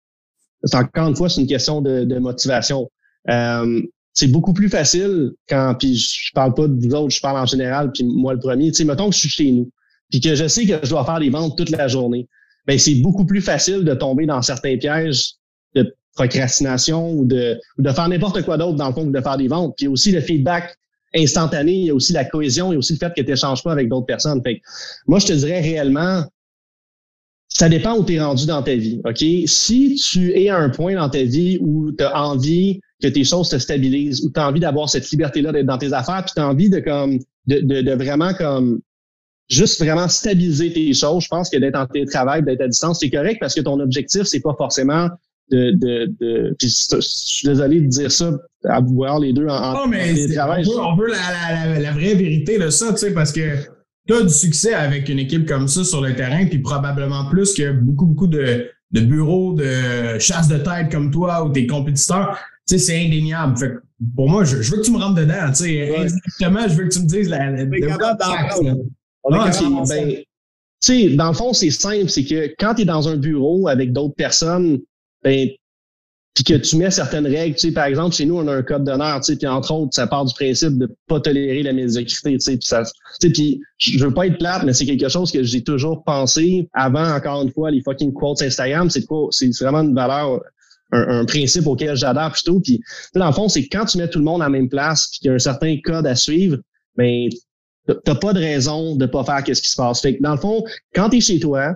encore 0.73 1.09
une 1.09 1.15
fois, 1.15 1.29
c'est 1.29 1.41
une 1.41 1.47
question 1.47 1.81
de, 1.81 2.05
de 2.05 2.17
motivation. 2.17 2.89
Euh, 3.29 3.81
c'est 4.13 4.27
beaucoup 4.27 4.53
plus 4.53 4.69
facile 4.69 5.31
quand, 5.47 5.75
puis 5.77 5.95
je 5.95 6.31
parle 6.33 6.53
pas 6.53 6.67
de 6.67 6.75
vous 6.79 6.95
autres, 6.95 7.13
je 7.13 7.19
parle 7.19 7.37
en 7.37 7.45
général, 7.45 7.91
puis 7.91 8.03
moi 8.05 8.33
le 8.33 8.39
premier, 8.39 8.71
tu 8.71 8.77
sais, 8.77 8.85
mettons 8.85 9.09
que 9.09 9.15
je 9.15 9.19
suis 9.19 9.29
chez 9.29 9.51
nous, 9.51 9.69
puis 10.09 10.21
que 10.21 10.35
je 10.35 10.47
sais 10.47 10.65
que 10.65 10.79
je 10.83 10.89
dois 10.89 11.05
faire 11.05 11.19
des 11.19 11.29
ventes 11.29 11.57
toute 11.57 11.69
la 11.69 11.87
journée, 11.87 12.27
ben 12.65 12.79
c'est 12.79 12.95
beaucoup 12.95 13.25
plus 13.25 13.41
facile 13.41 13.83
de 13.83 13.93
tomber 13.93 14.25
dans 14.25 14.41
certains 14.41 14.77
pièges 14.77 15.33
de 15.75 15.93
procrastination 16.15 17.11
ou 17.11 17.25
de, 17.25 17.59
ou 17.77 17.81
de 17.81 17.91
faire 17.91 18.07
n'importe 18.07 18.41
quoi 18.43 18.57
d'autre 18.57 18.77
dans 18.77 18.87
le 18.87 18.93
fond 18.93 19.05
que 19.05 19.15
de 19.15 19.21
faire 19.21 19.37
des 19.37 19.47
ventes. 19.47 19.75
Puis 19.77 19.87
aussi 19.87 20.11
le 20.11 20.21
feedback 20.21 20.75
instantané, 21.15 21.73
il 21.73 21.85
y 21.85 21.89
a 21.89 21.93
aussi 21.93 22.13
la 22.13 22.25
cohésion, 22.25 22.71
il 22.71 22.73
y 22.73 22.75
a 22.75 22.79
aussi 22.79 22.93
le 22.93 22.99
fait 22.99 23.13
que 23.15 23.21
tu 23.21 23.29
n'échanges 23.29 23.63
pas 23.63 23.71
avec 23.71 23.89
d'autres 23.89 24.05
personnes. 24.05 24.41
Fait 24.43 24.61
moi, 25.07 25.19
je 25.19 25.27
te 25.27 25.33
dirais 25.33 25.61
réellement, 25.61 26.23
ça 27.47 27.69
dépend 27.69 27.97
où 27.97 28.03
tu 28.03 28.15
es 28.15 28.21
rendu 28.21 28.45
dans 28.45 28.63
ta 28.63 28.75
vie. 28.75 29.01
OK? 29.05 29.23
Si 29.47 29.95
tu 29.95 30.31
es 30.37 30.49
à 30.49 30.57
un 30.57 30.69
point 30.69 30.95
dans 30.95 31.09
ta 31.09 31.23
vie 31.23 31.57
où 31.61 31.91
tu 31.91 32.03
as 32.03 32.21
envie 32.21 32.81
que 33.01 33.07
tes 33.07 33.23
choses 33.23 33.49
se 33.49 33.59
stabilisent, 33.59 34.23
où 34.25 34.31
tu 34.31 34.39
as 34.39 34.47
envie 34.47 34.59
d'avoir 34.59 34.89
cette 34.89 35.09
liberté-là 35.09 35.51
d'être 35.51 35.65
dans 35.65 35.77
tes 35.77 35.93
affaires, 35.93 36.23
puis 36.25 36.33
tu 36.35 36.41
as 36.41 36.47
envie 36.47 36.69
de 36.69 36.79
comme 36.79 37.19
de, 37.47 37.59
de, 37.59 37.81
de, 37.81 37.91
vraiment 37.91 38.33
comme 38.33 38.79
juste 39.47 39.79
vraiment 39.81 40.07
stabiliser 40.07 40.73
tes 40.73 40.93
choses, 40.93 41.23
je 41.23 41.27
pense 41.29 41.49
que 41.49 41.57
d'être 41.57 41.77
en 41.77 41.85
télétravail, 41.85 42.43
d'être 42.43 42.61
à 42.61 42.67
distance, 42.67 42.99
c'est 42.99 43.09
correct 43.09 43.37
parce 43.39 43.53
que 43.53 43.61
ton 43.61 43.79
objectif, 43.79 44.23
c'est 44.23 44.39
pas 44.39 44.55
forcément 44.57 45.09
de, 45.51 45.71
de, 45.71 46.11
de 46.19 46.55
puis 46.57 46.69
je 46.69 46.97
suis 47.01 47.47
désolé 47.47 47.81
de 47.81 47.87
dire 47.87 48.11
ça 48.11 48.31
à 48.67 48.79
vous 48.79 48.95
voir 48.95 49.19
les 49.19 49.31
deux 49.31 49.47
en, 49.47 49.73
non, 49.73 49.87
mais 49.87 50.27
travail. 50.33 50.65
On 50.67 50.95
veut, 50.95 51.07
la, 51.07 51.67
la, 51.67 51.79
la, 51.79 51.91
vraie 51.91 52.15
vérité 52.15 52.57
de 52.57 52.69
ça, 52.69 52.91
tu 52.91 52.97
sais, 52.97 53.13
parce 53.13 53.31
que 53.31 53.57
tu 54.07 54.13
as 54.13 54.21
du 54.23 54.29
succès 54.29 54.73
avec 54.73 55.09
une 55.09 55.19
équipe 55.19 55.47
comme 55.47 55.67
ça 55.67 55.83
sur 55.83 56.01
le 56.01 56.15
terrain, 56.15 56.45
puis 56.47 56.59
probablement 56.59 57.29
plus 57.29 57.53
que 57.53 57.71
beaucoup, 57.71 58.05
beaucoup 58.07 58.27
de, 58.27 58.69
de 58.91 59.01
bureaux 59.01 59.53
de 59.53 60.17
chasse 60.19 60.47
de 60.47 60.57
tête 60.57 60.91
comme 60.91 61.11
toi 61.11 61.45
ou 61.45 61.49
tes 61.49 61.67
compétiteurs. 61.67 62.37
Tu 62.67 62.77
sais, 62.77 62.85
c'est 62.85 63.05
indéniable. 63.05 63.57
Fait 63.57 63.69
que 63.69 63.81
pour 64.15 64.29
moi, 64.29 64.43
je, 64.43 64.61
je, 64.61 64.71
veux 64.71 64.77
que 64.77 64.85
tu 64.85 64.91
me 64.91 64.97
rentres 64.97 65.15
dedans. 65.15 65.47
Tu 65.49 65.55
sais, 65.55 65.75
exactement, 65.75 66.67
je 66.67 66.73
veux 66.75 66.83
que 66.85 66.93
tu 66.93 66.99
me 67.01 67.07
dises 67.07 67.29
la. 67.29 67.51
la 67.51 67.65
de, 67.65 67.69
ben, 69.87 70.09
tu 70.11 70.23
sais, 70.79 71.09
dans 71.15 71.29
le 71.29 71.33
fond, 71.33 71.53
c'est 71.53 71.71
simple, 71.71 72.09
c'est 72.09 72.25
que 72.25 72.53
quand 72.59 72.75
tu 72.75 72.81
es 72.83 72.85
dans 72.85 73.07
un 73.07 73.17
bureau 73.17 73.67
avec 73.67 73.91
d'autres 73.91 74.15
personnes, 74.15 74.79
ben, 75.25 75.49
puis 76.35 76.43
que 76.43 76.53
tu 76.53 76.75
mets 76.75 76.91
certaines 76.91 77.25
règles, 77.25 77.55
tu 77.55 77.67
sais, 77.67 77.71
par 77.71 77.85
exemple, 77.85 78.13
chez 78.13 78.25
nous, 78.25 78.37
on 78.37 78.47
a 78.47 78.55
un 78.57 78.61
code 78.61 78.83
d'honneur, 78.83 79.21
tu 79.21 79.31
sais, 79.31 79.37
puis 79.37 79.47
entre 79.47 79.73
autres, 79.73 79.95
ça 79.95 80.05
part 80.05 80.25
du 80.25 80.33
principe 80.33 80.77
de 80.77 80.93
pas 81.07 81.21
tolérer 81.21 81.63
la 81.63 81.71
médiocrité, 81.71 82.33
tu 82.33 82.39
sais, 82.41 82.57
puis 82.57 82.67
ça, 82.67 82.83
tu 83.21 83.33
sais, 83.33 83.59
je 83.77 84.05
veux 84.05 84.13
pas 84.13 84.27
être 84.27 84.37
plate, 84.37 84.63
mais 84.63 84.73
c'est 84.73 84.85
quelque 84.85 85.07
chose 85.07 85.31
que 85.31 85.43
j'ai 85.43 85.63
toujours 85.63 86.03
pensé 86.03 86.67
avant, 86.73 87.09
encore 87.15 87.41
une 87.41 87.51
fois, 87.51 87.71
les 87.71 87.81
fucking 87.81 88.11
quotes 88.11 88.41
Instagram, 88.41 88.89
c'est 88.89 89.05
quoi, 89.05 89.29
c'est 89.31 89.49
vraiment 89.61 89.81
une 89.81 89.95
valeur, 89.95 90.41
un, 90.91 91.25
principe 91.25 91.67
auquel 91.67 91.95
j'adore 91.95 92.33
plutôt, 92.33 92.59
puis 92.59 92.81
dans 93.15 93.27
le 93.27 93.33
fond, 93.33 93.47
c'est 93.47 93.65
quand 93.67 93.85
tu 93.85 93.97
mets 93.97 94.09
tout 94.09 94.19
le 94.19 94.25
monde 94.25 94.41
à 94.41 94.45
la 94.45 94.49
même 94.49 94.67
place, 94.67 95.07
puis 95.07 95.19
qu'il 95.19 95.27
y 95.29 95.31
a 95.31 95.35
un 95.35 95.39
certain 95.39 95.77
code 95.83 96.05
à 96.05 96.15
suivre, 96.15 96.57
ben, 96.97 97.29
t'as 98.03 98.15
pas 98.15 98.33
de 98.33 98.39
raison 98.39 98.97
de 98.97 99.05
pas 99.05 99.23
faire 99.23 99.41
qu'est-ce 99.43 99.61
qui 99.61 99.69
se 99.69 99.75
passe. 99.75 100.01
Fait 100.01 100.17
que 100.17 100.21
dans 100.21 100.33
le 100.33 100.39
fond, 100.39 100.63
quand 100.93 101.09
tu 101.09 101.17
es 101.17 101.21
chez 101.21 101.39
toi, 101.39 101.75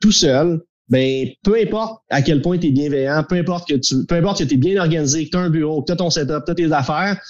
tout 0.00 0.12
seul, 0.12 0.60
ben 0.90 1.28
peu 1.42 1.56
importe 1.56 2.02
à 2.10 2.20
quel 2.20 2.42
point 2.42 2.58
tu 2.58 2.66
es 2.66 2.70
bienveillant, 2.70 3.24
peu 3.28 3.36
importe 3.36 3.68
que 3.68 3.74
tu 3.74 4.04
peu 4.06 4.16
importe 4.16 4.40
que 4.40 4.44
tu 4.44 4.54
es 4.54 4.58
bien 4.58 4.80
organisé, 4.80 5.24
que 5.26 5.30
tu 5.30 5.36
as 5.36 5.40
un 5.40 5.50
bureau, 5.50 5.82
que 5.82 5.86
tu 5.86 5.92
as 5.92 5.96
ton 5.96 6.10
setup, 6.10 6.40
que 6.40 6.44
tu 6.46 6.50
as 6.50 6.54
tes 6.54 6.72
affaires, 6.72 7.20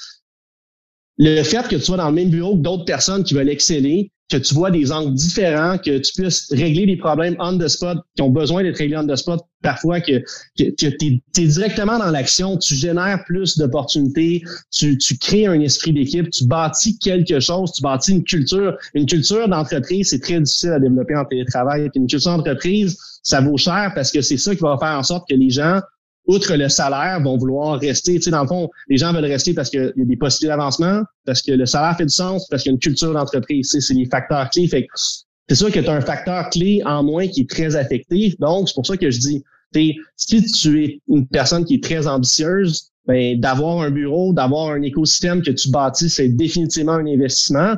le 1.19 1.43
fait 1.43 1.69
que 1.69 1.77
tu 1.77 1.83
sois 1.83 1.99
dans 1.99 2.09
le 2.09 2.15
même 2.15 2.31
bureau 2.31 2.57
que 2.57 2.63
d'autres 2.63 2.87
personnes 2.87 3.23
qui 3.23 3.35
veulent 3.35 3.51
exceller, 3.51 4.11
que 4.31 4.37
tu 4.37 4.55
vois 4.55 4.71
des 4.71 4.93
angles 4.93 5.15
différents, 5.15 5.77
que 5.79 5.99
tu 5.99 6.13
puisses 6.13 6.49
régler 6.53 6.87
des 6.87 6.97
problèmes 6.97 7.37
on 7.41 7.59
the 7.59 7.69
spot 7.69 7.99
qui 8.17 8.23
ont 8.23 8.31
besoin 8.31 8.63
d'être 8.63 8.79
réglés 8.79 8.97
on 8.97 9.07
the 9.07 9.17
spot, 9.17 9.41
parfois 9.63 10.01
que, 10.01 10.23
que, 10.57 10.71
que 10.71 10.87
tu 10.97 11.21
es, 11.37 11.47
directement 11.47 11.99
dans 11.99 12.11
l'action, 12.11 12.57
tu 12.57 12.75
génères 12.75 13.25
plus 13.25 13.59
d'opportunités, 13.59 14.43
tu, 14.71 14.97
tu 14.99 15.19
crées 15.19 15.47
un 15.47 15.61
esprit 15.61 15.93
d'équipe, 15.93 16.31
tu 16.31 16.47
bâtis 16.47 16.99
quelque 16.99 17.41
chose, 17.41 17.73
tu 17.73 17.83
bâtis 17.83 18.13
une 18.13 18.25
culture. 18.25 18.77
Une 18.95 19.07
culture 19.07 19.49
d'entreprise, 19.49 20.11
c'est 20.11 20.21
très 20.21 20.41
difficile 20.41 20.71
à 20.71 20.79
développer 20.79 21.17
en 21.17 21.25
télétravail. 21.25 21.91
une 21.95 22.07
culture 22.07 22.37
d'entreprise, 22.37 22.97
ça 23.23 23.41
vaut 23.41 23.57
cher 23.57 23.93
parce 23.95 24.11
que 24.13 24.21
c'est 24.23 24.39
ça 24.39 24.55
qui 24.55 24.63
va 24.63 24.79
faire 24.79 24.99
en 24.99 25.03
sorte 25.03 25.29
que 25.29 25.35
les 25.35 25.51
gens 25.51 25.81
outre 26.27 26.55
le 26.55 26.69
salaire, 26.69 27.21
vont 27.23 27.37
vouloir 27.37 27.79
rester. 27.79 28.15
Tu 28.15 28.23
sais, 28.23 28.31
dans 28.31 28.43
le 28.43 28.49
fond, 28.49 28.69
les 28.89 28.97
gens 28.97 29.13
veulent 29.13 29.25
rester 29.25 29.55
parce 29.55 29.71
qu'il 29.71 29.93
y 29.97 30.03
a 30.03 30.05
des 30.05 30.17
possibilités 30.17 30.49
d'avancement, 30.49 31.03
parce 31.27 31.43
que 31.43 31.53
le 31.53 31.67
salaire 31.67 31.97
fait 31.97 32.07
du 32.07 32.15
sens, 32.15 32.47
parce 32.49 32.63
qu'il 32.63 32.71
y 32.71 32.73
a 32.73 32.75
une 32.75 32.81
culture 32.81 33.13
d'entreprise. 33.13 33.71
Tu 33.71 33.81
sais, 33.81 33.87
c'est 33.87 33.95
les 33.95 34.07
facteurs 34.07 34.49
clés. 34.51 34.69
Fait 34.69 34.87
c'est 35.49 35.57
sûr 35.57 35.73
que 35.73 35.81
tu 35.81 35.89
as 35.89 35.95
un 35.95 36.01
facteur 36.01 36.49
clé 36.51 36.81
en 36.85 37.03
moins 37.03 37.27
qui 37.27 37.41
est 37.41 37.51
très 37.51 37.75
affecté. 37.75 38.37
Donc, 38.39 38.69
c'est 38.69 38.75
pour 38.75 38.87
ça 38.87 38.97
que 38.97 39.11
je 39.11 39.19
dis, 39.19 39.43
si 40.17 40.43
tu 40.45 40.85
es 40.85 41.01
une 41.09 41.27
personne 41.27 41.65
qui 41.65 41.75
est 41.75 41.83
très 41.83 42.07
ambitieuse, 42.07 42.91
ben, 43.07 43.41
d'avoir 43.41 43.81
un 43.81 43.91
bureau, 43.91 44.33
d'avoir 44.33 44.71
un 44.71 44.83
écosystème 44.83 45.43
que 45.43 45.51
tu 45.51 45.71
bâtis, 45.71 46.09
c'est 46.09 46.29
définitivement 46.29 46.93
un 46.93 47.07
investissement. 47.07 47.75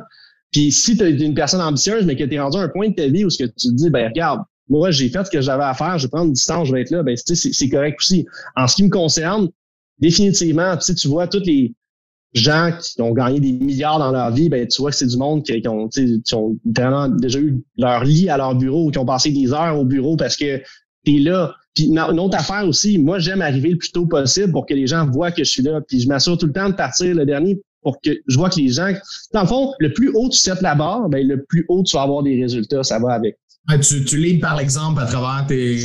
Puis 0.51 0.71
si 0.71 0.95
tu 0.95 1.03
es 1.03 1.11
une 1.11 1.33
personne 1.33 1.61
ambitieuse, 1.61 2.05
mais 2.05 2.15
que 2.15 2.23
tu 2.23 2.35
es 2.35 2.39
rendu 2.39 2.57
à 2.57 2.61
un 2.61 2.69
point 2.69 2.89
de 2.89 2.93
ta 2.93 3.07
vie 3.07 3.25
où 3.25 3.31
ce 3.31 3.39
que 3.43 3.49
tu 3.49 3.69
te 3.69 3.73
dis, 3.73 3.89
ben 3.89 4.07
regarde, 4.07 4.41
moi, 4.69 4.91
j'ai 4.91 5.09
fait 5.09 5.23
ce 5.25 5.29
que 5.29 5.41
j'avais 5.41 5.63
à 5.63 5.73
faire, 5.73 5.97
je 5.97 6.05
vais 6.05 6.09
prendre 6.09 6.27
une 6.27 6.33
distance, 6.33 6.67
je 6.67 6.73
vais 6.73 6.81
être 6.81 6.91
là, 6.91 7.03
ben, 7.03 7.15
c'est 7.17 7.69
correct 7.69 7.97
aussi. 7.99 8.25
En 8.55 8.67
ce 8.67 8.75
qui 8.75 8.83
me 8.83 8.89
concerne, 8.89 9.49
définitivement, 9.99 10.77
tu 10.77 11.07
vois, 11.07 11.27
tous 11.27 11.43
les 11.45 11.73
gens 12.33 12.71
qui 12.81 13.01
ont 13.01 13.13
gagné 13.13 13.39
des 13.39 13.51
milliards 13.51 13.99
dans 13.99 14.11
leur 14.11 14.31
vie, 14.31 14.49
ben, 14.49 14.67
tu 14.67 14.81
vois 14.81 14.91
que 14.91 14.97
c'est 14.97 15.07
du 15.07 15.17
monde 15.17 15.43
qui, 15.43 15.67
ont, 15.67 15.87
qui 15.87 16.33
ont 16.33 16.57
vraiment 16.65 17.07
déjà 17.07 17.39
eu 17.39 17.63
leur 17.77 18.03
lit 18.03 18.29
à 18.29 18.37
leur 18.37 18.55
bureau, 18.55 18.89
qui 18.89 18.97
ont 18.97 19.05
passé 19.05 19.31
des 19.31 19.53
heures 19.53 19.79
au 19.79 19.85
bureau 19.85 20.15
parce 20.17 20.35
que 20.35 20.61
tu 21.05 21.15
es 21.15 21.19
là. 21.19 21.53
Puis 21.75 21.85
une 21.85 21.99
autre 21.99 22.37
affaire 22.37 22.67
aussi, 22.67 22.97
moi, 22.97 23.19
j'aime 23.19 23.41
arriver 23.41 23.69
le 23.69 23.77
plus 23.77 23.91
tôt 23.91 24.05
possible 24.05 24.51
pour 24.51 24.65
que 24.65 24.73
les 24.73 24.87
gens 24.87 25.09
voient 25.09 25.31
que 25.31 25.43
je 25.43 25.49
suis 25.49 25.63
là. 25.63 25.81
Puis 25.87 26.01
je 26.01 26.07
m'assure 26.07 26.37
tout 26.37 26.45
le 26.45 26.53
temps 26.53 26.69
de 26.69 26.75
partir 26.75 27.15
le 27.15 27.25
dernier 27.25 27.59
pour 27.81 27.99
que 27.99 28.11
je 28.27 28.37
vois 28.37 28.49
que 28.49 28.59
les 28.59 28.69
gens... 28.69 28.93
Dans 29.33 29.41
le 29.41 29.47
fond, 29.47 29.73
le 29.79 29.91
plus 29.91 30.09
haut 30.13 30.29
tu 30.29 30.37
sais 30.37 30.53
la 30.61 30.75
barre, 30.75 31.09
ben, 31.09 31.27
le 31.27 31.43
plus 31.43 31.65
haut 31.69 31.83
tu 31.83 31.95
vas 31.95 32.03
avoir 32.03 32.23
des 32.23 32.39
résultats. 32.39 32.83
Ça 32.83 32.99
va 32.99 33.13
avec. 33.13 33.37
Tu, 33.81 34.03
tu 34.03 34.17
lis 34.17 34.39
par 34.39 34.57
l'exemple 34.57 35.01
à 35.01 35.05
travers 35.05 35.47
tes, 35.47 35.79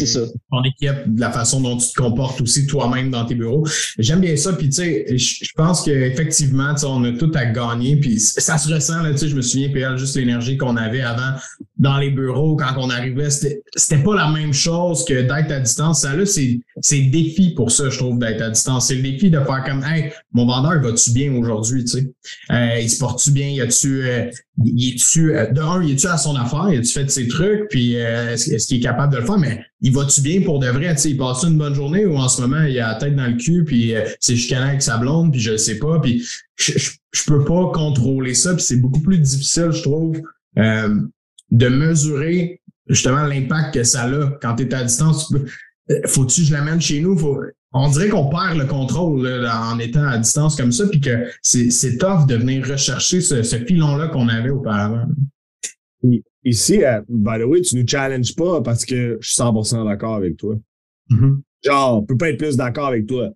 ton 0.50 0.62
équipe, 0.64 1.14
de 1.14 1.20
la 1.20 1.30
façon 1.30 1.60
dont 1.60 1.76
tu 1.76 1.88
te 1.88 1.94
comportes 1.94 2.40
aussi 2.40 2.66
toi-même 2.66 3.10
dans 3.10 3.24
tes 3.24 3.36
bureaux. 3.36 3.64
J'aime 3.98 4.20
bien 4.20 4.36
ça, 4.36 4.52
puis 4.52 4.68
tu 4.68 4.76
sais, 4.76 5.16
je 5.16 5.52
pense 5.56 5.82
qu'effectivement, 5.82 6.74
on 6.84 7.04
a 7.04 7.12
tout 7.12 7.30
à 7.34 7.46
gagner, 7.46 7.96
puis 7.96 8.18
ça 8.18 8.58
se 8.58 8.72
ressent, 8.72 9.02
là, 9.02 9.12
tu 9.12 9.18
sais, 9.18 9.28
je 9.28 9.36
me 9.36 9.42
souviens, 9.42 9.68
PL, 9.68 9.96
juste 9.96 10.16
l'énergie 10.16 10.56
qu'on 10.56 10.76
avait 10.76 11.02
avant 11.02 11.34
dans 11.78 11.98
les 11.98 12.10
bureaux 12.10 12.56
quand 12.56 12.74
on 12.76 12.90
arrivait, 12.90 13.30
c'était, 13.30 13.62
c'était 13.76 14.02
pas 14.02 14.16
la 14.16 14.28
même 14.28 14.52
chose 14.52 15.04
que 15.04 15.14
d'être 15.14 15.52
à 15.52 15.60
distance. 15.60 16.00
Ça 16.00 16.14
là, 16.14 16.26
c'est, 16.26 16.58
c'est 16.80 16.98
le 16.98 17.10
défi 17.10 17.50
pour 17.54 17.70
ça, 17.70 17.88
je 17.88 17.98
trouve, 17.98 18.18
d'être 18.18 18.42
à 18.42 18.50
distance. 18.50 18.88
C'est 18.88 18.96
le 18.96 19.02
défi 19.02 19.30
de 19.30 19.38
faire 19.38 19.62
comme 19.64 19.84
Hey, 19.84 20.12
mon 20.32 20.46
vendeur, 20.46 20.82
va-tu 20.82 21.12
bien 21.12 21.32
aujourd'hui, 21.34 21.84
tu 21.84 21.90
sais? 21.90 22.12
Euh, 22.50 22.80
il 22.80 22.90
se 22.90 22.98
porte-tu 22.98 23.30
bien? 23.30 23.48
Y 23.48 23.60
a-tu 23.60 24.02
euh, 24.02 24.30
il 24.64 24.94
est-tu 24.94 25.34
euh, 25.34 25.50
de 25.50 25.60
un, 25.60 25.82
il 25.82 25.92
est-tu 25.92 26.06
à 26.06 26.16
son 26.16 26.34
affaire? 26.36 26.68
Il 26.72 26.78
a-tu 26.78 26.92
fait 26.92 27.10
ses 27.10 27.28
trucs? 27.28 27.68
Puis 27.68 27.96
euh, 27.96 28.34
est-ce, 28.34 28.66
qu'il 28.66 28.78
est 28.78 28.82
capable 28.82 29.12
de 29.12 29.18
le 29.18 29.26
faire? 29.26 29.38
Mais 29.38 29.64
il 29.80 29.92
va-tu 29.92 30.20
bien 30.20 30.42
pour 30.42 30.58
de 30.58 30.66
vrai? 30.68 30.94
Tu 30.94 31.02
sais, 31.02 31.10
il 31.10 31.16
passe 31.16 31.44
une 31.44 31.56
bonne 31.56 31.74
journée 31.74 32.06
ou 32.06 32.16
en 32.16 32.28
ce 32.28 32.40
moment, 32.40 32.62
il 32.62 32.78
a 32.80 32.88
la 32.88 32.94
tête 32.96 33.14
dans 33.14 33.26
le 33.26 33.36
cul, 33.36 33.64
puis 33.64 33.94
euh, 33.94 34.02
c'est 34.20 34.36
chicané 34.36 34.70
avec 34.70 34.82
sa 34.82 34.98
blonde, 34.98 35.32
puis 35.32 35.40
je 35.40 35.52
le 35.52 35.58
sais 35.58 35.78
pas. 35.78 36.00
Puis 36.00 36.26
je, 36.56 36.72
je, 36.76 36.90
je 37.12 37.24
peux 37.24 37.44
pas 37.44 37.70
contrôler 37.72 38.34
ça, 38.34 38.54
puis 38.54 38.62
c'est 38.62 38.80
beaucoup 38.80 39.00
plus 39.00 39.18
difficile, 39.18 39.70
je 39.70 39.82
trouve. 39.82 40.20
Euh, 40.58 41.00
de 41.50 41.68
mesurer 41.68 42.60
justement 42.88 43.24
l'impact 43.24 43.74
que 43.74 43.84
ça 43.84 44.02
a 44.04 44.30
quand 44.42 44.56
tu 44.56 44.64
es 44.64 44.74
à 44.74 44.82
distance. 44.82 45.32
Euh, 45.90 46.00
faut-tu 46.06 46.42
que 46.42 46.46
je 46.46 46.52
l'amène 46.52 46.80
chez 46.80 47.00
nous? 47.00 47.16
Faut, 47.16 47.40
on 47.72 47.90
dirait 47.90 48.08
qu'on 48.08 48.28
perd 48.28 48.56
le 48.56 48.66
contrôle 48.66 49.26
là, 49.26 49.70
en 49.70 49.78
étant 49.78 50.06
à 50.06 50.18
distance 50.18 50.56
comme 50.56 50.72
ça, 50.72 50.86
puis 50.88 51.00
que 51.00 51.26
c'est, 51.42 51.98
tough 51.98 52.26
de 52.26 52.36
venir 52.36 52.66
rechercher 52.66 53.20
ce, 53.20 53.42
ce 53.42 53.56
filon-là 53.56 54.08
qu'on 54.08 54.28
avait 54.28 54.50
auparavant. 54.50 55.06
Ici, 56.44 56.76
uh, 56.76 57.02
by 57.08 57.38
the 57.38 57.44
way, 57.44 57.60
tu 57.60 57.76
nous 57.76 57.86
challenges 57.86 58.34
pas 58.34 58.62
parce 58.62 58.84
que 58.84 59.18
je 59.20 59.28
suis 59.28 59.42
100% 59.42 59.86
d'accord 59.86 60.14
avec 60.14 60.36
toi. 60.36 60.54
Mm-hmm. 61.10 61.40
Genre, 61.64 61.98
on 61.98 62.02
peut 62.04 62.16
pas 62.16 62.30
être 62.30 62.38
plus 62.38 62.56
d'accord 62.56 62.86
avec 62.86 63.06
toi. 63.06 63.30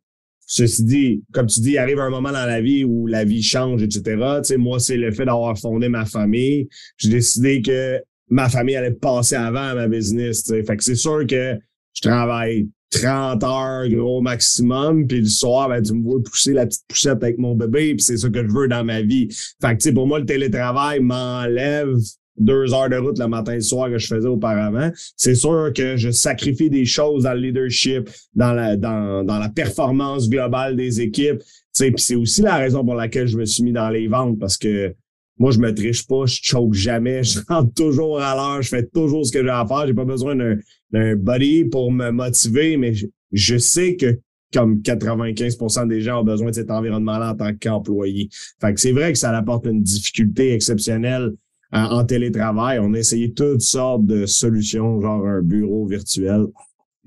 Ceci 0.46 0.84
dit, 0.84 1.24
comme 1.32 1.46
tu 1.46 1.60
dis, 1.60 1.72
il 1.72 1.78
arrive 1.78 1.98
un 1.98 2.10
moment 2.10 2.30
dans 2.30 2.46
la 2.46 2.60
vie 2.60 2.84
où 2.84 3.06
la 3.06 3.24
vie 3.24 3.42
change, 3.42 3.82
etc. 3.82 4.02
Tu 4.38 4.44
sais, 4.44 4.56
moi, 4.56 4.78
c'est 4.78 4.96
le 4.96 5.10
fait 5.10 5.24
d'avoir 5.24 5.58
fondé 5.58 5.88
ma 5.88 6.04
famille. 6.04 6.68
J'ai 6.96 7.10
décidé 7.10 7.62
que 7.62 8.00
ma 8.28 8.48
famille 8.48 8.76
allait 8.76 8.92
passer 8.92 9.34
avant 9.34 9.68
à 9.68 9.74
ma 9.74 9.88
business. 9.88 10.44
Tu 10.44 10.50
sais. 10.50 10.62
Fait 10.62 10.76
que 10.76 10.84
c'est 10.84 10.94
sûr 10.94 11.26
que 11.26 11.58
je 11.94 12.00
travaille 12.02 12.68
30 12.92 13.42
heures, 13.42 13.88
gros 13.88 14.20
maximum, 14.20 15.06
puis 15.06 15.20
le 15.20 15.26
soir, 15.26 15.68
ben, 15.68 15.82
tu 15.82 15.94
me 15.94 16.02
vois 16.02 16.22
pousser 16.22 16.52
la 16.52 16.66
petite 16.66 16.84
poussette 16.86 17.22
avec 17.22 17.38
mon 17.38 17.54
bébé, 17.54 17.94
puis 17.94 18.02
c'est 18.02 18.18
ça 18.18 18.28
que 18.28 18.46
je 18.46 18.52
veux 18.52 18.68
dans 18.68 18.84
ma 18.84 19.00
vie. 19.00 19.28
Fait 19.60 19.72
que, 19.72 19.82
tu 19.82 19.88
sais, 19.88 19.92
pour 19.92 20.06
moi, 20.06 20.18
le 20.20 20.26
télétravail 20.26 21.00
m'enlève 21.00 21.96
deux 22.38 22.72
heures 22.72 22.88
de 22.88 22.96
route 22.96 23.18
le 23.18 23.28
matin 23.28 23.52
et 23.52 23.56
le 23.56 23.60
soir 23.62 23.90
que 23.90 23.98
je 23.98 24.06
faisais 24.06 24.28
auparavant. 24.28 24.90
C'est 25.16 25.34
sûr 25.34 25.72
que 25.74 25.96
je 25.96 26.10
sacrifie 26.10 26.70
des 26.70 26.84
choses 26.84 27.24
dans 27.24 27.34
le 27.34 27.40
leadership, 27.40 28.08
dans 28.34 28.52
la, 28.52 28.76
dans, 28.76 29.24
dans 29.24 29.38
la 29.38 29.48
performance 29.48 30.28
globale 30.28 30.76
des 30.76 31.00
équipes. 31.00 31.42
Puis 31.78 31.92
c'est 31.98 32.14
aussi 32.14 32.42
la 32.42 32.56
raison 32.56 32.84
pour 32.84 32.94
laquelle 32.94 33.26
je 33.26 33.36
me 33.36 33.44
suis 33.44 33.62
mis 33.62 33.72
dans 33.72 33.88
les 33.90 34.08
ventes 34.08 34.38
parce 34.38 34.56
que 34.56 34.94
moi, 35.42 35.50
je 35.50 35.58
me 35.58 35.74
triche 35.74 36.06
pas, 36.06 36.24
je 36.24 36.38
choke 36.40 36.72
jamais, 36.72 37.24
je 37.24 37.40
rentre 37.48 37.74
toujours 37.74 38.20
à 38.20 38.36
l'heure, 38.36 38.62
je 38.62 38.68
fais 38.68 38.86
toujours 38.86 39.26
ce 39.26 39.32
que 39.32 39.42
j'ai 39.42 39.50
à 39.50 39.66
faire. 39.66 39.88
J'ai 39.88 39.92
pas 39.92 40.04
besoin 40.04 40.36
d'un 40.36 41.16
buddy 41.16 41.64
pour 41.64 41.90
me 41.90 42.10
motiver, 42.10 42.76
mais 42.76 42.94
je, 42.94 43.06
je 43.32 43.58
sais 43.58 43.96
que 43.96 44.20
comme 44.54 44.76
95% 44.82 45.88
des 45.88 46.00
gens 46.00 46.20
ont 46.20 46.24
besoin 46.24 46.50
de 46.50 46.54
cet 46.54 46.70
environnement-là 46.70 47.32
en 47.32 47.34
tant 47.34 47.52
qu'employé. 47.60 48.28
Fait 48.60 48.72
que 48.72 48.80
c'est 48.80 48.92
vrai 48.92 49.12
que 49.12 49.18
ça 49.18 49.36
apporte 49.36 49.66
une 49.66 49.82
difficulté 49.82 50.52
exceptionnelle 50.52 51.32
en 51.72 52.04
télétravail. 52.04 52.78
On 52.78 52.94
a 52.94 52.98
essayé 52.98 53.32
toutes 53.32 53.62
sortes 53.62 54.06
de 54.06 54.26
solutions, 54.26 55.00
genre 55.00 55.26
un 55.26 55.42
bureau 55.42 55.86
virtuel 55.86 56.44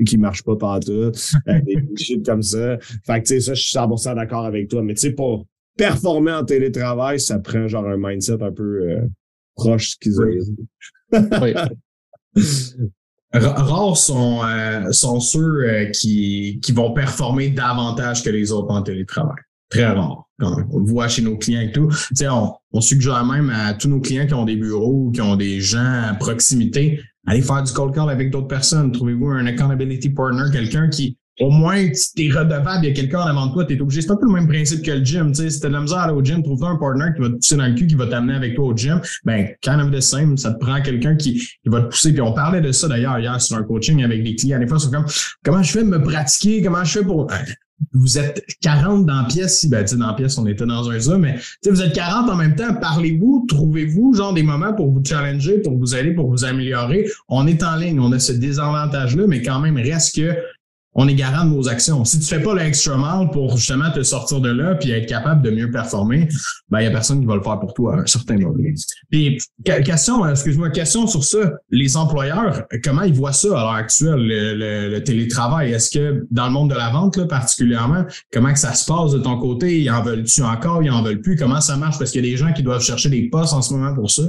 qui 0.06 0.18
marche 0.18 0.44
pas 0.44 0.58
partout, 0.58 0.92
euh, 0.92 1.62
des 1.66 1.78
shit 1.96 2.26
comme 2.26 2.42
ça. 2.42 2.78
Fait 3.06 3.22
que, 3.22 3.28
tu 3.28 3.36
sais, 3.36 3.40
ça, 3.40 3.54
je 3.54 3.62
suis 3.62 3.78
100% 3.78 4.16
d'accord 4.16 4.44
avec 4.44 4.68
toi. 4.68 4.82
Mais 4.82 4.94
tu 4.94 5.02
sais, 5.02 5.12
pour 5.12 5.46
performer 5.78 6.32
en 6.32 6.46
télétravail, 6.46 7.20
ça 7.20 7.40
prend 7.40 7.68
genre 7.68 7.88
un 7.88 7.98
mindset 7.98 8.42
un 8.42 8.52
peu 8.52 8.90
euh, 8.90 9.02
proche 9.56 9.92
schizoïde. 9.92 10.56
Oui. 11.12 11.54
Rares 13.34 13.98
sont, 13.98 14.42
euh, 14.44 14.92
sont 14.92 15.20
ceux 15.20 15.68
euh, 15.68 15.86
qui, 15.92 16.60
qui 16.62 16.72
vont 16.72 16.94
performer 16.94 17.50
davantage 17.50 18.24
que 18.24 18.30
les 18.30 18.52
autres 18.52 18.72
en 18.72 18.82
télétravail. 18.82 19.36
Très 19.70 19.86
rare. 19.86 20.24
On 20.40 20.80
le 20.80 20.86
voit 20.86 21.08
chez 21.08 21.22
nos 21.22 21.38
clients 21.38 21.62
et 21.62 21.72
tout. 21.72 21.90
Tu 22.16 22.28
on, 22.28 22.54
on 22.72 22.82
suggère 22.82 23.26
même 23.26 23.50
à 23.50 23.74
tous 23.74 23.88
nos 23.90 24.00
clients 24.00 24.28
qui 24.28 24.34
ont 24.34 24.46
des 24.46 24.56
bureaux, 24.56 25.12
qui 25.12 25.22
ont 25.22 25.36
des 25.36 25.60
gens 25.60 26.04
à 26.10 26.14
proximité, 26.14 27.02
allez 27.26 27.42
faire 27.42 27.64
du 27.64 27.72
cold 27.72 27.94
call 27.94 28.10
avec 28.10 28.32
d'autres 28.32 28.48
personnes. 28.48 28.92
Trouvez-vous 28.92 29.28
un 29.28 29.46
accountability 29.48 30.10
partner, 30.10 30.44
quelqu'un 30.52 30.90
qui, 30.90 31.18
au 31.42 31.50
moins, 31.50 31.86
t'es 32.16 32.30
redevable, 32.30 32.86
il 32.86 32.88
y 32.88 32.92
a 32.92 32.94
quelqu'un 32.94 33.20
en 33.20 33.28
avant 33.28 33.48
de 33.48 33.54
toi, 33.54 33.66
t'es 33.66 33.80
obligé. 33.82 34.02
C'est 34.02 34.12
un 34.12 34.16
peu 34.16 34.26
le 34.26 34.32
même 34.32 34.48
principe 34.48 34.82
que 34.84 34.92
le 34.92 35.04
gym. 35.04 35.32
Tu 35.32 35.44
sais, 35.44 35.50
si 35.50 35.60
t'as 35.60 35.68
de 35.68 35.74
la 35.74 35.82
misère 35.82 35.98
à 35.98 36.04
aller 36.04 36.14
au 36.14 36.24
gym, 36.24 36.42
trouve-toi 36.42 36.70
un 36.70 36.78
partner 36.78 37.06
qui 37.16 37.22
va 37.22 37.30
te 37.30 37.34
pousser 37.34 37.58
dans 37.58 37.68
le 37.68 37.74
cul, 37.74 37.88
qui 37.88 37.96
va 37.96 38.08
t'amener 38.08 38.36
avec 38.36 38.56
toi 38.56 38.66
au 38.66 38.76
gym. 38.76 39.02
Ben, 39.26 39.50
kind 39.62 39.82
of 39.82 39.92
the 39.92 40.00
same. 40.00 40.38
Ça 40.38 40.54
te 40.54 40.60
prend 40.60 40.82
quelqu'un 40.82 41.16
qui, 41.16 41.40
qui 41.40 41.70
va 41.70 41.82
te 41.82 41.88
pousser. 41.88 42.14
Puis 42.14 42.22
on 42.22 42.34
parlait 42.34 42.62
de 42.62 42.72
ça 42.72 42.88
d'ailleurs 42.88 43.20
hier 43.20 43.40
sur 43.42 43.58
un 43.58 43.64
coaching 43.64 44.04
avec 44.04 44.24
des 44.24 44.36
clients. 44.36 44.60
Des 44.60 44.68
fois, 44.68 44.80
c'est 44.80 44.92
comme, 44.92 45.06
comment 45.44 45.62
je 45.62 45.72
fais 45.72 45.84
de 45.84 45.90
me 45.90 46.02
pratiquer? 46.02 46.62
Comment 46.62 46.84
je 46.86 47.00
fais 47.00 47.06
pour, 47.06 47.28
vous 47.94 48.18
êtes 48.18 48.46
40 48.62 49.06
dans 49.06 49.22
la 49.22 49.28
pièce, 49.28 49.60
si, 49.60 49.70
ben, 49.70 49.84
tu 49.84 49.92
sais, 49.92 49.98
dans 49.98 50.08
la 50.08 50.14
pièce, 50.14 50.38
on 50.38 50.48
était 50.48 50.66
dans 50.66 50.90
un 50.90 51.00
Zoom, 51.00 51.22
mais, 51.22 51.36
tu 51.36 51.44
sais, 51.62 51.70
vous 51.72 51.82
êtes 51.82 51.94
40 51.94 52.30
en 52.30 52.36
même 52.36 52.56
temps. 52.56 52.74
Parlez-vous, 52.80 53.46
trouvez-vous, 53.48 54.14
genre, 54.14 54.34
des 54.34 54.44
moments 54.44 54.74
pour 54.74 54.92
vous 54.92 55.02
challenger, 55.04 55.60
pour 55.60 55.78
vous 55.78 55.96
aider, 55.96 56.12
pour 56.14 56.30
vous 56.30 56.46
améliorer. 56.46 57.06
On 57.28 57.48
est 57.48 57.64
en 57.64 57.76
ligne, 57.76 58.00
on 58.00 58.12
a 58.12 58.20
ce 58.20 58.32
désavantage-là, 58.32 59.26
mais 59.28 59.42
quand 59.42 59.60
même, 59.60 59.78
reste 59.78 60.16
que 60.16 60.36
on 60.98 61.10
est 61.10 61.14
garant 61.14 61.44
de 61.44 61.50
nos 61.50 61.68
actions. 61.68 62.06
Si 62.06 62.20
tu 62.20 62.26
fais 62.26 62.42
pas 62.42 62.56
l'extra 62.56 62.96
pour 63.32 63.58
justement 63.58 63.92
te 63.92 64.02
sortir 64.02 64.40
de 64.40 64.50
là 64.50 64.76
puis 64.76 64.92
être 64.92 65.08
capable 65.08 65.42
de 65.42 65.52
mieux 65.52 65.70
performer, 65.70 66.30
ben 66.70 66.80
il 66.80 66.86
y 66.86 66.88
a 66.88 66.92
personne 66.92 67.20
qui 67.20 67.26
va 67.26 67.36
le 67.36 67.42
faire 67.42 67.60
pour 67.60 67.74
toi 67.74 67.98
à 67.98 68.00
un 68.00 68.06
certain 68.06 68.38
moment. 68.38 68.56
Puis 69.12 69.38
question, 69.66 70.26
excuse-moi, 70.26 70.70
question 70.70 71.06
sur 71.06 71.24
ça. 71.26 71.52
Les 71.70 71.98
employeurs, 71.98 72.64
comment 72.82 73.02
ils 73.02 73.14
voient 73.14 73.34
ça 73.34 73.48
à 73.48 73.52
l'heure 73.52 73.72
actuelle, 73.72 74.26
le, 74.26 75.00
télétravail? 75.00 75.74
Est-ce 75.74 75.92
que 75.92 76.26
dans 76.32 76.46
le 76.46 76.52
monde 76.52 76.70
de 76.70 76.76
la 76.76 76.90
vente 76.90 77.18
là, 77.18 77.26
particulièrement, 77.26 78.06
comment 78.32 78.54
que 78.54 78.60
ça 78.60 78.74
se 78.74 78.86
passe 78.86 79.12
de 79.12 79.20
ton 79.20 79.38
côté? 79.38 79.82
Ils 79.82 79.92
en 79.92 80.02
veulent-tu 80.02 80.44
encore? 80.44 80.82
Ils 80.82 80.92
en 80.92 81.04
veulent 81.04 81.22
plus? 81.22 81.36
Comment 81.36 81.60
ça 81.60 81.76
marche? 81.76 82.00
Parce 82.00 82.12
qu'il 82.12 82.24
y 82.26 82.28
a 82.28 82.32
des 82.32 82.38
gens 82.38 82.54
qui 82.54 82.64
doivent 82.64 82.82
chercher 82.82 83.10
des 83.10 83.30
postes 83.30 83.54
en 83.54 83.62
ce 83.62 83.74
moment 83.74 83.94
pour 83.94 84.10
ça. 84.10 84.24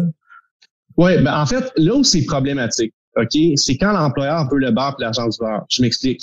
Oui, 0.97 1.23
ben 1.23 1.41
en 1.41 1.47
fait, 1.47 1.71
là 1.77 1.95
où 1.95 2.03
c'est 2.03 2.25
problématique, 2.25 2.93
OK, 3.17 3.39
c'est 3.55 3.77
quand 3.77 3.93
l'employeur 3.93 4.49
veut 4.51 4.59
le 4.59 4.73
bar 4.73 4.97
et 4.99 5.03
l'argent 5.03 5.29
du 5.29 5.39
bar. 5.39 5.65
Je 5.69 5.83
m'explique 5.83 6.21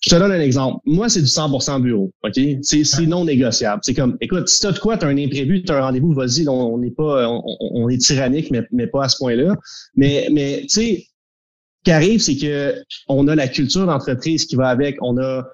je 0.00 0.10
te 0.10 0.14
donne 0.14 0.32
un 0.32 0.40
exemple. 0.40 0.78
Moi, 0.84 1.08
c'est 1.08 1.20
du 1.20 1.26
100% 1.26 1.82
bureau, 1.82 2.12
OK? 2.22 2.40
C'est 2.62 3.06
non 3.06 3.24
négociable. 3.24 3.80
C'est 3.84 3.94
comme, 3.94 4.16
écoute, 4.20 4.48
si 4.48 4.60
t'as 4.60 4.72
de 4.72 4.78
quoi, 4.78 4.96
t'as 4.96 5.08
un 5.08 5.18
imprévu, 5.18 5.62
t'as 5.64 5.78
un 5.78 5.82
rendez-vous, 5.82 6.12
vas-y, 6.12 6.48
on 6.48 6.78
n'est 6.78 6.92
pas, 6.92 7.28
on, 7.28 7.42
on, 7.58 7.88
est 7.88 7.98
tyrannique, 7.98 8.50
mais, 8.50 8.62
mais 8.70 8.86
pas 8.86 9.04
à 9.04 9.08
ce 9.08 9.16
point-là. 9.18 9.56
Mais, 9.96 10.28
mais 10.32 10.60
tu 10.62 10.68
sais, 10.68 11.04
ce 11.04 11.82
qui 11.84 11.90
arrive, 11.90 12.20
c'est 12.20 12.36
que 12.36 12.76
on 13.08 13.26
a 13.26 13.34
la 13.34 13.48
culture 13.48 13.86
d'entreprise 13.86 14.46
qui 14.46 14.54
va 14.54 14.68
avec, 14.68 14.96
on 15.02 15.18
a 15.18 15.44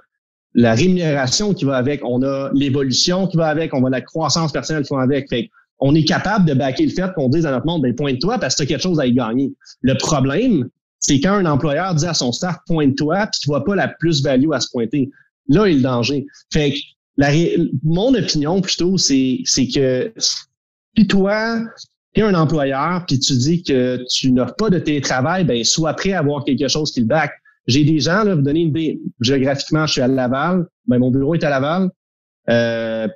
la 0.55 0.75
rémunération 0.75 1.55
qui 1.55 1.65
va 1.65 1.77
avec, 1.77 2.05
on 2.05 2.23
a 2.23 2.51
l'évolution 2.55 3.27
qui 3.27 3.37
va 3.39 3.49
avec, 3.49 3.73
on 3.75 3.85
a 3.85 3.91
la 3.91 4.03
croissance 4.03 4.53
personnelle 4.53 4.85
qui 4.85 4.95
va 4.95 5.03
avec. 5.03 5.29
Fait 5.29 5.49
on 5.81 5.95
est 5.95 6.05
capable 6.05 6.47
de 6.47 6.55
backer 6.55 6.87
le 6.87 6.93
fait 6.93 7.13
qu'on 7.15 7.29
dise 7.29 7.47
à 7.47 7.51
notre 7.51 7.67
monde, 7.67 7.83
ben, 7.83 7.95
pointe-toi 7.95 8.39
parce 8.39 8.55
que 8.55 8.59
tu 8.59 8.63
as 8.63 8.67
quelque 8.67 8.83
chose 8.83 9.01
à 9.01 9.07
y 9.07 9.13
gagner. 9.13 9.53
Le 9.81 9.95
problème, 9.99 10.69
c'est 11.07 11.21
quand 11.21 11.35
un 11.35 11.45
employeur 11.45 11.95
dit 11.95 12.07
à 12.07 12.15
son 12.15 12.33
staff 12.33 12.57
pointe-toi, 12.67 13.27
puis 13.27 13.41
tu 13.41 13.49
vois 13.49 13.63
pas 13.63 13.75
la 13.75 13.89
plus-value 13.89 14.53
à 14.55 14.61
se 14.61 14.71
pointer. 14.71 15.11
Là 15.49 15.67
est 15.67 15.75
le 15.75 15.83
danger. 15.83 16.25
Fait 16.51 16.73
que 16.73 16.79
la, 17.19 17.31
mon 17.83 18.15
opinion 18.15 18.63
plutôt, 18.63 18.97
c'est, 18.97 19.41
c'est 19.45 19.69
que 19.69 20.15
si 20.17 21.07
toi, 21.07 21.61
tu 22.15 22.23
es 22.23 22.25
un 22.25 22.33
employeur, 22.33 23.05
puis 23.07 23.19
tu 23.19 23.35
dis 23.35 23.63
que 23.63 24.03
tu 24.11 24.33
n'offres 24.33 24.55
pas 24.57 24.71
de 24.71 24.79
télétravail, 24.79 25.45
ben 25.45 25.63
sois 25.63 25.93
prêt 25.93 26.13
à 26.13 26.21
avoir 26.21 26.43
quelque 26.43 26.69
chose 26.69 26.91
qui 26.91 27.01
le 27.01 27.07
back. 27.07 27.33
J'ai 27.67 27.85
des 27.85 28.01
gens, 28.01 28.25
là, 28.25 28.35
vous 28.35 28.41
donner 28.41 28.61
une 28.61 28.69
idée. 28.69 28.99
Géographiquement, 29.21 29.87
je 29.87 29.93
suis 29.93 30.01
à 30.01 30.09
Laval, 30.09 30.67
ben 30.87 30.99
mon 30.99 31.11
bureau 31.11 31.35
est 31.35 31.45
à 31.45 31.51
Laval. 31.51 31.91
Euh, 32.49 33.09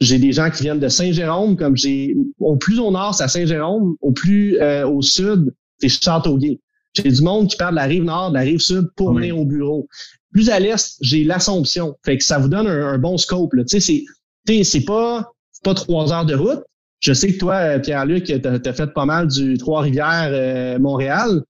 j'ai 0.00 0.18
des 0.18 0.32
gens 0.32 0.50
qui 0.50 0.64
viennent 0.64 0.80
de 0.80 0.88
Saint-Jérôme, 0.88 1.56
comme 1.56 1.78
j'ai 1.78 2.14
au 2.40 2.56
plus 2.56 2.78
au 2.78 2.90
nord, 2.90 3.14
c'est 3.14 3.24
à 3.24 3.28
Saint-Jérôme, 3.28 3.96
au 4.02 4.12
plus 4.12 4.58
euh, 4.58 4.86
au 4.86 5.00
sud, 5.00 5.54
c'est 5.78 5.88
Châteauguay. 5.88 6.60
J'ai 6.94 7.10
du 7.10 7.22
monde 7.22 7.48
qui 7.48 7.56
part 7.56 7.70
de 7.70 7.76
la 7.76 7.84
rive 7.84 8.04
nord, 8.04 8.30
de 8.30 8.34
la 8.34 8.42
rive 8.42 8.60
sud 8.60 8.88
pour 8.96 9.12
venir 9.14 9.38
au 9.38 9.44
bureau. 9.44 9.88
Plus 10.32 10.50
à 10.50 10.60
l'est, 10.60 10.96
j'ai 11.00 11.24
l'Assomption. 11.24 11.96
Fait 12.04 12.18
que 12.18 12.24
ça 12.24 12.38
vous 12.38 12.48
donne 12.48 12.66
un, 12.66 12.98
bon 12.98 13.16
scope. 13.16 13.52
Tu 13.68 13.80
sais, 13.80 14.04
c'est, 14.46 14.64
c'est 14.64 14.84
pas, 14.84 15.32
pas 15.62 15.74
trois 15.74 16.12
heures 16.12 16.26
de 16.26 16.34
route. 16.34 16.62
Je 17.00 17.12
sais 17.12 17.32
que 17.32 17.38
toi, 17.38 17.54
euh, 17.56 17.78
Pierre-Luc, 17.78 18.24
t'as 18.42 18.52
as 18.52 18.72
fait 18.72 18.86
pas 18.94 19.04
mal 19.04 19.28
du 19.28 19.58
Trois-Rivières, 19.58 20.30
euh, 20.32 20.78
Montréal. 20.78 21.42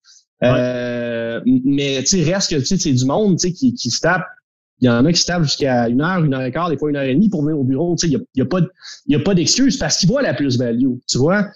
Euh, 0.42 1.40
mais 1.46 2.00
tu 2.00 2.22
sais, 2.22 2.32
reste 2.32 2.50
que 2.50 2.56
tu 2.56 2.66
sais, 2.66 2.76
c'est 2.76 2.92
du 2.92 3.04
monde 3.04 3.38
tu 3.38 3.48
sais, 3.48 3.52
qui, 3.52 3.72
qui 3.74 3.90
se 3.90 4.00
tape. 4.00 4.24
Il 4.80 4.86
y 4.86 4.90
en 4.90 5.04
a 5.04 5.12
qui 5.12 5.20
se 5.20 5.26
tapent 5.26 5.44
jusqu'à 5.44 5.88
une 5.88 6.02
heure, 6.02 6.24
une 6.24 6.34
heure 6.34 6.42
et 6.42 6.50
quart, 6.50 6.68
des 6.68 6.76
fois 6.76 6.90
une 6.90 6.96
heure 6.96 7.04
et 7.04 7.14
demie 7.14 7.28
pour 7.28 7.42
venir 7.42 7.58
au 7.58 7.64
bureau. 7.64 7.94
Tu 7.96 8.06
sais, 8.06 8.12
il 8.12 8.16
n'y 8.18 8.22
a, 8.22 8.24
y 8.34 8.42
a, 8.42 8.46
pas, 8.46 8.60
y 9.06 9.14
a 9.14 9.20
pas 9.20 9.34
d'excuse 9.34 9.78
parce 9.78 9.96
qu'ils 9.96 10.08
voient 10.08 10.22
la 10.22 10.34
plus-value. 10.34 10.96
Tu 11.08 11.18
vois? 11.18 11.46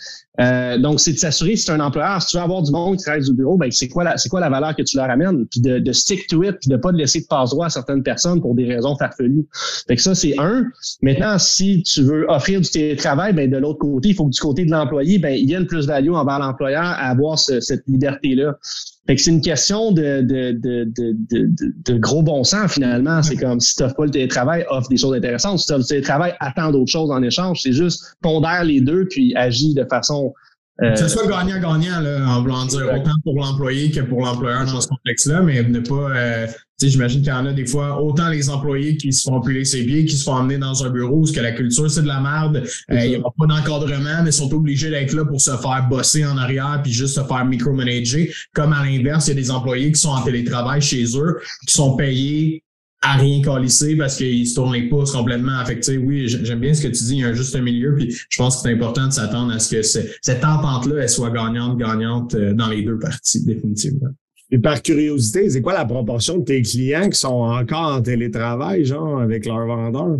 Euh, 0.41 0.79
donc, 0.79 1.01
c'est 1.01 1.13
de 1.13 1.19
s'assurer 1.19 1.57
si 1.57 1.65
tu 1.65 1.71
es 1.73 1.75
un 1.75 1.81
employeur, 1.81 2.23
si 2.23 2.29
tu 2.29 2.37
veux 2.37 2.43
avoir 2.43 2.63
du 2.63 2.71
monde 2.71 2.97
qui 2.97 3.03
travaille 3.03 3.29
au 3.29 3.33
bureau, 3.33 3.57
ben 3.57 3.71
c'est 3.73 3.89
quoi 3.89 4.05
la 4.05 4.17
c'est 4.17 4.29
quoi 4.29 4.41
la 4.41 4.49
valeur 4.49 4.77
que 4.77 4.83
tu 4.83 4.97
leur 4.97 5.11
amènes, 5.11 5.47
puis 5.47 5.61
de, 5.61 5.79
de 5.79 5.93
stick 5.93 6.29
to 6.29 6.43
it, 6.45 6.57
puis 6.61 6.71
de 6.71 6.77
pas 6.77 6.93
te 6.93 6.97
laisser 6.97 7.23
de 7.23 7.27
passe 7.27 7.51
droit 7.51 7.67
à 7.67 7.71
certaines 7.71 8.03
personnes 8.03 8.41
pour 8.41 8.55
des 8.55 8.67
raisons 8.67 8.97
farfelues. 8.97 9.47
Fait 9.89 9.97
que 9.97 10.03
ça, 10.03 10.15
c'est 10.15 10.39
un. 10.39 10.65
Maintenant, 11.03 11.39
si 11.39 11.83
tu 11.83 12.03
veux 12.03 12.27
offrir 12.29 12.61
du 12.61 12.69
télétravail, 12.69 13.33
ben 13.33 13.51
de 13.51 13.57
l'autre 13.57 13.81
côté, 13.81 14.11
il 14.11 14.15
faut 14.15 14.27
que 14.27 14.33
du 14.33 14.41
côté 14.41 14.65
de 14.65 14.71
l'employé, 14.71 15.19
ben 15.19 15.31
il 15.31 15.51
y 15.51 15.57
a 15.57 15.59
une 15.59 15.67
plus-value 15.67 16.13
envers 16.13 16.39
l'employeur 16.39 16.85
à 16.85 17.09
avoir 17.09 17.39
cette 17.39 17.83
liberté-là. 17.89 18.57
Fait 19.09 19.17
que 19.17 19.23
c'est 19.23 19.31
une 19.31 19.41
question 19.41 19.91
de, 19.91 20.21
de, 20.21 20.53
de, 20.53 20.85
de, 20.85 21.17
de, 21.87 21.99
gros 21.99 22.23
bon 22.23 22.45
sens, 22.45 22.75
finalement. 22.75 23.23
C'est 23.23 23.37
comme 23.37 23.59
si 23.59 23.75
tu 23.75 23.83
n'offres 23.83 23.95
pas 23.95 24.05
le 24.05 24.11
télétravail, 24.11 24.67
offre 24.69 24.91
des 24.91 24.99
choses 24.99 25.17
intéressantes. 25.17 25.61
Si 25.61 25.67
tu 25.67 25.73
offres 25.73 25.85
le 25.85 25.89
télétravail, 25.89 26.35
attends 26.41 26.71
d'autres 26.71 26.91
choses 26.91 27.11
en 27.11 27.23
échange. 27.23 27.63
C'est 27.63 27.73
juste 27.73 28.05
pondère 28.21 28.65
les 28.65 28.83
deux 28.83 29.07
puis 29.09 29.35
agis 29.35 29.73
de 29.73 29.85
façon 29.85 30.28
euh, 30.81 30.93
que 30.93 30.99
ce 30.99 31.09
soit 31.09 31.27
gagnant-gagnant, 31.27 32.01
là, 32.01 32.25
en 32.29 32.41
voulant 32.41 32.65
dire 32.67 32.87
autant 32.95 33.15
pour 33.25 33.35
l'employé 33.35 33.91
que 33.91 34.01
pour 34.01 34.21
l'employeur 34.21 34.65
dans 34.65 34.81
ce 34.81 34.87
contexte-là, 34.87 35.43
mais 35.43 35.63
ne 35.65 35.81
pas, 35.81 36.17
euh, 36.17 36.47
tu 36.47 36.87
sais, 36.87 36.89
j'imagine 36.91 37.21
qu'il 37.21 37.33
y 37.33 37.35
en 37.35 37.47
a 37.47 37.53
des 37.53 37.67
fois 37.67 38.01
autant 38.01 38.29
les 38.29 38.49
employés 38.49 38.97
qui 38.97 39.13
se 39.13 39.29
font 39.29 39.41
puller 39.41 39.65
ses 39.65 39.85
pieds, 39.85 40.05
qui 40.05 40.17
se 40.17 40.23
font 40.23 40.35
emmener 40.35 40.59
dans 40.59 40.85
un 40.85 40.91
bureau, 40.91 41.23
parce 41.23 41.33
que 41.33 41.41
la 41.41 41.51
culture, 41.51 41.91
c'est 41.91 42.03
de 42.03 42.07
la 42.07 42.21
merde, 42.21 42.63
euh, 42.93 43.05
il 43.05 43.11
n'y 43.11 43.17
a 43.17 43.21
pas 43.21 43.47
d'encadrement, 43.49 44.23
mais 44.23 44.31
sont 44.31 44.53
obligés 44.55 44.91
d'être 44.91 45.13
là 45.15 45.25
pour 45.25 45.41
se 45.41 45.51
faire 45.51 45.87
bosser 45.91 46.25
en 46.25 46.39
arrière 46.39 46.81
puis 46.83 46.93
juste 46.93 47.17
se 47.17 47.25
faire 47.25 47.45
micromanager. 47.45 48.33
Comme 48.55 48.73
à 48.73 48.85
l'inverse, 48.85 49.27
il 49.27 49.31
y 49.31 49.33
a 49.33 49.35
des 49.41 49.51
employés 49.51 49.91
qui 49.91 50.01
sont 50.01 50.11
en 50.11 50.23
télétravail 50.23 50.81
chez 50.81 51.05
eux, 51.17 51.39
qui 51.67 51.75
sont 51.75 51.97
payés 51.97 52.63
à 53.01 53.17
rien 53.17 53.41
calisser 53.43 53.97
parce 53.97 54.17
qu'il 54.17 54.47
se 54.47 54.55
tourne 54.55 54.75
les 54.75 54.89
pouces 54.89 55.13
complètement. 55.13 55.65
Fait 55.65 55.97
oui, 55.99 56.29
j'aime 56.29 56.61
bien 56.61 56.75
ce 56.75 56.83
que 56.83 56.89
tu 56.89 57.05
dis, 57.05 57.15
il 57.17 57.21
y 57.21 57.25
a 57.25 57.29
un 57.29 57.33
juste 57.33 57.57
milieu, 57.61 57.95
puis 57.95 58.11
je 58.11 58.37
pense 58.37 58.57
que 58.57 58.63
c'est 58.63 58.73
important 58.73 59.07
de 59.07 59.13
s'attendre 59.13 59.53
à 59.53 59.59
ce 59.59 59.77
que 59.77 59.83
cette 59.83 60.45
entente-là, 60.45 61.03
elle 61.03 61.09
soit 61.09 61.31
gagnante-gagnante 61.31 62.35
euh, 62.35 62.55
dans 62.55 62.69
les 62.69 62.83
deux 62.83 62.99
parties, 62.99 63.45
définitivement. 63.45 64.09
Et 64.51 64.59
par 64.59 64.83
curiosité, 64.83 65.49
c'est 65.51 65.61
quoi 65.61 65.75
la 65.75 65.85
proportion 65.85 66.39
de 66.39 66.45
tes 66.45 66.63
clients 66.63 67.09
qui 67.09 67.19
sont 67.19 67.29
encore 67.29 67.95
en 67.95 68.03
télétravail, 68.03 68.85
genre, 68.85 69.21
avec 69.21 69.47
leurs 69.47 69.67
vendeurs? 69.67 70.19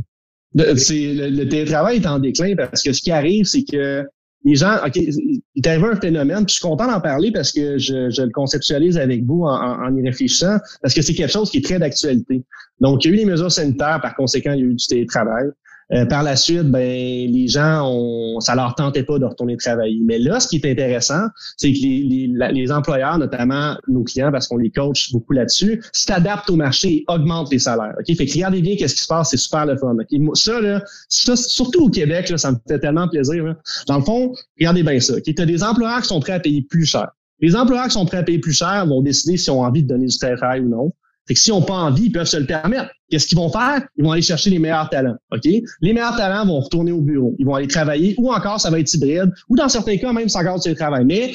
C'est, 0.77 1.15
le, 1.15 1.29
le, 1.31 1.49
télétravail 1.49 1.97
est 1.97 2.07
en 2.07 2.19
déclin 2.19 2.55
parce 2.57 2.83
que 2.83 2.93
ce 2.93 3.01
qui 3.01 3.11
arrive, 3.11 3.45
c'est 3.45 3.65
que 3.65 4.05
les 4.45 4.55
gens, 4.55 4.77
OK, 4.87 4.97
il 4.97 5.43
est 5.57 5.67
arrivé 5.67 5.89
un 5.89 5.97
phénomène, 5.97 6.45
puis 6.45 6.55
je 6.55 6.61
suis 6.61 6.63
content 6.63 6.87
d'en 6.87 7.01
parler 7.01 7.33
parce 7.33 7.53
que 7.53 7.77
je, 7.79 8.11
je 8.11 8.23
le 8.23 8.31
conceptualise 8.31 8.97
avec 8.97 9.25
vous 9.25 9.43
en, 9.43 9.85
en, 9.85 9.97
y 9.97 10.03
réfléchissant, 10.03 10.59
parce 10.81 10.95
que 10.95 11.03
c'est 11.03 11.15
quelque 11.15 11.33
chose 11.33 11.51
qui 11.51 11.59
est 11.59 11.65
très 11.65 11.79
d'actualité. 11.79 12.45
Donc, 12.81 13.05
il 13.05 13.09
y 13.09 13.11
a 13.11 13.15
eu 13.15 13.19
les 13.19 13.25
mesures 13.25 13.51
sanitaires, 13.51 14.01
par 14.01 14.15
conséquent, 14.15 14.53
il 14.53 14.61
y 14.61 14.63
a 14.63 14.67
eu 14.67 14.75
du 14.75 14.87
télétravail. 14.87 15.47
Euh, 15.93 16.05
par 16.05 16.23
la 16.23 16.37
suite, 16.37 16.65
ben 16.65 16.83
les 16.83 17.49
gens, 17.49 17.89
ont, 17.91 18.41
ça 18.41 18.55
leur 18.55 18.75
tentait 18.75 19.05
pas 19.05 19.19
de 19.19 19.25
retourner 19.25 19.57
travailler. 19.57 20.01
Mais 20.05 20.19
là, 20.19 20.39
ce 20.39 20.49
qui 20.49 20.57
est 20.57 20.71
intéressant, 20.71 21.29
c'est 21.57 21.73
que 21.73 21.79
les, 21.79 22.29
les, 22.29 22.53
les, 22.53 22.73
employeurs, 22.73 23.19
notamment 23.19 23.75
nos 23.89 24.05
clients, 24.05 24.31
parce 24.31 24.49
qu'on 24.49 24.59
les 24.59 24.71
coach 24.71 25.11
beaucoup 25.13 25.33
là-dessus, 25.33 25.83
s'adaptent 25.93 26.51
au 26.51 26.57
marché 26.57 26.89
et 26.89 27.05
augmentent 27.09 27.51
les 27.51 27.59
salaires. 27.59 27.95
Ok, 27.99 28.15
fait 28.15 28.27
que 28.27 28.33
regardez 28.35 28.61
bien 28.61 28.77
qu'est-ce 28.77 28.97
qui 28.97 29.03
se 29.03 29.09
passe, 29.09 29.31
c'est 29.31 29.39
super 29.39 29.65
le 29.65 29.79
fun. 29.79 29.97
Okay? 29.99 30.21
Ça 30.35 30.61
là, 30.61 30.83
ça, 31.09 31.37
surtout 31.37 31.87
au 31.87 31.91
Québec, 31.91 32.29
là, 32.29 32.37
ça 32.37 32.53
me 32.53 32.59
fait 32.69 32.79
tellement 32.79 33.09
plaisir. 33.09 33.55
Dans 33.87 33.99
le 33.99 34.05
fond, 34.05 34.35
regardez 34.59 34.83
bien 34.83 35.01
ça. 35.01 35.15
Okay? 35.15 35.35
Tu 35.35 35.43
as 35.43 35.47
des 35.47 35.63
employeurs 35.63 36.03
qui 36.03 36.09
sont 36.09 36.21
prêts 36.21 36.35
à 36.35 36.41
payer 36.41 36.63
plus 36.69 36.85
cher. 36.85 37.09
Les 37.41 37.57
employeurs 37.57 37.87
qui 37.87 37.93
sont 37.93 38.05
prêts 38.05 38.19
à 38.19 38.23
payer 38.23 38.41
plus 38.41 38.53
cher 38.53 38.85
vont 38.87 39.01
décider 39.01 39.37
si 39.37 39.51
ont 39.51 39.63
envie 39.63 39.83
de 39.83 39.89
donner 39.89 40.07
du 40.07 40.19
travail 40.19 40.61
ou 40.61 40.69
non. 40.69 40.93
Fait 41.29 41.35
que 41.35 41.41
s'ils 41.41 41.53
n'ont 41.53 41.63
pas 41.63 41.75
envie, 41.75 42.07
ils 42.07 42.13
peuvent 42.13 42.27
se 42.27 42.39
le 42.39 42.47
permettre. 42.47 42.91
Qu'est-ce 43.11 43.27
qu'ils 43.27 43.37
vont 43.37 43.51
faire? 43.51 43.87
Ils 43.97 44.05
vont 44.05 44.13
aller 44.13 44.23
chercher 44.23 44.49
les 44.49 44.59
meilleurs 44.59 44.89
talents. 44.89 45.17
OK? 45.31 45.45
Les 45.45 45.93
meilleurs 45.93 46.17
talents 46.17 46.47
vont 46.47 46.61
retourner 46.61 46.91
au 46.91 47.03
bureau. 47.03 47.35
Ils 47.39 47.45
vont 47.45 47.55
aller 47.55 47.67
travailler, 47.67 48.15
ou 48.17 48.33
encore 48.33 48.59
ça 48.59 48.71
va 48.71 48.81
être 48.81 48.93
hybride, 48.95 49.31
ou 49.51 49.57
dans 49.57 49.69
certains 49.69 49.99
cas, 49.99 50.13
même 50.13 50.31
ça 50.31 50.43
garde 50.43 50.63
le 50.67 50.75
travail. 50.75 51.05
Mais 51.05 51.35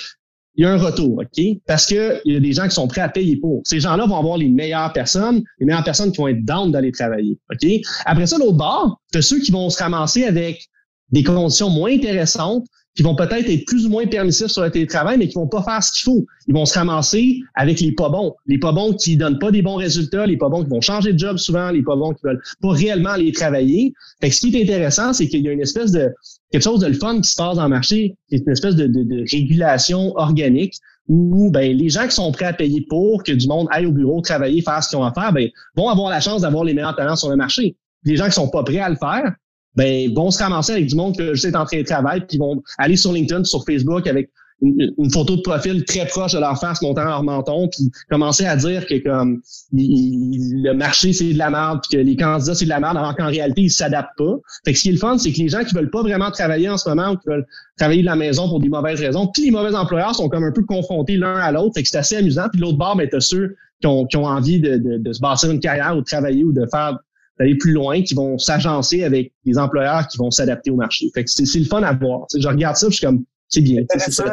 il 0.55 0.63
y 0.63 0.65
a 0.65 0.71
un 0.71 0.77
retour, 0.77 1.19
OK? 1.19 1.45
Parce 1.67 1.85
que 1.85 2.19
il 2.25 2.33
y 2.33 2.37
a 2.37 2.39
des 2.39 2.53
gens 2.53 2.63
qui 2.63 2.71
sont 2.71 2.87
prêts 2.87 3.01
à 3.01 3.09
payer 3.09 3.37
pour. 3.37 3.61
Ces 3.65 3.79
gens-là 3.79 4.05
vont 4.07 4.17
avoir 4.17 4.37
les 4.37 4.49
meilleures 4.49 4.93
personnes, 4.93 5.43
les 5.59 5.65
meilleures 5.67 5.83
personnes 5.83 6.11
qui 6.11 6.17
vont 6.17 6.27
être 6.27 6.43
down 6.43 6.71
d'aller 6.71 6.91
travailler. 6.91 7.37
OK? 7.51 7.69
Après 8.05 8.25
ça, 8.25 8.37
l'autre 8.39 8.57
bord, 8.57 8.99
tu 9.11 9.19
as 9.19 9.21
ceux 9.21 9.39
qui 9.39 9.51
vont 9.51 9.69
se 9.69 9.81
ramasser 9.81 10.25
avec 10.25 10.67
des 11.11 11.23
conditions 11.23 11.69
moins 11.69 11.91
intéressantes, 11.91 12.65
qui 12.95 13.01
vont 13.01 13.15
peut-être 13.15 13.49
être 13.49 13.65
plus 13.65 13.85
ou 13.85 13.89
moins 13.89 14.05
permissifs 14.05 14.47
sur 14.47 14.61
le 14.61 14.69
télétravail, 14.69 15.17
mais 15.17 15.27
qui 15.27 15.35
vont 15.35 15.47
pas 15.47 15.63
faire 15.63 15.83
ce 15.83 15.91
qu'il 15.91 16.03
faut. 16.03 16.25
Ils 16.47 16.53
vont 16.53 16.65
se 16.65 16.77
ramasser 16.77 17.39
avec 17.55 17.79
les 17.79 17.91
pas 17.91 18.09
bons. 18.09 18.35
Les 18.45 18.59
pas 18.59 18.71
bons 18.71 18.93
qui 18.93 19.17
donnent 19.17 19.39
pas 19.39 19.51
des 19.51 19.61
bons 19.61 19.75
résultats, 19.75 20.27
les 20.27 20.37
pas 20.37 20.49
bons 20.49 20.63
qui 20.63 20.69
vont 20.69 20.81
changer 20.81 21.13
de 21.13 21.17
job 21.17 21.37
souvent, 21.37 21.71
les 21.71 21.81
pas 21.81 21.95
bons 21.95 22.13
qui 22.13 22.21
veulent 22.23 22.41
pas 22.61 22.69
réellement 22.69 23.11
aller 23.11 23.31
travailler. 23.31 23.93
Fait 24.21 24.29
que 24.29 24.35
ce 24.35 24.41
qui 24.41 24.55
est 24.55 24.61
intéressant, 24.61 25.13
c'est 25.13 25.27
qu'il 25.27 25.41
y 25.41 25.49
a 25.49 25.51
une 25.51 25.61
espèce 25.61 25.91
de 25.91 26.11
quelque 26.51 26.63
chose 26.63 26.81
de 26.81 26.87
le 26.87 26.93
fun 26.93 27.19
qui 27.19 27.29
se 27.29 27.35
passe 27.35 27.55
dans 27.55 27.63
le 27.63 27.69
marché, 27.69 28.15
qui 28.29 28.35
est 28.35 28.43
une 28.45 28.51
espèce 28.51 28.75
de, 28.75 28.85
de, 28.85 29.03
de 29.03 29.25
régulation 29.31 30.13
organique 30.15 30.75
où 31.07 31.51
ben, 31.51 31.75
les 31.75 31.89
gens 31.89 32.05
qui 32.05 32.15
sont 32.15 32.31
prêts 32.31 32.45
à 32.45 32.53
payer 32.53 32.85
pour 32.87 33.23
que 33.23 33.31
du 33.31 33.47
monde 33.47 33.67
aille 33.71 33.85
au 33.85 33.91
bureau 33.91 34.21
travailler, 34.21 34.61
faire 34.61 34.83
ce 34.83 34.89
qu'ils 34.89 34.99
ont 34.99 35.03
à 35.03 35.13
faire, 35.13 35.33
ben, 35.33 35.49
vont 35.75 35.89
avoir 35.89 36.09
la 36.09 36.19
chance 36.21 36.41
d'avoir 36.41 36.63
les 36.63 36.73
meilleurs 36.73 36.95
talents 36.95 37.15
sur 37.15 37.29
le 37.29 37.35
marché. 37.35 37.75
Les 38.05 38.15
gens 38.15 38.25
qui 38.25 38.33
sont 38.33 38.49
pas 38.49 38.63
prêts 38.63 38.79
à 38.79 38.89
le 38.89 38.95
faire, 38.95 39.33
ben 39.75 40.13
vont 40.13 40.31
se 40.31 40.41
ramasser 40.41 40.73
avec 40.73 40.87
du 40.87 40.95
monde 40.95 41.17
que 41.17 41.33
je 41.33 41.41
sais 41.41 41.55
en 41.55 41.65
train 41.65 41.79
de 41.79 41.83
travailler, 41.85 42.23
puis 42.27 42.37
vont 42.37 42.61
aller 42.77 42.95
sur 42.95 43.11
LinkedIn, 43.11 43.43
sur 43.43 43.63
Facebook 43.65 44.07
avec 44.07 44.29
une, 44.63 45.11
photo 45.11 45.35
de 45.35 45.41
profil 45.41 45.83
très 45.85 46.05
proche 46.05 46.33
de 46.33 46.39
leur 46.39 46.59
face 46.59 46.81
montant 46.81 47.03
leur 47.03 47.23
menton, 47.23 47.67
puis 47.67 47.91
commencer 48.09 48.45
à 48.45 48.55
dire 48.55 48.85
que 48.85 49.03
comme 49.03 49.41
le 49.73 50.73
marché 50.73 51.13
c'est 51.13 51.33
de 51.33 51.37
la 51.37 51.49
merde, 51.49 51.79
puis 51.81 51.97
que 51.97 52.03
les 52.03 52.15
candidats 52.15 52.55
c'est 52.55 52.65
de 52.65 52.69
la 52.69 52.79
merde, 52.79 52.97
alors 52.97 53.15
qu'en 53.15 53.27
réalité 53.27 53.63
ils 53.63 53.71
s'adaptent 53.71 54.17
pas. 54.17 54.35
Fait 54.65 54.73
que 54.73 54.77
ce 54.77 54.83
qui 54.83 54.89
est 54.89 54.93
le 54.93 54.97
fun, 54.97 55.17
c'est 55.17 55.31
que 55.33 55.39
les 55.39 55.49
gens 55.49 55.63
qui 55.63 55.75
veulent 55.75 55.91
pas 55.91 56.01
vraiment 56.01 56.31
travailler 56.31 56.69
en 56.69 56.77
ce 56.77 56.87
moment 56.87 57.11
ou 57.11 57.17
qui 57.17 57.27
veulent 57.27 57.45
travailler 57.77 58.01
de 58.01 58.07
la 58.07 58.15
maison 58.15 58.47
pour 58.47 58.59
des 58.59 58.69
mauvaises 58.69 58.99
raisons, 58.99 59.27
puis 59.27 59.45
les 59.45 59.51
mauvais 59.51 59.75
employeurs 59.75 60.15
sont 60.15 60.29
comme 60.29 60.43
un 60.43 60.51
peu 60.51 60.63
confrontés 60.63 61.17
l'un 61.17 61.35
à 61.35 61.51
l'autre, 61.51 61.73
fait 61.75 61.83
que 61.83 61.89
c'est 61.89 61.97
assez 61.97 62.15
amusant. 62.15 62.47
Puis 62.51 62.61
l'autre 62.61 62.77
bord, 62.77 62.95
ben 62.95 63.07
t'as 63.09 63.19
ceux 63.19 63.55
qui 63.81 63.87
ont, 63.87 64.25
envie 64.25 64.61
de 64.61 65.11
se 65.11 65.19
bâtir 65.19 65.51
une 65.51 65.59
carrière 65.59 65.97
ou 65.97 65.99
de 65.99 66.05
travailler 66.05 66.45
ou 66.45 66.53
de 66.53 66.65
faire 66.71 66.97
d'aller 67.39 67.55
plus 67.55 67.71
loin, 67.71 68.01
qui 68.01 68.13
vont 68.13 68.37
s'agencer 68.37 69.03
avec 69.03 69.33
des 69.45 69.57
employeurs 69.57 70.07
qui 70.07 70.17
vont 70.17 70.31
s'adapter 70.31 70.71
au 70.71 70.75
marché. 70.75 71.09
Fait 71.13 71.23
que 71.23 71.29
c'est 71.29 71.59
le 71.59 71.65
fun 71.65 71.81
à 71.83 71.93
voir. 71.93 72.27
je 72.35 72.47
regarde 72.47 72.75
ça, 72.75 72.87
je 72.89 72.95
suis 72.95 73.05
comme, 73.05 73.23
c'est 73.49 73.61
bien. 73.61 73.81
Intéressant, 73.81 74.23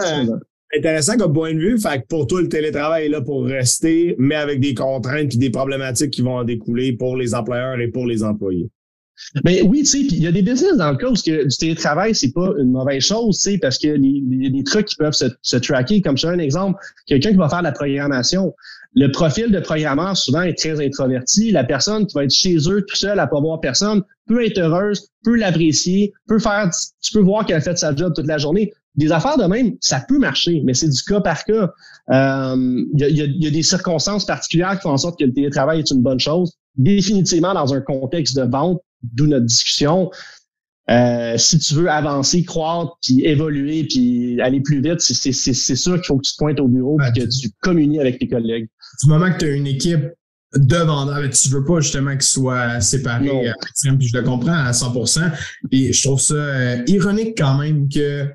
intéressant 0.76 1.16
comme 1.16 1.32
point 1.32 1.55
de 1.55 1.59
vue. 1.59 1.78
Fait 1.78 2.01
que 2.01 2.07
pour 2.09 2.26
toi, 2.26 2.42
le 2.42 2.48
télétravail 2.48 3.07
est 3.07 3.09
là 3.09 3.20
pour 3.20 3.44
rester, 3.44 4.14
mais 4.18 4.34
avec 4.34 4.61
des 4.61 4.74
contraintes 4.74 5.34
et 5.34 5.38
des 5.38 5.51
problématiques 5.51 6.11
qui 6.11 6.22
vont 6.22 6.36
en 6.36 6.44
découler 6.44 6.92
pour 6.92 7.16
les 7.16 7.34
employeurs 7.34 7.80
et 7.80 7.88
pour 7.88 8.07
les 8.07 8.22
employés. 8.22 8.70
Ben 9.45 9.64
oui, 9.66 9.81
tu 9.81 9.87
sais, 9.87 10.01
il 10.01 10.23
y 10.23 10.27
a 10.27 10.33
des 10.33 10.43
business 10.43 10.77
dans 10.77 10.91
le 10.91 10.97
cas 10.97 11.09
où 11.09 11.14
que 11.14 11.45
du 11.45 11.57
télétravail, 11.57 12.14
c'est 12.14 12.33
pas 12.33 12.51
une 12.59 12.73
mauvaise 12.73 13.03
chose, 13.03 13.37
tu 13.37 13.53
sais, 13.53 13.59
parce 13.59 13.79
que 13.79 13.89
y 13.89 14.47
a 14.47 14.51
des 14.51 14.64
trucs 14.64 14.87
qui 14.87 14.97
peuvent 14.97 15.12
se, 15.12 15.27
se 15.43 15.57
tracker. 15.57 16.01
Comme 16.01 16.16
je 16.16 16.27
un 16.27 16.39
exemple, 16.39 16.79
quelqu'un 17.07 17.31
qui 17.31 17.37
va 17.37 17.49
faire 17.49 17.61
de 17.61 17.64
la 17.64 17.73
programmation. 17.73 18.55
Le 18.95 19.12
profil 19.12 19.53
de 19.53 19.61
programmeur 19.61 20.16
souvent 20.16 20.43
est 20.43 20.59
très 20.59 20.85
introverti. 20.85 21.53
La 21.53 21.62
personne 21.62 22.07
qui 22.07 22.14
va 22.14 22.25
être 22.25 22.33
chez 22.33 22.57
eux 22.68 22.85
tout 22.85 22.97
seul 22.97 23.21
à 23.21 23.29
pas 23.29 23.41
voir 23.41 23.61
personne 23.61 24.03
peut 24.27 24.45
être 24.45 24.59
heureuse, 24.59 25.11
peut 25.23 25.37
l'apprécier, 25.37 26.12
peut 26.27 26.41
faire, 26.41 26.68
tu 27.01 27.12
peux 27.12 27.21
voir 27.21 27.47
qu'elle 27.47 27.59
a 27.59 27.61
fait 27.61 27.79
sa 27.79 27.95
job 27.95 28.12
toute 28.16 28.27
la 28.27 28.39
journée. 28.39 28.73
Des 28.97 29.12
affaires 29.12 29.39
de 29.39 29.45
même, 29.45 29.77
ça 29.81 30.05
peut 30.09 30.18
marcher, 30.18 30.62
mais 30.64 30.75
c'est 30.75 30.89
du 30.89 31.03
cas 31.03 31.21
par 31.21 31.45
cas. 31.45 31.71
Il 32.09 32.14
euh, 32.14 32.85
y, 32.95 33.05
a, 33.05 33.09
y, 33.09 33.47
a, 33.47 33.51
des 33.51 33.62
circonstances 33.62 34.27
particulières 34.27 34.75
qui 34.77 34.83
font 34.83 34.91
en 34.91 34.97
sorte 34.97 35.18
que 35.21 35.25
le 35.25 35.33
télétravail 35.33 35.79
est 35.79 35.91
une 35.93 36.03
bonne 36.03 36.18
chose. 36.18 36.55
Définitivement, 36.77 37.55
dans 37.55 37.73
un 37.73 37.81
contexte 37.81 38.37
de 38.37 38.43
vente, 38.43 38.81
d'où 39.03 39.26
notre 39.26 39.46
discussion, 39.46 40.11
euh, 40.90 41.36
si 41.38 41.59
tu 41.59 41.74
veux 41.74 41.88
avancer, 41.88 42.42
croître, 42.44 42.98
puis 43.03 43.24
évoluer, 43.24 43.84
puis 43.84 44.40
aller 44.40 44.61
plus 44.61 44.82
vite, 44.82 45.01
c'est 45.01 45.32
sûr 45.32 45.94
qu'il 45.96 46.05
faut 46.05 46.16
que 46.16 46.26
tu 46.26 46.32
te 46.32 46.38
pointes 46.38 46.59
au 46.59 46.68
bureau 46.68 46.98
et 47.01 47.18
que 47.18 47.26
tu 47.26 47.51
communies 47.61 48.01
avec 48.01 48.18
tes 48.18 48.28
collègues. 48.28 48.68
Du 49.03 49.09
moment 49.09 49.32
que 49.32 49.38
tu 49.38 49.44
as 49.44 49.55
une 49.55 49.68
équipe 49.68 50.11
de 50.57 50.76
vendeurs, 50.76 51.30
tu 51.30 51.48
veux 51.48 51.64
pas 51.64 51.80
justement 51.80 52.12
qu'ils 52.12 52.22
soient 52.22 52.80
séparés 52.80 53.53
puis 53.98 54.09
je 54.09 54.16
le 54.16 54.24
comprends 54.24 54.53
à 54.53 54.72
100%. 54.72 55.30
Et 55.70 55.92
je 55.92 56.03
trouve 56.03 56.20
ça 56.20 56.34
euh, 56.34 56.82
ironique 56.88 57.38
quand 57.38 57.59
même 57.59 57.88
que 57.88 58.28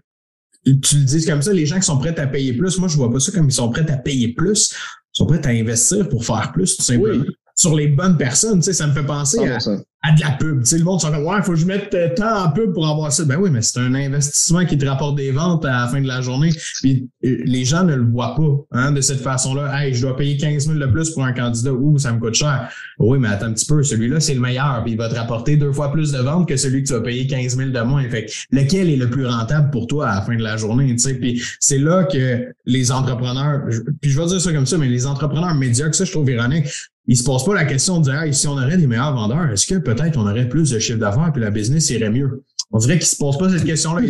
tu 0.64 0.98
le 0.98 1.04
dises 1.04 1.26
comme 1.26 1.42
ça, 1.42 1.52
les 1.52 1.66
gens 1.66 1.76
qui 1.76 1.86
sont 1.86 1.98
prêts 1.98 2.18
à 2.20 2.28
payer 2.28 2.54
plus, 2.54 2.80
moi 2.80 2.88
je 2.88 2.96
vois 2.96 3.12
pas 3.12 3.20
ça 3.20 3.32
comme 3.32 3.46
ils 3.46 3.52
sont 3.52 3.70
prêts 3.70 3.90
à 3.92 3.98
payer 3.98 4.34
plus, 4.34 4.72
ils 4.72 5.18
sont 5.18 5.26
prêts 5.26 5.46
à 5.46 5.50
investir 5.50 6.08
pour 6.10 6.26
faire 6.26 6.52
plus, 6.54 6.78
tout 6.78 6.84
simplement. 6.84 7.26
Sur 7.56 7.76
les 7.76 7.88
bonnes 7.88 8.18
personnes, 8.18 8.60
tu 8.60 8.66
sais, 8.66 8.74
ça 8.74 8.88
me 8.88 8.94
fait 8.94 9.06
penser 9.06 9.40
à, 9.48 9.60
à 10.08 10.12
de 10.14 10.22
la 10.22 10.32
pub. 10.32 10.64
Tu 10.64 10.78
le 10.78 10.84
monde 10.84 11.02
sont 11.02 11.12
comme, 11.12 11.26
ouais, 11.26 11.42
faut 11.42 11.54
que 11.54 11.58
je 11.58 11.66
mette 11.66 11.94
euh, 11.94 12.10
tant 12.16 12.46
en 12.46 12.52
pub 12.52 12.74
pour 12.74 12.88
avoir 12.88 13.12
ça. 13.12 13.24
Ben 13.26 13.38
oui, 13.38 13.50
mais 13.50 13.62
c'est 13.62 13.80
un 13.80 13.94
investissement 13.94 14.66
qui 14.66 14.78
te 14.78 14.86
rapporte 14.86 15.16
des 15.16 15.32
ventes 15.32 15.66
à 15.66 15.82
la 15.82 15.88
fin 15.88 16.02
de 16.02 16.08
la 16.08 16.22
journée. 16.22 16.52
Puis 16.82 17.10
euh, 17.24 17.38
les 17.46 17.66
gens 17.66 17.84
ne 17.84 17.96
le 17.96 18.04
voient 18.04 18.36
pas 18.36 18.66
hein, 18.72 18.92
de 18.92 19.02
cette 19.02 19.22
façon-là. 19.22 19.72
Hey, 19.80 19.94
je 19.94 20.02
dois 20.02 20.16
payer 20.16 20.38
15 20.38 20.68
000 20.68 20.80
de 20.80 20.86
plus 20.86 21.12
pour 21.12 21.24
un 21.24 21.34
candidat. 21.34 21.74
Ouh, 21.74 21.98
ça 21.98 22.12
me 22.12 22.20
coûte 22.20 22.36
cher. 22.36 22.70
Oui, 23.00 23.18
mais 23.20 23.30
attends 23.30 23.48
un 23.48 23.54
petit 23.54 23.66
peu. 23.66 23.84
Celui-là, 23.84 24.20
c'est 24.20 24.34
le 24.34 24.42
meilleur. 24.42 24.82
Puis 24.84 24.94
il 24.94 24.98
va 24.98 25.10
te 25.10 25.16
rapporter 25.16 25.58
deux 25.58 25.72
fois 25.72 25.92
plus 25.92 26.12
de 26.12 26.20
ventes 26.20 26.48
que 26.48 26.58
celui 26.58 26.84
que 26.84 26.88
tu 26.88 26.94
vas 26.94 27.02
payer 27.02 27.28
15 27.28 27.58
000 27.58 27.70
de 27.70 27.82
moins. 27.82 28.08
Fait 28.10 28.28
lequel 28.52 28.90
est 28.90 28.98
le 28.98 29.10
plus 29.10 29.26
rentable 29.26 29.72
pour 29.72 29.88
toi 29.88 30.10
à 30.10 30.16
la 30.16 30.22
fin 30.22 30.36
de 30.36 30.44
la 30.44 30.58
journée? 30.58 30.96
Tu? 30.96 31.16
Puis 31.16 31.42
c'est 31.60 31.80
là 31.80 32.04
que 32.04 32.46
les 32.66 32.92
entrepreneurs, 32.92 33.64
puis 34.02 34.12
je 34.12 34.20
vais 34.20 34.28
dire 34.28 34.42
ça 34.42 34.52
comme 34.52 34.66
ça, 34.66 34.78
mais 34.78 34.88
les 34.88 35.06
entrepreneurs 35.06 35.56
médiocres, 35.56 35.96
ça, 35.96 36.06
je 36.06 36.12
trouve 36.12 36.30
ironique. 36.30 36.66
Ils 37.08 37.18
se 37.18 37.24
posent 37.24 37.46
pas 37.46 37.54
la 37.54 37.66
question 37.66 38.00
de 38.00 38.06
dire, 38.06 38.22
hey, 38.22 38.34
si 38.34 38.48
on 38.48 38.54
aurait 38.54 38.78
des 38.78 38.88
meilleurs 38.88 39.14
vendeurs, 39.14 39.52
est-ce 39.52 39.68
que 39.68 39.76
peut 39.76 39.95
peut-être 39.96 40.18
on 40.18 40.28
aurait 40.28 40.50
plus 40.50 40.72
de 40.72 40.80
chiffre 40.80 41.00
d'affaires 41.00 41.32
puis 41.34 41.42
la 41.42 41.52
business 41.52 41.90
irait 41.90 42.10
mieux. 42.10 42.44
On 42.72 42.78
dirait 42.78 42.98
qu'il 42.98 43.08
se 43.08 43.16
pose 43.16 43.38
pas 43.38 43.50
cette 43.50 43.64
question-là. 43.64 44.02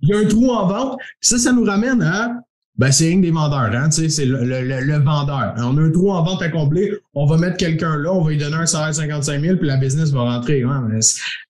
Il 0.00 0.08
y 0.08 0.12
a 0.12 0.18
un 0.18 0.24
trou 0.24 0.50
en 0.50 0.66
vente. 0.66 0.98
ça, 1.20 1.38
ça 1.38 1.52
nous 1.52 1.64
ramène 1.64 2.02
à 2.02 2.32
ben, 2.78 2.90
c'est 2.90 3.08
rien 3.08 3.18
des 3.18 3.30
vendeurs, 3.30 3.70
hein, 3.74 3.90
c'est 3.90 4.24
le, 4.24 4.44
le, 4.44 4.98
vendeur. 4.98 5.54
On 5.58 5.76
a 5.76 5.82
un 5.82 5.90
trou 5.90 6.10
en 6.10 6.24
vente 6.24 6.40
à 6.40 6.48
combler, 6.48 6.90
on 7.12 7.26
va 7.26 7.36
mettre 7.36 7.58
quelqu'un 7.58 7.98
là, 7.98 8.10
on 8.14 8.22
va 8.22 8.30
lui 8.30 8.38
donner 8.38 8.56
un 8.56 8.64
salaire 8.64 8.88
de 8.88 8.94
55 8.94 9.42
000, 9.42 9.56
puis 9.58 9.66
la 9.66 9.76
business 9.76 10.10
va 10.10 10.22
rentrer. 10.22 10.62
Hein, 10.62 10.88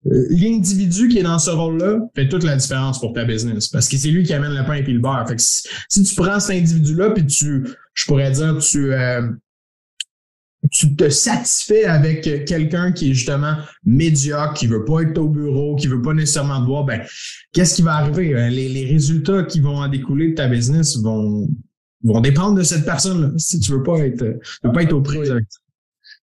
L'individu 0.05 1.07
qui 1.07 1.18
est 1.18 1.22
dans 1.22 1.39
ce 1.39 1.51
rôle-là 1.51 2.01
fait 2.16 2.28
toute 2.28 2.43
la 2.43 2.57
différence 2.57 2.99
pour 2.99 3.12
ta 3.12 3.24
business, 3.24 3.68
parce 3.68 3.89
que 3.89 3.99
c'est 3.99 4.09
lui 4.09 4.24
qui 4.24 4.35
amène 4.35 4.53
le 4.53 4.64
pain 4.66 4.74
et 4.74 4.83
le 4.83 4.99
beurre. 4.99 5.24
Fait 5.28 5.37
que 5.37 5.43
si, 5.43 6.03
tu 6.03 6.14
prends 6.16 6.41
cet 6.41 6.57
individu-là, 6.57 7.11
puis 7.11 7.24
tu, 7.24 7.68
je 7.95 8.05
pourrais 8.07 8.33
dire, 8.33 8.59
tu, 8.59 8.93
euh, 8.93 9.22
tu 10.71 10.95
te 10.95 11.09
satisfais 11.09 11.85
avec 11.85 12.23
quelqu'un 12.45 12.93
qui 12.93 13.11
est 13.11 13.15
justement 13.15 13.57
médiocre, 13.85 14.55
qui 14.55 14.67
veut 14.67 14.85
pas 14.85 15.01
être 15.01 15.19
au 15.19 15.29
bureau, 15.29 15.75
qui 15.75 15.89
veut 15.89 16.03
pas 16.03 16.15
nécessairement 16.15 16.61
te 16.61 16.67
voir, 16.67 16.85
ben, 16.85 17.03
qu'est-ce 17.53 17.75
qui 17.75 17.83
va 17.83 17.97
arriver? 17.97 18.35
Euh, 18.35 18.49
les, 18.49 18.69
les, 18.69 18.85
résultats 18.87 19.43
qui 19.43 19.61
vont 19.61 19.77
en 19.77 19.89
découler 19.89 20.31
de 20.31 20.35
ta 20.35 20.49
business 20.49 20.97
vont, 20.99 21.49
vont 22.05 22.21
dépendre 22.21 22.57
de 22.57 22.63
cette 22.63 22.85
personne-là. 22.85 23.33
Si 23.39 23.59
tu 23.59 23.73
veux 23.73 23.83
pas 23.83 23.99
être, 23.99 24.19
tu 24.19 24.67
veux 24.67 24.73
pas 24.73 24.83
être 24.83 24.93
aux 24.93 25.03
prises 25.03 25.31
avec 25.31 25.47
ça. 25.49 25.59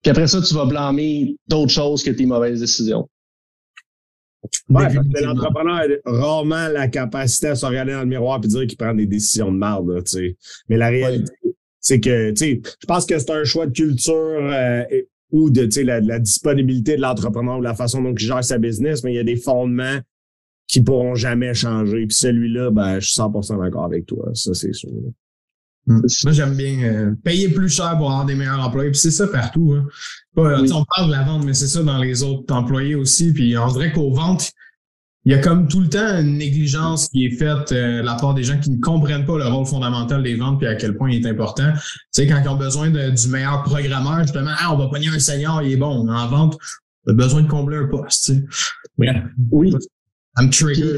Puis 0.02 0.10
après 0.10 0.28
ça, 0.28 0.40
tu 0.40 0.54
vas 0.54 0.66
blâmer 0.66 1.36
d'autres 1.48 1.72
choses 1.72 2.04
que 2.04 2.10
tes 2.10 2.26
mauvaises 2.26 2.60
décisions. 2.60 3.08
Ouais, 4.68 4.86
l'entrepreneur 5.20 5.82
a 6.04 6.10
rarement 6.10 6.68
la 6.68 6.86
capacité 6.86 7.48
à 7.48 7.54
se 7.56 7.66
regarder 7.66 7.92
dans 7.92 8.00
le 8.00 8.06
miroir 8.06 8.40
et 8.42 8.46
dire 8.46 8.66
qu'il 8.66 8.78
prend 8.78 8.94
des 8.94 9.06
décisions 9.06 9.50
de 9.50 9.58
merde, 9.58 10.04
tu 10.04 10.10
sais. 10.10 10.36
Mais 10.68 10.76
la 10.76 10.88
réalité, 10.88 11.32
c'est 11.80 12.00
que, 12.00 12.30
tu 12.30 12.36
sais, 12.36 12.60
je 12.64 12.86
pense 12.86 13.06
que 13.06 13.18
c'est 13.18 13.30
un 13.30 13.44
choix 13.44 13.66
de 13.66 13.72
culture 13.72 14.14
euh, 14.14 14.82
ou 15.30 15.50
de, 15.50 15.64
tu 15.64 15.70
sais, 15.72 15.84
la, 15.84 16.00
la, 16.00 16.18
disponibilité 16.18 16.96
de 16.96 17.02
l'entrepreneur 17.02 17.58
ou 17.58 17.62
la 17.62 17.74
façon 17.74 18.02
dont 18.02 18.12
il 18.12 18.18
gère 18.18 18.42
sa 18.42 18.58
business, 18.58 19.04
mais 19.04 19.12
il 19.12 19.16
y 19.16 19.20
a 19.20 19.24
des 19.24 19.36
fondements 19.36 20.00
qui 20.68 20.82
pourront 20.82 21.14
jamais 21.14 21.54
changer. 21.54 22.06
Puis 22.06 22.16
celui-là, 22.16 22.70
ben, 22.70 23.00
je 23.00 23.08
suis 23.08 23.20
100% 23.20 23.62
d'accord 23.62 23.84
avec 23.84 24.06
toi. 24.06 24.30
Ça, 24.34 24.54
c'est 24.54 24.74
sûr. 24.74 24.90
Hmm. 25.86 26.02
Moi, 26.24 26.32
j'aime 26.32 26.54
bien 26.54 26.82
euh, 26.82 27.14
payer 27.24 27.48
plus 27.48 27.70
cher 27.70 27.96
pour 27.96 28.10
avoir 28.10 28.26
des 28.26 28.34
meilleurs 28.34 28.60
employés. 28.60 28.90
Puis 28.90 29.00
c'est 29.00 29.10
ça 29.10 29.26
partout. 29.26 29.74
Hein. 29.74 29.86
On 30.36 30.84
parle 30.84 31.08
de 31.08 31.12
la 31.12 31.24
vente, 31.24 31.44
mais 31.44 31.54
c'est 31.54 31.66
ça 31.66 31.82
dans 31.82 31.98
les 31.98 32.22
autres 32.22 32.54
employés 32.54 32.94
aussi. 32.94 33.32
Puis 33.32 33.56
on 33.56 33.68
dirait 33.72 33.92
qu'aux 33.92 34.12
ventes, 34.12 34.52
il 35.28 35.32
y 35.32 35.34
a 35.34 35.40
comme 35.40 35.68
tout 35.68 35.80
le 35.80 35.90
temps 35.90 36.18
une 36.18 36.38
négligence 36.38 37.10
qui 37.10 37.26
est 37.26 37.30
faite 37.32 37.70
euh, 37.72 38.00
de 38.00 38.06
la 38.06 38.14
part 38.14 38.32
des 38.32 38.44
gens 38.44 38.58
qui 38.58 38.70
ne 38.70 38.80
comprennent 38.80 39.26
pas 39.26 39.36
le 39.36 39.46
rôle 39.46 39.66
fondamental 39.66 40.22
des 40.22 40.36
ventes 40.36 40.58
puis 40.58 40.66
à 40.66 40.74
quel 40.74 40.96
point 40.96 41.10
il 41.10 41.22
est 41.22 41.28
important. 41.28 41.70
Tu 41.74 41.80
sais, 42.12 42.26
quand 42.26 42.40
ils 42.42 42.48
ont 42.48 42.56
besoin 42.56 42.88
de, 42.88 43.10
du 43.10 43.28
meilleur 43.28 43.62
programmeur, 43.62 44.22
justement, 44.22 44.52
ah, 44.58 44.72
on 44.72 44.78
va 44.78 44.88
pogner 44.88 45.08
un 45.08 45.18
senior, 45.18 45.60
il 45.60 45.72
est 45.72 45.76
bon. 45.76 46.08
En 46.08 46.28
vente, 46.28 46.56
on 47.06 47.10
a 47.10 47.14
besoin 47.14 47.42
de 47.42 47.46
combler 47.46 47.76
un 47.76 47.88
poste. 47.88 48.24
Tu 48.24 48.48
sais. 48.98 49.22
Oui. 49.50 49.74
I'm 50.38 50.48
trigger. 50.48 50.96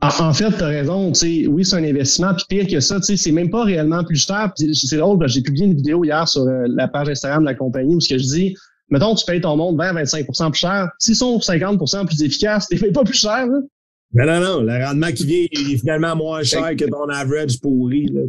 En, 0.00 0.32
fait, 0.32 0.50
tu 0.50 0.64
as 0.64 0.66
raison. 0.66 1.12
Tu 1.12 1.18
sais, 1.20 1.46
oui, 1.46 1.64
c'est 1.64 1.76
un 1.76 1.84
investissement. 1.84 2.34
Puis 2.34 2.46
pire 2.48 2.66
que 2.66 2.80
ça, 2.80 2.96
tu 2.96 3.04
sais, 3.04 3.16
c'est 3.16 3.32
même 3.32 3.48
pas 3.48 3.62
réellement 3.62 4.02
plus 4.02 4.26
cher. 4.26 4.52
C'est 4.56 4.96
drôle, 4.96 5.24
j'ai 5.28 5.40
publié 5.40 5.66
une 5.66 5.76
vidéo 5.76 6.04
hier 6.04 6.26
sur 6.26 6.42
euh, 6.42 6.64
la 6.66 6.88
page 6.88 7.10
Instagram 7.10 7.44
de 7.44 7.48
la 7.48 7.54
compagnie 7.54 7.94
où 7.94 8.00
ce 8.00 8.08
que 8.08 8.18
je 8.18 8.24
dis, 8.24 8.56
mettons, 8.94 9.14
tu 9.14 9.24
payes 9.24 9.40
ton 9.40 9.56
monde 9.56 9.76
20-25% 9.76 10.50
plus 10.50 10.58
cher. 10.58 10.88
S'ils 10.98 11.16
sont 11.16 11.38
50% 11.38 12.06
plus 12.06 12.22
efficaces, 12.22 12.68
tu 12.70 12.78
payes 12.78 12.92
pas 12.92 13.04
plus 13.04 13.18
cher. 13.18 13.46
Là. 13.46 13.60
Non, 14.14 14.26
non, 14.26 14.40
non. 14.40 14.60
Le 14.62 14.84
rendement 14.84 15.10
qui 15.10 15.26
vient 15.26 15.46
est 15.50 15.76
finalement 15.78 16.14
moins 16.14 16.42
cher 16.44 16.76
que 16.76 16.84
ton 16.84 17.08
average 17.08 17.60
pourri. 17.60 18.06
Là, 18.06 18.22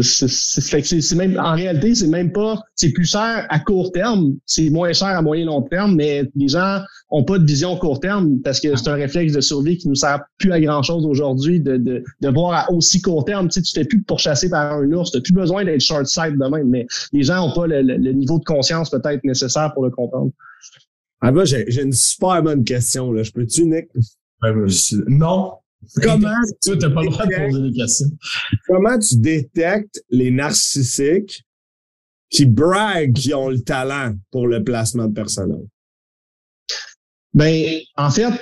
c'est 0.00 1.14
même, 1.14 1.38
en 1.38 1.54
réalité, 1.54 1.94
c'est 1.94 2.06
même 2.06 2.32
pas, 2.32 2.60
c'est 2.74 2.92
plus 2.92 3.04
cher 3.10 3.46
à 3.48 3.58
court 3.58 3.90
terme, 3.92 4.34
c'est 4.46 4.70
moins 4.70 4.92
cher 4.92 5.08
à 5.08 5.22
moyen 5.22 5.46
long 5.46 5.62
terme, 5.62 5.94
mais 5.94 6.28
les 6.36 6.48
gens 6.48 6.80
ont 7.10 7.24
pas 7.24 7.38
de 7.38 7.44
vision 7.44 7.76
court 7.76 8.00
terme 8.00 8.40
parce 8.40 8.60
que 8.60 8.76
c'est 8.76 8.88
un 8.88 8.94
réflexe 8.94 9.32
de 9.32 9.40
survie 9.40 9.78
qui 9.78 9.88
nous 9.88 9.94
sert 9.94 10.20
plus 10.38 10.52
à 10.52 10.60
grand 10.60 10.82
chose 10.82 11.06
aujourd'hui 11.06 11.60
de, 11.60 11.76
de, 11.76 12.04
de 12.20 12.28
voir 12.28 12.52
à 12.52 12.72
aussi 12.72 13.00
court 13.00 13.24
terme. 13.24 13.48
Tu 13.48 13.54
sais, 13.54 13.62
tu 13.62 13.72
fais 13.72 13.84
plus 13.84 14.02
pourchasser 14.02 14.50
par 14.50 14.74
un 14.74 14.92
ours, 14.92 15.10
tu 15.10 15.20
plus 15.20 15.32
besoin 15.32 15.64
d'être 15.64 15.80
short 15.80 16.06
side 16.06 16.38
de 16.38 16.48
même, 16.48 16.68
mais 16.68 16.86
les 17.12 17.22
gens 17.22 17.48
ont 17.48 17.54
pas 17.54 17.66
le, 17.66 17.82
le, 17.82 18.12
niveau 18.12 18.38
de 18.38 18.44
conscience 18.44 18.90
peut-être 18.90 19.24
nécessaire 19.24 19.72
pour 19.74 19.84
le 19.84 19.90
comprendre. 19.90 20.30
Ah 21.20 21.32
bah, 21.32 21.44
j'ai 21.44 21.82
une 21.82 21.92
super 21.92 22.42
bonne 22.42 22.62
question, 22.62 23.10
là. 23.12 23.22
Je 23.22 23.32
peux-tu, 23.32 23.64
Nick? 23.64 23.88
non, 25.08 25.54
Comment 26.02 26.34
tu 26.62 26.76
n'as 26.76 26.90
pas 26.90 27.02
le 27.02 27.08
droit 27.08 27.26
de 27.26 27.46
poser 27.46 27.70
des 27.70 27.76
questions. 27.76 28.06
Comment 28.66 28.98
tu 28.98 29.16
détectes 29.16 30.02
les 30.10 30.30
narcissiques 30.30 31.44
qui 32.30 32.46
braguent 32.46 33.14
qui 33.14 33.32
ont 33.32 33.48
le 33.48 33.60
talent 33.60 34.14
pour 34.30 34.46
le 34.46 34.62
placement 34.62 35.06
de 35.06 35.14
personnel? 35.14 35.66
Ben, 37.34 37.78
en 37.96 38.10
fait, 38.10 38.32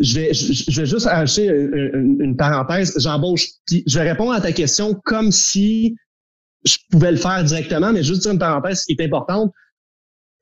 je 0.00 0.14
vais, 0.14 0.34
je 0.34 0.80
vais 0.80 0.86
juste 0.86 1.06
ajouter 1.06 1.46
une, 1.48 2.36
parenthèse. 2.36 2.94
J'embauche. 2.98 3.46
Je 3.70 3.98
vais 3.98 4.10
répondre 4.10 4.32
à 4.32 4.40
ta 4.40 4.52
question 4.52 4.94
comme 5.04 5.30
si 5.30 5.96
je 6.64 6.76
pouvais 6.90 7.12
le 7.12 7.18
faire 7.18 7.44
directement, 7.44 7.92
mais 7.92 8.02
juste 8.02 8.22
dire 8.22 8.32
une 8.32 8.38
parenthèse 8.38 8.84
qui 8.84 8.96
est 8.98 9.04
importante. 9.04 9.52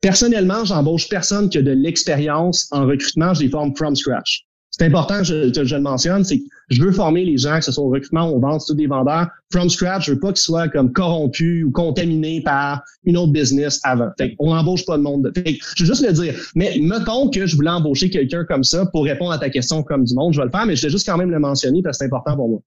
Personnellement, 0.01 0.63
j'embauche 0.65 1.09
personne 1.09 1.49
qui 1.49 1.57
a 1.57 1.61
de 1.61 1.71
l'expérience 1.71 2.67
en 2.71 2.85
recrutement. 2.85 3.33
Je 3.33 3.41
les 3.41 3.49
forme 3.49 3.75
from 3.75 3.95
scratch 3.95 4.45
c'est 4.77 4.83
important, 4.83 5.23
je, 5.23 5.53
je, 5.53 5.75
le 5.75 5.81
mentionne, 5.81 6.25
c'est 6.25 6.39
que 6.39 6.43
je 6.69 6.83
veux 6.83 6.91
former 6.91 7.23
les 7.23 7.37
gens, 7.37 7.59
que 7.59 7.63
ce 7.63 7.71
soit 7.71 7.83
au 7.85 7.89
recrutement 7.89 8.29
ou 8.29 8.35
au 8.35 8.39
vente, 8.41 8.61
tous 8.67 8.73
des 8.73 8.87
vendeurs, 8.87 9.29
from 9.49 9.69
scratch. 9.69 10.07
Je 10.07 10.11
veux 10.11 10.19
pas 10.19 10.33
qu'ils 10.33 10.39
soient 10.39 10.67
comme 10.67 10.91
corrompus 10.91 11.63
ou 11.63 11.71
contaminés 11.71 12.41
par 12.41 12.83
une 13.05 13.15
autre 13.15 13.31
business 13.31 13.79
avant. 13.83 14.09
Fait 14.17 14.35
on 14.37 14.53
n'embauche 14.53 14.85
pas 14.85 14.97
de 14.97 15.01
monde. 15.01 15.31
Fait 15.33 15.57
je 15.77 15.83
veux 15.83 15.87
juste 15.87 16.05
le 16.05 16.11
dire. 16.11 16.35
Mais 16.55 16.77
mettons 16.81 17.29
que 17.29 17.45
je 17.45 17.55
voulais 17.55 17.69
embaucher 17.69 18.09
quelqu'un 18.09 18.43
comme 18.43 18.65
ça 18.65 18.85
pour 18.87 19.05
répondre 19.05 19.31
à 19.31 19.37
ta 19.37 19.49
question 19.49 19.81
comme 19.81 20.03
du 20.03 20.13
monde, 20.13 20.33
je 20.33 20.41
vais 20.41 20.45
le 20.45 20.51
faire, 20.51 20.65
mais 20.65 20.75
je 20.75 20.85
vais 20.85 20.91
juste 20.91 21.05
quand 21.05 21.17
même 21.17 21.31
le 21.31 21.39
mentionner 21.39 21.81
parce 21.81 21.97
que 21.97 21.99
c'est 21.99 22.07
important 22.07 22.35
pour 22.35 22.49
moi. 22.49 22.59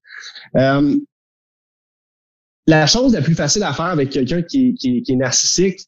Euh, 0.57 0.97
la 2.67 2.87
chose 2.87 3.13
la 3.13 3.21
plus 3.21 3.35
facile 3.35 3.65
à 3.65 3.75
faire 3.75 3.87
avec 3.87 4.09
quelqu'un 4.09 4.41
qui, 4.41 4.73
qui, 4.75 5.03
qui 5.03 5.13
est 5.13 5.17
narcissique, 5.17 5.81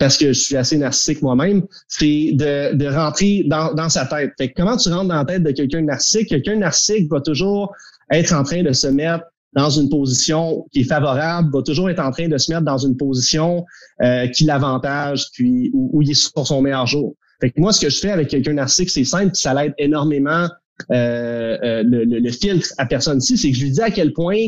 parce 0.00 0.16
que 0.16 0.28
je 0.28 0.40
suis 0.40 0.56
assez 0.56 0.78
narcissique 0.78 1.20
moi-même, 1.20 1.62
c'est 1.86 2.30
de, 2.32 2.74
de 2.74 2.86
rentrer 2.86 3.44
dans, 3.46 3.74
dans 3.74 3.90
sa 3.90 4.06
tête. 4.06 4.32
Fait 4.38 4.50
comment 4.50 4.78
tu 4.78 4.88
rentres 4.88 5.08
dans 5.08 5.16
la 5.16 5.26
tête 5.26 5.42
de 5.42 5.50
quelqu'un 5.50 5.82
de 5.82 5.86
narcissique? 5.86 6.30
Quelqu'un 6.30 6.54
de 6.54 6.60
narcissique 6.60 7.08
va 7.10 7.20
toujours 7.20 7.74
être 8.10 8.32
en 8.32 8.42
train 8.42 8.62
de 8.62 8.72
se 8.72 8.86
mettre 8.86 9.24
dans 9.52 9.68
une 9.68 9.90
position 9.90 10.66
qui 10.72 10.80
est 10.80 10.84
favorable, 10.84 11.50
va 11.52 11.62
toujours 11.62 11.90
être 11.90 12.00
en 12.00 12.10
train 12.12 12.28
de 12.28 12.38
se 12.38 12.50
mettre 12.50 12.64
dans 12.64 12.78
une 12.78 12.96
position 12.96 13.66
euh, 14.00 14.26
qui 14.28 14.44
l'avantage, 14.44 15.26
puis 15.34 15.70
où, 15.74 16.00
il 16.00 16.10
est 16.10 16.14
sur 16.14 16.46
son 16.46 16.62
meilleur 16.62 16.86
jour. 16.86 17.14
Fait 17.38 17.50
que 17.50 17.60
moi, 17.60 17.70
ce 17.70 17.82
que 17.82 17.90
je 17.90 17.98
fais 17.98 18.10
avec 18.10 18.28
quelqu'un 18.28 18.54
narcissique, 18.54 18.88
c'est 18.88 19.04
simple, 19.04 19.34
ça 19.34 19.52
l'aide 19.52 19.74
énormément 19.76 20.48
euh, 20.90 21.58
euh, 21.62 21.82
le, 21.82 22.04
le, 22.04 22.20
le, 22.20 22.30
filtre 22.30 22.68
à 22.78 22.86
personne-ci, 22.86 23.36
c'est 23.36 23.50
que 23.50 23.56
je 23.56 23.64
lui 23.64 23.70
dis 23.72 23.82
à 23.82 23.90
quel 23.90 24.14
point 24.14 24.46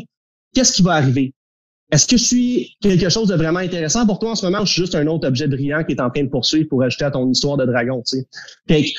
qu'est-ce 0.54 0.72
qui 0.72 0.82
va 0.82 0.92
arriver? 0.92 1.34
Est-ce 1.92 2.06
que 2.06 2.16
je 2.16 2.24
suis 2.24 2.76
quelque 2.80 3.10
chose 3.10 3.28
de 3.28 3.34
vraiment 3.34 3.60
intéressant 3.60 4.06
pour 4.06 4.18
toi 4.18 4.30
en 4.30 4.34
ce 4.34 4.46
moment 4.46 4.62
ou 4.62 4.66
je 4.66 4.72
suis 4.72 4.82
juste 4.82 4.94
un 4.94 5.06
autre 5.06 5.28
objet 5.28 5.46
brillant 5.46 5.84
qui 5.84 5.92
est 5.92 6.00
en 6.00 6.10
train 6.10 6.24
de 6.24 6.30
poursuivre 6.30 6.68
pour 6.70 6.82
ajouter 6.82 7.04
à 7.04 7.10
ton 7.10 7.30
histoire 7.30 7.58
de 7.58 7.66
dragon, 7.66 8.02
tu 8.06 8.24
sais? 8.68 8.92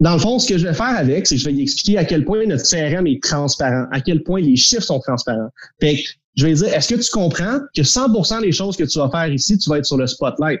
dans 0.00 0.14
le 0.14 0.18
fond, 0.18 0.38
ce 0.38 0.48
que 0.48 0.58
je 0.58 0.66
vais 0.66 0.74
faire 0.74 0.96
avec, 0.96 1.26
c'est 1.26 1.36
que 1.36 1.40
je 1.40 1.48
vais 1.48 1.56
expliquer 1.58 1.98
à 1.98 2.04
quel 2.04 2.24
point 2.24 2.44
notre 2.46 2.64
CRM 2.64 3.06
est 3.06 3.22
transparent, 3.22 3.86
à 3.92 4.00
quel 4.00 4.22
point 4.22 4.40
les 4.40 4.56
chiffres 4.56 4.82
sont 4.82 5.00
transparents. 5.00 5.48
Fait 5.80 5.98
je 6.36 6.46
vais 6.46 6.52
dire, 6.52 6.74
est-ce 6.74 6.92
que 6.92 7.00
tu 7.00 7.10
comprends 7.10 7.60
que 7.74 7.82
100% 7.82 8.42
des 8.42 8.50
choses 8.50 8.76
que 8.76 8.82
tu 8.82 8.98
vas 8.98 9.08
faire 9.08 9.32
ici, 9.32 9.56
tu 9.56 9.70
vas 9.70 9.78
être 9.78 9.86
sur 9.86 9.96
le 9.96 10.06
spotlight? 10.08 10.60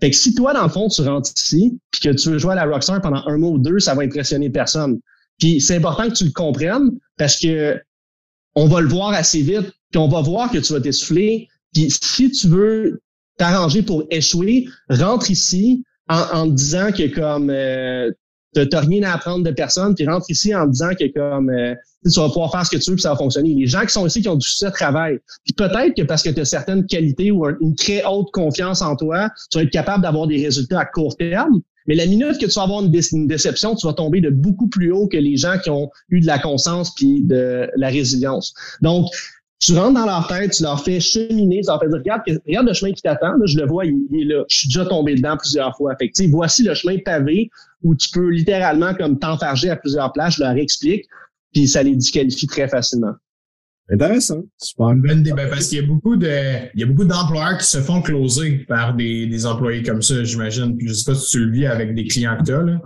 Fait 0.00 0.10
que 0.10 0.16
si 0.16 0.34
toi, 0.34 0.52
dans 0.52 0.64
le 0.64 0.68
fond, 0.68 0.88
tu 0.88 1.00
rentres 1.00 1.30
ici, 1.34 1.78
puis 1.90 2.00
que 2.02 2.10
tu 2.10 2.28
veux 2.28 2.38
jouer 2.38 2.52
à 2.52 2.56
la 2.56 2.66
Rockstar 2.66 3.00
pendant 3.00 3.22
un 3.26 3.38
mois 3.38 3.50
ou 3.50 3.58
deux, 3.58 3.78
ça 3.78 3.94
va 3.94 4.02
impressionner 4.02 4.50
personne. 4.50 5.00
C'est 5.40 5.76
important 5.76 6.10
que 6.10 6.14
tu 6.14 6.24
le 6.24 6.32
comprennes 6.32 6.90
parce 7.16 7.40
que 7.40 7.80
on 8.54 8.66
va 8.66 8.82
le 8.82 8.88
voir 8.88 9.14
assez 9.14 9.40
vite 9.40 9.72
puis 9.94 10.00
on 10.00 10.08
va 10.08 10.22
voir 10.22 10.50
que 10.50 10.58
tu 10.58 10.72
vas 10.72 10.80
t'essouffler. 10.80 11.46
Puis 11.72 11.88
si 11.88 12.28
tu 12.28 12.48
veux 12.48 13.00
t'arranger 13.38 13.80
pour 13.80 14.02
échouer, 14.10 14.66
rentre 14.88 15.30
ici 15.30 15.84
en, 16.08 16.20
en 16.32 16.46
disant 16.46 16.90
que 16.90 17.06
comme 17.14 17.48
euh, 17.48 18.10
t'as 18.52 18.80
rien 18.80 19.04
à 19.04 19.12
apprendre 19.12 19.44
de 19.44 19.52
personne, 19.52 19.94
puis 19.94 20.04
rentre 20.04 20.26
ici 20.30 20.52
en 20.52 20.66
disant 20.66 20.90
que 20.98 21.06
comme 21.12 21.48
euh, 21.48 21.76
tu 22.02 22.18
vas 22.18 22.26
pouvoir 22.26 22.50
faire 22.50 22.66
ce 22.66 22.76
que 22.76 22.82
tu 22.82 22.90
veux, 22.90 22.96
puis 22.96 23.02
ça 23.02 23.10
va 23.10 23.16
fonctionner. 23.16 23.54
Les 23.54 23.68
gens 23.68 23.82
qui 23.82 23.92
sont 23.92 24.04
ici 24.04 24.20
qui 24.20 24.28
ont 24.28 24.34
du 24.34 24.44
succès 24.44 24.72
travail. 24.72 25.20
Puis 25.44 25.54
peut-être 25.54 25.94
que 25.96 26.02
parce 26.02 26.24
que 26.24 26.30
tu 26.30 26.40
as 26.40 26.44
certaines 26.44 26.86
qualités 26.86 27.30
ou 27.30 27.46
une 27.46 27.76
très 27.76 28.02
haute 28.04 28.32
confiance 28.32 28.82
en 28.82 28.96
toi, 28.96 29.30
tu 29.52 29.58
vas 29.58 29.62
être 29.62 29.70
capable 29.70 30.02
d'avoir 30.02 30.26
des 30.26 30.42
résultats 30.42 30.80
à 30.80 30.86
court 30.86 31.16
terme. 31.16 31.60
Mais 31.86 31.94
la 31.94 32.06
minute 32.06 32.40
que 32.40 32.46
tu 32.46 32.54
vas 32.54 32.62
avoir 32.62 32.82
une, 32.82 32.92
une, 33.12 33.28
déception, 33.28 33.76
tu 33.76 33.86
vas 33.86 33.92
tomber 33.92 34.20
de 34.20 34.30
beaucoup 34.30 34.66
plus 34.66 34.90
haut 34.90 35.06
que 35.06 35.18
les 35.18 35.36
gens 35.36 35.56
qui 35.62 35.70
ont 35.70 35.88
eu 36.08 36.18
de 36.18 36.26
la 36.26 36.40
conscience 36.40 36.92
puis 36.96 37.22
de 37.22 37.70
la 37.76 37.90
résilience. 37.90 38.54
Donc, 38.80 39.06
tu 39.64 39.72
rentres 39.78 39.94
dans 39.94 40.04
leur 40.04 40.26
tête, 40.26 40.52
tu 40.52 40.62
leur 40.62 40.82
fais 40.84 41.00
cheminer, 41.00 41.62
tu 41.62 41.68
leur 41.68 41.80
fais 41.80 41.88
dire, 41.88 41.96
regarde, 41.96 42.22
regarde 42.46 42.66
le 42.66 42.74
chemin 42.74 42.92
qui 42.92 43.00
t'attend, 43.00 43.32
je 43.46 43.58
le 43.58 43.66
vois, 43.66 43.86
il, 43.86 43.94
est 44.12 44.24
là. 44.24 44.44
Je 44.50 44.58
suis 44.58 44.68
déjà 44.68 44.84
tombé 44.84 45.14
dedans 45.14 45.38
plusieurs 45.38 45.74
fois. 45.74 45.96
Fait 45.98 46.10
que, 46.10 46.30
voici 46.30 46.62
le 46.64 46.74
chemin 46.74 46.98
pavé 47.02 47.48
où 47.82 47.94
tu 47.94 48.10
peux 48.10 48.28
littéralement 48.28 48.94
comme 48.94 49.18
t'enfarger 49.18 49.70
à 49.70 49.76
plusieurs 49.76 50.12
places, 50.12 50.34
je 50.34 50.42
leur 50.42 50.52
explique, 50.52 51.06
puis 51.54 51.66
ça 51.66 51.82
les 51.82 51.96
disqualifie 51.96 52.46
très 52.46 52.68
facilement. 52.68 53.14
Intéressant. 53.90 54.42
Super. 54.58 54.94
Ben, 54.96 55.48
parce 55.48 55.68
qu'il 55.68 55.80
y 55.80 55.82
a 55.82 55.86
beaucoup 55.86 56.16
de, 56.16 56.28
il 56.74 56.80
y 56.80 56.82
a 56.82 56.86
beaucoup 56.86 57.04
d'employeurs 57.04 57.56
qui 57.56 57.66
se 57.66 57.78
font 57.78 58.02
closer 58.02 58.66
par 58.68 58.94
des, 58.94 59.26
des 59.26 59.46
employés 59.46 59.82
comme 59.82 60.02
ça, 60.02 60.24
j'imagine. 60.24 60.76
Puis 60.76 60.88
je 60.88 60.92
sais 60.92 61.10
pas 61.10 61.14
si 61.14 61.30
tu 61.30 61.44
le 61.44 61.52
vis 61.52 61.66
avec 61.66 61.94
des 61.94 62.04
clients 62.04 62.36
que 62.38 62.44
tu 62.44 62.52
as, 62.52 62.62
là. 62.62 62.80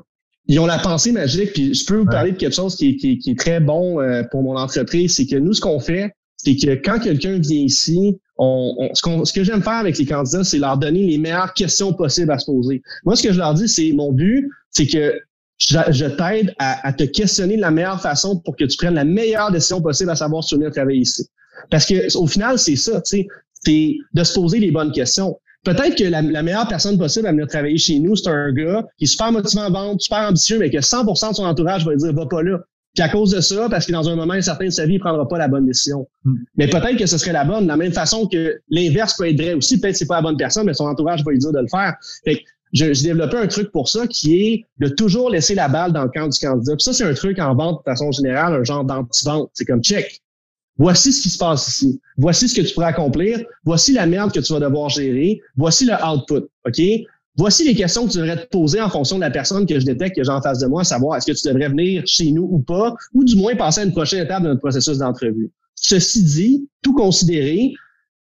Ils 0.51 0.59
ont 0.61 0.67
la 0.67 0.79
pensée 0.79 1.13
magique, 1.13 1.53
puis 1.53 1.75
je 1.75 1.85
peux 1.85 1.97
vous 1.97 2.07
parler 2.07 2.33
de 2.33 2.37
quelque 2.37 2.55
chose 2.55 2.75
qui, 2.75 2.97
qui, 2.97 3.19
qui 3.19 3.33
est 3.33 3.39
très 3.39 3.61
bon 3.61 4.01
euh, 4.01 4.23
pour 4.31 4.43
mon 4.43 4.57
entreprise, 4.57 5.15
c'est 5.15 5.27
que 5.27 5.37
nous, 5.37 5.53
ce 5.53 5.61
qu'on 5.61 5.79
fait, 5.79 6.15
c'est 6.39 6.57
que 6.57 6.75
quand 6.77 7.01
quelqu'un 7.01 7.39
vient 7.39 7.61
ici, 7.61 8.19
on, 8.39 8.91
ce, 8.95 9.03
ce, 9.25 9.33
que 9.33 9.43
j'aime 9.45 9.63
faire 9.63 9.75
avec 9.75 9.99
les 9.99 10.07
candidats, 10.07 10.45
c'est 10.45 10.59
leur 10.59 10.79
donner 10.79 11.05
les 11.05 11.19
meilleures 11.19 11.53
questions 11.53 11.93
possibles 11.93 12.31
à 12.31 12.39
se 12.39 12.47
poser. 12.47 12.83
Moi, 13.05 13.17
ce 13.17 13.23
que 13.25 13.33
je 13.33 13.39
leur 13.39 13.55
dis, 13.55 13.69
c'est 13.69 13.93
mon 13.93 14.13
but, 14.13 14.49
c'est 14.71 14.87
que 14.87 15.21
je, 15.59 16.07
t'aide 16.07 16.55
à, 16.59 16.93
te 16.93 17.03
questionner 17.05 17.57
de 17.57 17.61
la 17.61 17.73
meilleure 17.73 18.01
façon 18.01 18.39
pour 18.39 18.57
que 18.57 18.65
tu 18.65 18.77
prennes 18.77 18.95
la 18.95 19.05
meilleure 19.05 19.51
décision 19.51 19.83
possible 19.83 20.11
à 20.11 20.17
savoir 20.17 20.45
si 20.45 20.55
tu 20.55 20.63
veux 20.63 20.71
travailler 20.71 21.01
ici. 21.01 21.29
Parce 21.71 21.85
que 21.85 22.17
au 22.17 22.27
final, 22.27 22.59
c'est 22.59 22.77
ça, 22.77 23.01
tu 23.01 23.19
sais, 23.19 23.27
c'est 23.65 23.97
de 24.15 24.25
se 24.25 24.35
poser 24.35 24.61
les 24.61 24.71
bonnes 24.71 24.93
questions. 24.93 25.37
Peut-être 25.65 25.97
que 25.97 26.05
la, 26.05 26.23
meilleure 26.23 26.69
personne 26.69 26.97
possible 26.97 27.27
à 27.27 27.33
venir 27.33 27.49
travailler 27.49 27.77
chez 27.77 27.99
nous, 27.99 28.15
c'est 28.15 28.29
un 28.29 28.53
gars 28.53 28.87
qui 28.97 29.05
est 29.05 29.09
super 29.09 29.33
motivé 29.33 29.61
à 29.63 29.69
vendre, 29.69 30.01
super 30.01 30.21
ambitieux, 30.21 30.59
mais 30.61 30.71
que 30.71 30.79
100% 30.79 31.31
de 31.31 31.35
son 31.35 31.45
entourage 31.45 31.85
va 31.85 31.97
dire 31.97 32.13
va 32.13 32.27
pas 32.27 32.43
là. 32.43 32.59
Puis 32.99 33.05
à 33.05 33.09
cause 33.11 33.31
de 33.31 33.41
ça, 33.41 33.69
parce 33.71 33.87
que 33.87 33.93
dans 33.93 34.09
un 34.09 34.17
moment 34.17 34.43
certain 34.43 34.65
de 34.65 34.71
sa 34.71 34.85
vie, 34.85 34.95
il 34.95 34.99
prendra 34.99 35.29
pas 35.29 35.39
la 35.39 35.47
bonne 35.47 35.65
décision. 35.65 36.09
Hmm. 36.25 36.35
Mais 36.57 36.67
peut-être 36.67 36.97
que 36.97 37.07
ce 37.07 37.17
serait 37.17 37.31
la 37.31 37.45
bonne, 37.45 37.63
de 37.63 37.69
la 37.69 37.77
même 37.77 37.93
façon 37.93 38.27
que 38.27 38.59
l'inverse 38.71 39.15
peut 39.15 39.29
être 39.29 39.41
vrai 39.41 39.55
aussi. 39.55 39.79
Peut-être 39.79 39.93
que 39.93 39.99
c'est 39.99 40.09
pas 40.09 40.17
la 40.17 40.23
bonne 40.23 40.37
personne, 40.37 40.67
mais 40.67 40.75
son 40.75 40.87
entourage 40.87 41.23
va 41.23 41.31
lui 41.31 41.39
dire 41.39 41.53
de 41.53 41.61
le 41.61 41.69
faire. 41.69 41.95
Fait 42.25 42.43
j'ai 42.73 42.91
développé 42.91 43.37
un 43.37 43.47
truc 43.47 43.71
pour 43.71 43.89
ça 43.89 44.09
qui 44.09 44.43
est 44.43 44.65
de 44.81 44.89
toujours 44.89 45.31
laisser 45.31 45.55
la 45.55 45.69
balle 45.69 45.93
dans 45.93 46.03
le 46.03 46.11
camp 46.11 46.27
du 46.27 46.41
candidat. 46.41 46.75
Puis 46.75 46.83
ça, 46.83 46.93
c'est 46.93 47.05
un 47.05 47.15
truc 47.15 47.39
en 47.39 47.55
vente 47.55 47.79
de 47.87 47.91
façon 47.93 48.11
générale, 48.11 48.53
un 48.53 48.65
genre 48.65 48.83
d'anti-vente. 48.83 49.49
C'est 49.55 49.65
comme 49.65 49.81
check. 49.81 50.21
Voici 50.77 51.13
ce 51.13 51.23
qui 51.23 51.31
se 51.31 51.39
passe 51.39 51.69
ici. 51.69 52.01
Voici 52.17 52.49
ce 52.49 52.61
que 52.61 52.67
tu 52.67 52.75
pourrais 52.75 52.89
accomplir. 52.89 53.39
Voici 53.63 53.93
la 53.93 54.07
merde 54.07 54.33
que 54.33 54.41
tu 54.41 54.53
vas 54.53 54.59
devoir 54.59 54.89
gérer. 54.89 55.41
Voici 55.57 55.87
le 55.87 55.95
output. 56.05 56.49
OK? 56.67 56.81
Voici 57.39 57.65
les 57.65 57.77
questions 57.77 58.05
que 58.07 58.11
tu 58.11 58.19
devrais 58.19 58.37
te 58.37 58.49
poser 58.49 58.81
en 58.81 58.91
fonction 58.91 59.17
de 59.17 59.21
la 59.21 59.31
personne 59.31 59.65
que 59.65 59.79
je 59.79 59.87
détecte 59.87 60.17
que 60.17 60.25
j'ai 60.25 60.31
en 60.31 60.43
face 60.43 60.59
de 60.59 60.67
moi, 60.67 60.83
savoir 60.83 61.17
est-ce 61.17 61.27
que 61.31 61.39
tu 61.39 61.47
devrais 61.47 61.69
venir 61.69 62.03
chez 62.05 62.33
nous 62.33 62.49
ou 62.51 62.59
pas, 62.59 62.95
ou 63.15 63.23
du 63.23 63.37
moins 63.37 63.55
passer 63.55 63.81
à 63.81 63.85
une 63.85 63.93
prochaine 63.93 64.25
étape 64.25 64.43
de 64.43 64.49
notre 64.49 64.61
processus 64.61 64.99
d'entrevue. 64.99 65.53
Ceci 65.77 66.25
dit, 66.25 66.69
tout 66.83 66.95
considéré, 66.95 67.75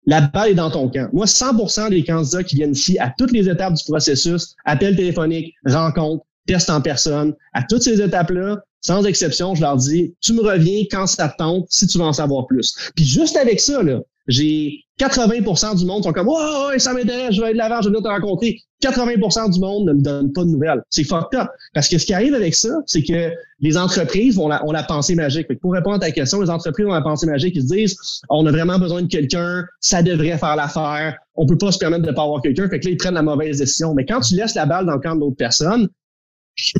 la 0.05 0.20
balle 0.20 0.49
est 0.49 0.55
dans 0.55 0.70
ton 0.70 0.89
camp. 0.89 1.09
Moi, 1.13 1.26
100% 1.26 1.91
des 1.91 2.03
candidats 2.03 2.43
qui 2.43 2.57
viennent 2.57 2.74
ici 2.74 2.99
à 2.99 3.13
toutes 3.18 3.32
les 3.32 3.49
étapes 3.49 3.74
du 3.74 3.84
processus, 3.86 4.53
appel 4.66 4.97
téléphonique, 4.97 5.53
rencontre, 5.66 6.26
test 6.45 6.70
en 6.70 6.82
personne, 6.82 7.34
à 7.53 7.63
toutes 7.63 7.84
ces 7.84 8.01
étapes-là, 8.01 8.59
sans 8.82 9.03
exception, 9.05 9.55
je 9.55 9.61
leur 9.61 9.78
dis, 9.78 10.13
tu 10.20 10.34
me 10.34 10.41
reviens 10.41 10.84
quand 10.91 11.07
ça 11.07 11.30
te 11.30 11.38
tente, 11.38 11.66
si 11.70 11.88
tu 11.88 11.97
veux 11.97 12.03
en 12.03 12.13
savoir 12.13 12.47
plus. 12.47 12.76
Puis 12.95 13.05
juste 13.05 13.38
avec 13.38 13.61
ça, 13.61 13.82
là, 13.82 14.01
j'ai 14.28 14.86
80% 14.99 15.78
du 15.78 15.86
monde 15.86 16.03
sont 16.03 16.13
comme 16.13 16.28
Oh, 16.30 16.67
ouais, 16.69 16.80
ça 16.80 16.93
m'intéresse, 16.93 17.36
je 17.36 17.41
vais 17.41 17.47
aller 17.47 17.53
de 17.53 17.57
l'avant, 17.59 17.82
je 17.82 17.89
vais 17.89 18.01
te 18.01 18.07
rencontrer. 18.07 18.59
80% 18.84 19.53
du 19.53 19.59
monde 19.59 19.88
ne 19.88 19.93
me 19.93 20.01
donne 20.01 20.32
pas 20.34 20.43
de 20.43 20.49
nouvelles. 20.49 20.82
C'est 20.89 21.03
fucked 21.03 21.39
up. 21.39 21.47
Parce 21.73 21.88
que 21.88 21.97
ce 21.97 22.05
qui 22.05 22.13
arrive 22.13 22.34
avec 22.34 22.55
ça, 22.55 22.69
c'est 22.86 23.03
que 23.03 23.32
les 23.59 23.78
entreprises 23.78 24.38
ont 24.38 24.47
la, 24.47 24.84
pensée 24.84 25.15
magique. 25.15 25.47
pour 25.59 25.73
répondre 25.73 25.95
à 25.95 25.99
ta 25.99 26.11
question, 26.11 26.41
les 26.41 26.49
entreprises 26.49 26.86
ont 26.86 26.93
la 26.93 27.01
pensée 27.01 27.26
magique. 27.26 27.55
Ils 27.55 27.63
se 27.63 27.73
disent 27.73 27.97
On 28.30 28.45
a 28.45 28.51
vraiment 28.51 28.80
besoin 28.80 29.01
de 29.01 29.07
quelqu'un, 29.07 29.63
ça 29.80 30.01
devrait 30.03 30.38
faire 30.38 30.55
l'affaire, 30.55 31.17
on 31.36 31.45
peut 31.45 31.57
pas 31.57 31.71
se 31.71 31.78
permettre 31.78 32.03
de 32.03 32.11
pas 32.11 32.23
avoir 32.23 32.41
quelqu'un. 32.41 32.69
Fait 32.69 32.80
que 32.80 32.86
là, 32.86 32.91
ils 32.91 32.97
prennent 32.97 33.15
la 33.15 33.23
mauvaise 33.23 33.59
décision. 33.59 33.93
Mais 33.93 34.05
quand 34.05 34.21
tu 34.21 34.36
laisses 34.36 34.55
la 34.55 34.65
balle 34.65 34.86
dans 34.86 34.93
le 34.93 34.99
camp 34.99 35.15
d'autres 35.15 35.38
personnes, 35.38 35.88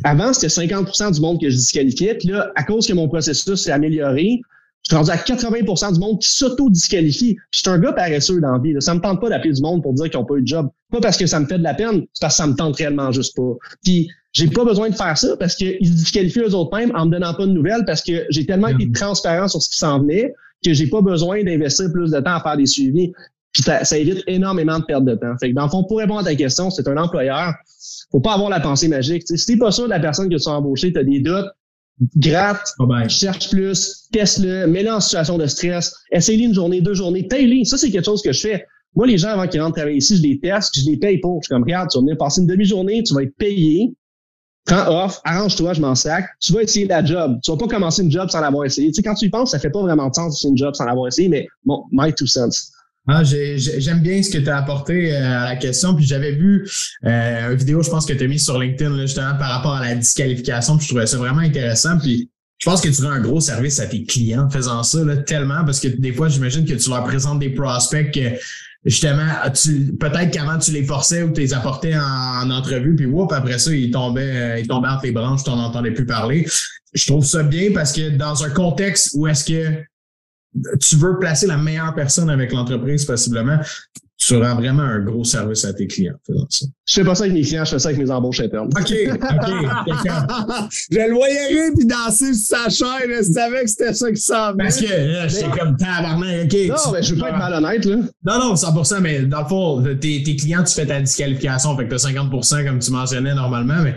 avant, 0.03 0.31
c'était 0.33 0.47
50% 0.47 1.15
du 1.15 1.21
monde 1.21 1.41
que 1.41 1.49
je 1.49 1.55
disqualifiais. 1.55 2.15
Puis 2.15 2.29
là, 2.29 2.51
à 2.55 2.63
cause 2.63 2.87
que 2.87 2.93
mon 2.93 3.07
processus 3.07 3.63
s'est 3.63 3.71
amélioré, 3.71 4.41
je 4.88 4.95
suis 4.95 4.97
rendu 4.97 5.09
à 5.09 5.15
80% 5.15 5.93
du 5.93 5.99
monde 5.99 6.21
qui 6.21 6.29
s'auto-disqualifie. 6.29 7.38
Je 7.49 7.59
suis 7.59 7.69
un 7.69 7.79
gars 7.79 7.93
paresseux 7.93 8.39
dans 8.39 8.51
la 8.51 8.59
vie. 8.59 8.75
Ça 8.79 8.93
me 8.93 8.99
tente 8.99 9.19
pas 9.19 9.29
d'appeler 9.29 9.53
du 9.53 9.61
monde 9.61 9.81
pour 9.81 9.93
dire 9.93 10.11
qu'ils 10.11 10.19
n'ont 10.19 10.25
pas 10.25 10.36
eu 10.36 10.43
de 10.43 10.47
job. 10.47 10.69
Pas 10.91 11.01
parce 11.01 11.17
que 11.17 11.25
ça 11.25 11.39
me 11.39 11.47
fait 11.47 11.57
de 11.57 11.63
la 11.63 11.73
peine, 11.73 12.05
c'est 12.13 12.21
parce 12.21 12.36
que 12.36 12.43
ça 12.43 12.47
me 12.47 12.55
tente 12.55 12.75
réellement 12.75 13.11
juste 13.11 13.36
pas. 13.36 13.53
Puis 13.83 14.09
j'ai 14.33 14.47
pas 14.47 14.63
besoin 14.63 14.89
de 14.89 14.95
faire 14.95 15.17
ça 15.17 15.36
parce 15.38 15.55
qu'ils 15.55 15.88
se 15.88 15.93
disqualifient 15.93 16.41
eux 16.41 16.53
autres 16.53 16.77
mêmes 16.77 16.91
en 16.93 17.07
me 17.07 17.11
donnant 17.11 17.33
pas 17.33 17.47
de 17.47 17.51
nouvelles 17.51 17.83
parce 17.88 18.03
que 18.03 18.25
j'ai 18.29 18.45
tellement 18.45 18.67
été 18.67 18.91
transparent 18.91 19.47
sur 19.47 19.59
ce 19.59 19.69
qui 19.69 19.77
s'en 19.77 20.01
venait 20.01 20.33
que 20.63 20.73
j'ai 20.73 20.88
pas 20.88 21.01
besoin 21.01 21.43
d'investir 21.43 21.91
plus 21.91 22.11
de 22.11 22.19
temps 22.19 22.36
à 22.36 22.41
faire 22.41 22.57
des 22.57 22.67
suivis. 22.67 23.11
Puis 23.53 23.63
ça, 23.63 23.97
évite 23.97 24.21
énormément 24.27 24.79
de 24.79 24.83
perte 24.83 25.05
de 25.05 25.15
temps. 25.15 25.33
Fait 25.39 25.49
que 25.49 25.55
dans 25.55 25.63
le 25.63 25.69
fond, 25.69 25.83
pour 25.86 25.97
répondre 25.97 26.19
à 26.19 26.23
ta 26.23 26.36
question, 26.36 26.69
c'est 26.69 26.88
un 26.88 26.97
employeur. 26.97 27.53
Faut 28.11 28.19
pas 28.19 28.33
avoir 28.33 28.49
la 28.49 28.59
pensée 28.59 28.89
magique. 28.89 29.23
T'sais, 29.23 29.38
si 29.38 29.45
t'es 29.45 29.57
pas 29.57 29.71
sûr 29.71 29.86
de 29.86 29.89
la 29.89 29.99
personne 29.99 30.29
que 30.29 30.36
tu 30.36 30.49
as 30.49 30.51
embauchée, 30.51 30.91
tu 30.91 30.99
as 30.99 31.03
des 31.03 31.21
doutes, 31.21 31.47
gratte, 32.17 32.73
cherche 33.09 33.49
plus, 33.49 34.07
teste-le, 34.11 34.67
mets-le 34.67 34.91
en 34.91 34.99
situation 34.99 35.37
de 35.37 35.47
stress, 35.47 35.93
essaye-le 36.11 36.43
une 36.43 36.53
journée, 36.53 36.81
deux 36.81 36.93
journées, 36.93 37.23
paye-le. 37.23 37.63
Ça, 37.65 37.77
c'est 37.77 37.91
quelque 37.91 38.05
chose 38.05 38.21
que 38.21 38.33
je 38.33 38.39
fais. 38.39 38.65
Moi, 38.95 39.07
les 39.07 39.17
gens, 39.17 39.29
avant 39.29 39.47
qu'ils 39.47 39.61
rentrent 39.61 39.75
travailler 39.75 39.97
ici, 39.97 40.17
je 40.17 40.21
les 40.21 40.39
teste, 40.39 40.79
je 40.79 40.89
les 40.89 40.97
paye 40.97 41.19
pour. 41.19 41.41
Je 41.41 41.47
suis 41.47 41.53
comme, 41.53 41.63
regarde, 41.63 41.89
tu 41.89 41.97
vas 41.97 42.01
venir 42.01 42.17
passer 42.17 42.41
une 42.41 42.47
demi-journée, 42.47 43.03
tu 43.03 43.13
vas 43.13 43.23
être 43.23 43.35
payé, 43.37 43.93
prends 44.65 45.05
off, 45.05 45.19
arrange-toi, 45.23 45.73
je 45.73 45.81
m'en 45.81 45.95
sac, 45.95 46.25
tu 46.39 46.53
vas 46.53 46.63
essayer 46.63 46.85
la 46.85 47.03
job. 47.03 47.39
Tu 47.43 47.51
vas 47.51 47.57
pas 47.57 47.67
commencer 47.67 48.03
une 48.03 48.11
job 48.11 48.29
sans 48.29 48.41
l'avoir 48.41 48.65
essayé. 48.65 48.89
Tu 48.89 48.95
sais, 48.95 49.03
quand 49.03 49.15
tu 49.15 49.25
y 49.25 49.29
penses, 49.29 49.51
ça 49.51 49.59
fait 49.59 49.69
pas 49.69 49.81
vraiment 49.81 50.09
de 50.09 50.15
sens 50.15 50.41
de 50.41 50.49
une 50.49 50.57
job 50.57 50.73
sans 50.75 50.85
l'avoir 50.85 51.07
essayé, 51.07 51.29
mais 51.29 51.47
bon, 51.65 51.83
my 51.91 52.13
two 52.13 52.25
cents. 52.25 52.71
Ah, 53.08 53.24
j'aime 53.24 54.01
bien 54.01 54.24
ce 54.24 54.32
que 54.32 54.39
tu 54.39 54.49
as 54.49 54.58
apporté 54.58 55.14
euh, 55.16 55.24
à 55.24 55.45
la 55.45 55.56
question. 55.58 55.95
Puis 55.95 56.06
j'avais 56.06 56.32
vu 56.32 56.68
euh, 57.06 57.51
une 57.51 57.58
vidéo, 57.58 57.84
je 57.84 57.89
pense 57.89 58.06
que 58.06 58.14
tu 58.14 58.24
as 58.24 58.28
mis 58.28 58.39
sur 58.39 58.60
LinkedIn 58.60 58.99
justement 59.01 59.36
par 59.38 59.49
rapport 59.51 59.76
à 59.76 59.82
la 59.82 59.95
disqualification. 59.95 60.78
Puis 60.78 60.86
je 60.86 60.89
trouvais 60.89 61.06
ça 61.06 61.18
vraiment 61.18 61.41
intéressant. 61.41 61.99
Puis 61.99 62.32
je 62.58 62.70
pense 62.70 62.82
que 62.82 62.89
tu 62.89 63.01
rends 63.03 63.12
un 63.12 63.22
gros 63.22 63.41
service 63.41 63.80
à 63.80 63.86
tes 63.86 64.06
clients 64.06 64.45
en 64.45 64.49
faisant 64.49 64.82
ça, 64.82 65.03
là, 65.03 65.18
tellement, 65.18 65.64
parce 65.66 65.80
que 65.80 65.88
des 65.88 66.14
fois, 66.14 66.30
j'imagine 66.30 66.66
que 66.66 66.74
tu 66.74 66.89
leur 66.89 67.03
présentes 67.03 67.39
des 67.39 67.49
prospects 67.49 68.12
que 68.12 68.39
justement, 68.86 69.28
peut-être 69.99 70.32
qu'avant 70.32 70.58
tu 70.58 70.72
les 70.72 70.84
forçais 70.84 71.24
ou 71.24 71.32
tu 71.32 71.41
les 71.41 71.53
apportais 71.53 71.95
en, 71.95 72.49
entrevue, 72.49 72.95
puis 72.95 73.06
whoop, 73.06 73.32
après 73.34 73.60
ça, 73.60 73.74
ils 73.74 73.91
tombaient, 73.91 74.36
euh, 74.36 74.60
ils 74.60 74.68
tombaient 74.68 74.89
entre 74.89 75.06
les 75.06 75.12
branches, 75.12 75.43
tu 75.43 75.49
n'en 75.49 75.60
entendais 75.60 75.91
plus 75.91 76.06
parler. 76.06 76.47
Je 76.93 77.06
trouve 77.06 77.26
ça 77.26 77.43
bien 77.43 77.72
parce 77.74 77.91
que 77.91 78.10
dans 78.10 78.43
un 78.43 78.49
contexte 78.49 79.12
où 79.16 79.28
est-ce 79.28 79.43
que 79.43 79.84
tu 80.80 80.95
veux 80.95 81.18
placer 81.20 81.47
la 81.47 81.58
meilleure 81.58 81.93
personne 81.95 82.30
avec 82.30 82.51
l'entreprise 82.51 83.06
possiblement, 83.06 83.60
tu 84.18 84.38
rends 84.38 84.56
vraiment 84.56 84.84
un 84.84 85.01
gros 85.01 85.24
service 85.24 85.66
à 85.66 85.74
tes 85.74 85.88
clients 85.88 86.16
faisant 86.26 86.45
ça. 86.49 86.66
Je 86.88 86.93
fais 86.93 87.03
pas 87.03 87.16
ça 87.16 87.26
avec 87.26 87.34
mes 87.34 87.41
clients, 87.41 87.66
je 87.66 87.72
fais 87.72 87.80
ça 87.80 87.89
avec 87.89 87.99
mes 87.99 88.10
embauches 88.10 88.39
internes. 88.39 88.68
OK, 88.68 88.80
OK. 88.80 88.88
je 90.91 90.97
le 90.97 91.14
voyais 91.14 91.47
rire 91.47 91.74
puis 91.76 91.86
danser 91.86 92.34
sur 92.34 92.58
sa 92.58 92.70
chaîne, 92.70 93.10
je 93.10 93.24
savais 93.24 93.64
que 93.64 93.70
c'était 93.70 93.93
ça 93.93 94.10
qui 94.10 94.22
s'en 94.22 94.56
Parce 94.58 94.80
que 94.80 94.88
là, 94.88 95.28
j'étais 95.28 95.49
comme 95.49 95.76
tabarnak, 95.76 96.45
OK. 96.45 96.56
Non, 96.70 96.91
mais 96.93 97.03
je 97.03 97.14
veux 97.14 97.20
pas 97.20 97.30
être 97.30 97.38
malhonnête, 97.38 97.84
là. 97.86 97.97
Non, 98.26 98.39
non, 98.39 98.56
100%, 98.56 99.01
mais 99.01 99.24
dans 99.24 99.41
le 99.41 99.47
fond, 99.47 99.84
tes, 99.84 100.24
tes 100.24 100.36
clients, 100.36 100.64
tu 100.64 100.74
fais 100.74 100.86
ta 100.86 101.01
disqualification, 101.01 101.76
fait 101.78 101.88
que 101.88 101.95
t'as 101.95 102.10
50% 102.10 102.66
comme 102.66 102.80
tu 102.80 102.91
mentionnais 102.91 103.36
normalement, 103.36 103.82
mais 103.84 103.95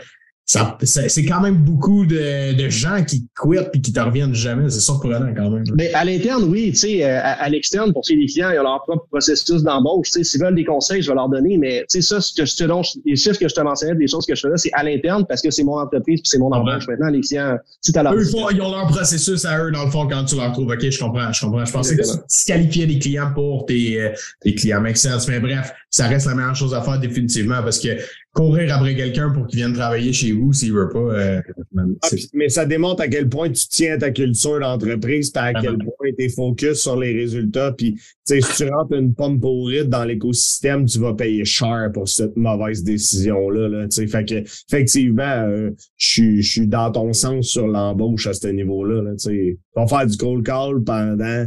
c'est 0.48 1.24
quand 1.26 1.42
même 1.42 1.56
beaucoup 1.56 2.06
de, 2.06 2.54
de 2.54 2.68
gens 2.70 3.04
qui 3.04 3.28
quittent 3.38 3.70
puis 3.70 3.82
qui 3.82 3.92
te 3.92 4.00
reviennent 4.00 4.34
jamais. 4.34 4.70
C'est 4.70 4.80
surprenant 4.80 5.34
quand 5.36 5.50
même. 5.50 5.64
Mais 5.76 5.92
à 5.92 6.06
l'interne, 6.06 6.44
oui, 6.44 6.70
tu 6.70 6.78
sais, 6.78 7.04
euh, 7.04 7.20
à, 7.22 7.48
l'externe, 7.50 7.92
pour 7.92 8.02
les 8.08 8.26
clients, 8.26 8.50
ils 8.50 8.58
ont 8.58 8.62
leur 8.62 8.82
propre 8.84 9.06
processus 9.10 9.62
d'embauche. 9.62 10.06
Tu 10.06 10.12
sais, 10.12 10.24
s'ils 10.24 10.40
veulent 10.40 10.54
des 10.54 10.64
conseils, 10.64 11.02
je 11.02 11.08
vais 11.08 11.14
leur 11.14 11.28
donner. 11.28 11.58
Mais 11.58 11.80
tu 11.90 12.00
sais, 12.00 12.02
ça, 12.02 12.20
ce 12.22 12.32
que 12.32 12.46
je 12.46 12.56
te 12.56 12.64
donne, 12.64 12.82
les 13.04 13.16
chiffres 13.16 13.38
que 13.38 13.46
je 13.46 13.54
te 13.54 13.60
mentionnais, 13.60 13.94
des 13.96 14.08
choses 14.08 14.24
que 14.24 14.34
je 14.34 14.40
fais 14.40 14.48
là, 14.48 14.56
c'est 14.56 14.72
à 14.72 14.82
l'interne 14.82 15.26
parce 15.28 15.42
que 15.42 15.50
c'est 15.50 15.64
mon 15.64 15.78
entreprise 15.78 16.20
puis 16.20 16.30
c'est 16.30 16.38
mon 16.38 16.50
embauche. 16.50 16.88
Maintenant, 16.88 17.10
les 17.10 17.20
clients, 17.20 17.58
t'as 17.92 18.02
leur 18.02 18.14
eux, 18.14 18.22
ils 18.52 18.62
ont 18.62 18.70
leur 18.70 18.86
processus 18.86 19.44
à 19.44 19.62
eux, 19.62 19.70
dans 19.70 19.84
le 19.84 19.90
fond, 19.90 20.08
quand 20.08 20.24
tu 20.24 20.36
leur 20.36 20.52
trouves. 20.52 20.70
OK, 20.70 20.80
je 20.80 20.98
comprends, 20.98 21.30
je 21.30 21.44
comprends. 21.44 21.64
Je 21.66 21.72
pensais 21.72 21.94
que 21.94 22.02
tu 22.02 22.44
qualifiais 22.46 22.86
des 22.86 22.98
clients 22.98 23.32
pour 23.34 23.66
tes, 23.66 24.00
euh, 24.00 24.08
tes 24.40 24.54
clients. 24.54 24.80
Mais 24.80 25.40
bref, 25.40 25.74
ça 25.90 26.06
reste 26.06 26.26
la 26.26 26.34
meilleure 26.34 26.56
chose 26.56 26.72
à 26.72 26.80
faire 26.80 26.98
définitivement 26.98 27.62
parce 27.62 27.78
que 27.78 27.88
courir 28.38 28.72
après 28.76 28.94
quelqu'un 28.94 29.30
pour 29.30 29.48
qu'il 29.48 29.58
vienne 29.58 29.72
travailler 29.72 30.12
chez 30.12 30.30
vous 30.30 30.52
s'il 30.52 30.72
veut 30.72 30.88
pas. 30.88 30.98
Euh, 30.98 31.42
ah, 31.76 32.08
mais 32.34 32.48
ça 32.48 32.64
démontre 32.64 33.02
à 33.02 33.08
quel 33.08 33.28
point 33.28 33.50
tu 33.50 33.66
tiens 33.68 33.94
à 33.94 33.98
ta 33.98 34.10
culture 34.10 34.60
d'entreprise, 34.60 35.32
à 35.34 35.52
quel 35.52 35.76
point 35.76 36.08
tu 36.16 36.24
es 36.24 36.28
focus 36.28 36.80
sur 36.80 36.96
les 36.96 37.12
résultats. 37.12 37.72
Puis, 37.72 37.98
si 38.24 38.40
tu 38.56 38.70
rentres 38.70 38.92
une 38.92 39.12
pomme 39.12 39.40
pourrite 39.40 39.88
dans 39.88 40.04
l'écosystème, 40.04 40.84
tu 40.84 41.00
vas 41.00 41.14
payer 41.14 41.44
cher 41.44 41.90
pour 41.92 42.08
cette 42.08 42.36
mauvaise 42.36 42.84
décision-là. 42.84 43.68
Là, 43.68 43.86
fait 43.90 44.24
que, 44.24 44.44
effectivement, 44.72 45.22
euh, 45.48 45.70
je 45.96 46.40
suis 46.40 46.68
dans 46.68 46.92
ton 46.92 47.12
sens 47.12 47.46
sur 47.46 47.66
l'embauche 47.66 48.28
à 48.28 48.34
ce 48.34 48.48
niveau-là. 48.48 49.02
Là, 49.02 49.16
tu 49.16 49.58
vas 49.74 49.88
faire 49.88 50.06
du 50.06 50.16
cold 50.16 50.46
call 50.46 50.84
pendant 50.84 51.46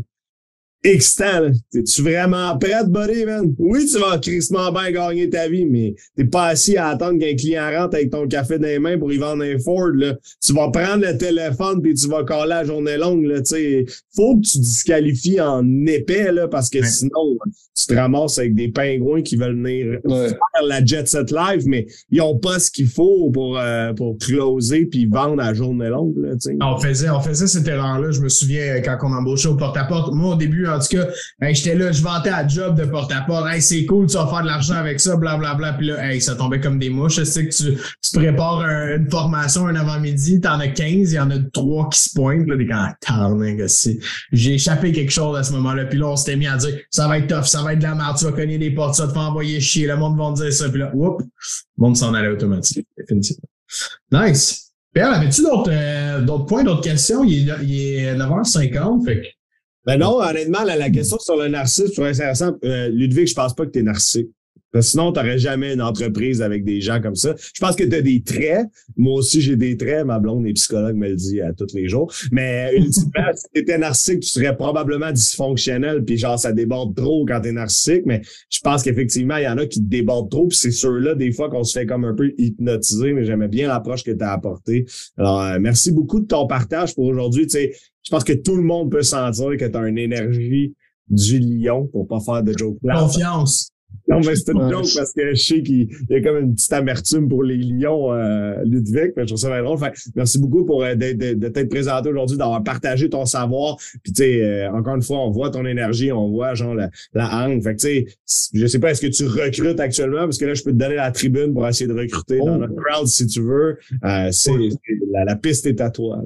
excitant. 0.84 1.51
Es-tu 1.73 2.01
vraiment 2.01 2.57
prêt, 2.57 2.84
buddy, 2.88 3.25
man? 3.25 3.53
Oui, 3.57 3.86
tu 3.86 3.99
vas 3.99 4.17
crissement 4.17 4.71
bien 4.71 4.91
gagner 4.91 5.29
ta 5.29 5.47
vie, 5.47 5.65
mais 5.65 5.95
t'es 6.15 6.25
pas 6.25 6.47
assis 6.47 6.77
à 6.77 6.88
attendre 6.88 7.19
qu'un 7.19 7.36
client 7.36 7.69
rentre 7.71 7.95
avec 7.95 8.09
ton 8.09 8.27
café 8.27 8.57
dans 8.57 8.67
les 8.67 8.79
mains 8.79 8.97
pour 8.97 9.11
y 9.11 9.17
vendre 9.17 9.43
un 9.43 9.59
Ford. 9.59 9.91
Là. 9.93 10.15
Tu 10.43 10.53
vas 10.53 10.69
prendre 10.69 11.05
le 11.05 11.17
téléphone 11.17 11.82
puis 11.82 11.93
tu 11.93 12.07
vas 12.07 12.23
coller 12.23 12.49
la 12.49 12.63
journée 12.63 12.97
longue. 12.97 13.25
Là, 13.25 13.43
sais. 13.43 13.86
Faut 14.15 14.38
que 14.38 14.41
tu 14.41 14.59
disqualifies 14.59 15.39
en 15.39 15.63
épais 15.86 16.32
là, 16.32 16.47
parce 16.47 16.69
que 16.69 16.84
sinon, 16.84 17.38
tu 17.75 17.86
te 17.86 17.93
ramasses 17.93 18.38
avec 18.39 18.55
des 18.55 18.69
pingouins 18.69 19.21
qui 19.21 19.36
veulent 19.36 19.55
venir 19.55 19.99
faire 20.07 20.65
la 20.65 20.84
Jet 20.84 21.07
Set 21.07 21.32
Live, 21.32 21.63
mais 21.65 21.88
ils 22.09 22.21
ont 22.21 22.38
pas 22.38 22.59
ce 22.59 22.69
qu'il 22.69 22.88
faut 22.88 23.29
pour, 23.32 23.57
euh, 23.57 23.93
pour 23.93 24.17
closer 24.17 24.86
puis 24.86 25.05
vendre 25.05 25.41
à 25.41 25.53
journée 25.53 25.89
longue. 25.89 26.15
Là, 26.17 26.32
on 26.61 26.77
faisait, 26.77 27.09
on 27.09 27.19
faisait 27.19 27.47
cette 27.47 27.67
erreur-là. 27.67 28.11
Je 28.11 28.21
me 28.21 28.29
souviens 28.29 28.82
quand 28.82 28.97
on 29.03 29.13
embauchait 29.13 29.47
au 29.47 29.55
porte-à-porte. 29.55 30.13
Moi, 30.13 30.34
au 30.34 30.38
début, 30.38 30.65
en 30.72 30.80
tout 30.80 30.97
cas, 30.97 31.07
j'étais 31.51 31.76
là, 31.76 31.91
je 31.91 32.01
vantais 32.01 32.30
à 32.30 32.47
job 32.47 32.80
de 32.80 32.86
porte-à-porte. 32.86 33.47
Hey, 33.51 33.61
c'est 33.61 33.86
cool, 33.86 34.07
tu 34.07 34.15
vas 34.15 34.28
faire 34.28 34.41
de 34.41 34.47
l'argent 34.47 34.76
avec 34.76 34.99
ça, 34.99 35.15
blablabla. 35.15 35.55
Bla, 35.55 35.72
bla. 35.72 35.78
Puis 35.78 35.88
là, 35.88 36.11
hey, 36.11 36.22
ça 36.22 36.36
tombait 36.36 36.59
comme 36.59 36.80
des 36.80 36.89
mouches. 36.89 37.17
Je 37.17 37.24
sais 37.24 37.47
que 37.47 37.53
tu, 37.53 37.78
prépares 38.13 38.61
une 38.61 39.09
formation 39.09 39.67
un 39.67 39.76
avant-midi, 39.76 40.41
t'en 40.41 40.59
as 40.59 40.67
15, 40.67 41.11
il 41.11 41.15
y 41.15 41.19
en 41.19 41.30
a 41.32 41.39
trois 41.53 41.89
qui 41.89 41.99
se 41.99 42.13
pointent. 42.13 42.47
Là, 42.47 42.55
des 42.55 42.67
quand 42.67 43.39
J'ai 44.32 44.53
échappé 44.53 44.91
quelque 44.91 45.11
chose 45.11 45.38
à 45.38 45.43
ce 45.43 45.51
moment-là. 45.53 45.86
Puis 45.86 45.99
là, 45.99 46.07
on 46.07 46.15
s'était 46.15 46.36
mis 46.36 46.47
à 46.47 46.57
dire, 46.57 46.78
ça 46.89 47.07
va 47.07 47.17
être 47.17 47.28
tough, 47.28 47.45
ça 47.45 47.61
va 47.63 47.74
être 47.74 47.80
de 47.80 47.84
la 47.84 47.95
merde, 47.95 48.17
tu 48.17 48.26
vas 48.26 48.32
cogner 48.32 48.57
des 48.57 48.72
portes, 48.72 48.95
ça 48.95 49.07
te 49.07 49.13
fait 49.13 49.19
envoyer 49.19 49.59
chier, 49.59 49.88
le 49.88 49.97
monde 49.97 50.17
va 50.17 50.32
dire 50.34 50.53
ça. 50.53 50.69
Puis 50.69 50.80
là, 50.80 50.91
whoop, 50.93 51.22
le 51.22 51.28
monde 51.78 51.97
s'en 51.97 52.13
allait 52.13 52.30
automatiquement, 52.30 52.84
définitivement. 52.97 53.49
Nice. 54.11 54.72
Pierre, 54.93 55.13
avais-tu 55.13 55.41
d'autres 55.43 55.72
euh, 55.72 56.38
points, 56.45 56.63
d'autres 56.63 56.84
questions? 56.84 57.24
Il 57.24 57.49
est, 57.49 57.53
il 57.63 57.82
est 57.82 58.15
9h50, 58.15 59.05
fait 59.05 59.34
ben 59.86 59.97
non, 59.97 60.19
honnêtement, 60.19 60.63
la, 60.63 60.89
question 60.89 61.17
sur 61.19 61.38
le 61.38 61.47
narcissisme, 61.47 61.93
sur 61.93 62.03
intéressant. 62.03 62.55
Euh, 62.63 62.89
Ludwig, 62.89 63.27
je 63.27 63.34
pense 63.34 63.55
pas 63.55 63.65
que 63.65 63.71
tu 63.71 63.79
es 63.79 63.84
narcissique. 63.84 64.29
Parce 64.71 64.86
que 64.86 64.91
sinon, 64.91 65.11
tu 65.11 65.19
n'aurais 65.19 65.38
jamais 65.38 65.73
une 65.73 65.82
entreprise 65.82 66.41
avec 66.41 66.63
des 66.63 66.79
gens 66.79 67.01
comme 67.01 67.15
ça. 67.15 67.36
Je 67.38 67.59
pense 67.59 67.75
que 67.75 67.84
tu 67.84 67.93
as 67.93 68.01
des 68.01 68.23
traits. 68.23 68.67
Moi 68.95 69.15
aussi, 69.15 69.41
j'ai 69.41 69.57
des 69.57 69.75
traits. 69.75 70.05
Ma 70.05 70.19
blonde 70.19 70.47
est 70.47 70.53
psychologue 70.53 70.95
me 70.95 71.09
le 71.09 71.15
dit 71.15 71.41
à 71.41 71.51
tous 71.51 71.73
les 71.73 71.89
jours. 71.89 72.11
Mais 72.32 72.71
ultimement, 72.77 73.32
si 73.36 73.45
tu 73.53 73.61
étais 73.61 73.77
narcissique, 73.77 74.21
tu 74.21 74.29
serais 74.29 74.55
probablement 74.55 75.11
dysfonctionnel. 75.11 76.05
Puis 76.05 76.17
genre, 76.17 76.39
ça 76.39 76.53
déborde 76.53 76.95
trop 76.95 77.25
quand 77.25 77.41
tu 77.41 77.49
es 77.49 77.51
narcissique. 77.51 78.03
Mais 78.05 78.21
je 78.49 78.59
pense 78.61 78.84
qu'effectivement, 78.84 79.38
il 79.38 79.43
y 79.43 79.47
en 79.47 79.57
a 79.57 79.65
qui 79.65 79.82
débordent 79.82 80.32
trop. 80.32 80.47
Puis 80.47 80.57
c'est 80.57 80.71
ceux-là, 80.71 81.15
des 81.15 81.34
fois, 81.34 81.49
qu'on 81.49 81.63
se 81.63 81.77
fait 81.77 81.86
comme 81.86 82.05
un 82.05 82.13
peu 82.13 82.32
hypnotiser. 82.38 83.11
Mais 83.11 83.25
j'aimais 83.25 83.49
bien 83.49 83.67
l'approche 83.67 84.03
que 84.03 84.11
tu 84.11 84.23
as 84.23 84.32
apportée. 84.32 84.86
Alors, 85.17 85.41
euh, 85.41 85.57
merci 85.59 85.91
beaucoup 85.91 86.21
de 86.21 86.27
ton 86.27 86.47
partage 86.47 86.95
pour 86.95 87.05
aujourd'hui. 87.05 87.45
Tu 87.47 87.57
sais, 87.57 87.73
je 88.03 88.09
pense 88.09 88.23
que 88.23 88.33
tout 88.33 88.55
le 88.55 88.63
monde 88.63 88.91
peut 88.91 89.03
sentir 89.03 89.49
que 89.57 89.65
tu 89.65 89.77
as 89.77 89.87
une 89.87 89.97
énergie 89.97 90.73
du 91.07 91.39
lion 91.39 91.87
pour 91.87 92.07
pas 92.07 92.19
faire 92.19 92.43
de 92.43 92.57
joke 92.57 92.77
Confiance. 92.81 93.71
Non, 94.07 94.19
mais 94.25 94.35
c'est 94.35 94.51
une 94.51 94.69
joke 94.69 94.87
parce 94.95 95.13
que 95.13 95.33
je 95.33 95.41
sais 95.41 95.61
qu'il 95.61 95.87
y 96.09 96.15
a 96.15 96.21
comme 96.21 96.37
une 96.37 96.55
petite 96.55 96.73
amertume 96.73 97.29
pour 97.29 97.43
les 97.43 97.57
lions, 97.57 98.11
euh, 98.13 98.55
Ludwig. 98.65 99.13
Mais 99.15 99.23
je 99.23 99.27
trouve 99.27 99.37
ça 99.37 99.49
bien 99.49 99.63
drôle. 99.63 99.79
merci 100.15 100.39
beaucoup 100.39 100.65
pour 100.65 100.83
euh, 100.83 100.95
de, 100.95 101.13
de, 101.13 101.33
de 101.33 101.47
t'être 101.47 101.69
présenté 101.69 102.09
aujourd'hui, 102.09 102.37
d'avoir 102.37 102.63
partagé 102.63 103.09
ton 103.09 103.25
savoir. 103.25 103.77
Puis 104.03 104.11
tu 104.11 104.23
sais, 104.23 104.41
euh, 104.41 104.71
encore 104.71 104.95
une 104.95 105.01
fois, 105.01 105.19
on 105.19 105.29
voit 105.29 105.49
ton 105.49 105.65
énergie, 105.65 106.11
on 106.11 106.29
voit 106.29 106.55
genre 106.55 106.73
la, 106.73 106.89
la 107.13 107.45
hangue. 107.45 107.61
Fait 107.63 107.75
que 107.75 107.81
tu 107.81 108.07
sais, 108.25 108.49
je 108.53 108.65
sais 108.65 108.79
pas, 108.79 108.91
est-ce 108.91 109.01
que 109.01 109.07
tu 109.07 109.25
recrutes 109.25 109.79
actuellement? 109.79 110.23
Parce 110.23 110.37
que 110.37 110.45
là, 110.45 110.53
je 110.53 110.63
peux 110.63 110.71
te 110.71 110.77
donner 110.77 110.95
la 110.95 111.11
tribune 111.11 111.53
pour 111.53 111.67
essayer 111.67 111.87
de 111.87 111.97
recruter 111.97 112.39
dans 112.39 112.57
oh. 112.57 112.61
le 112.61 112.67
crowd 112.67 113.07
si 113.07 113.27
tu 113.27 113.41
veux. 113.41 113.77
Euh, 114.03 114.29
c'est 114.31 114.51
la, 115.11 115.35
piste 115.35 115.65
est 115.67 115.79
à 115.79 115.89
toi. 115.89 116.21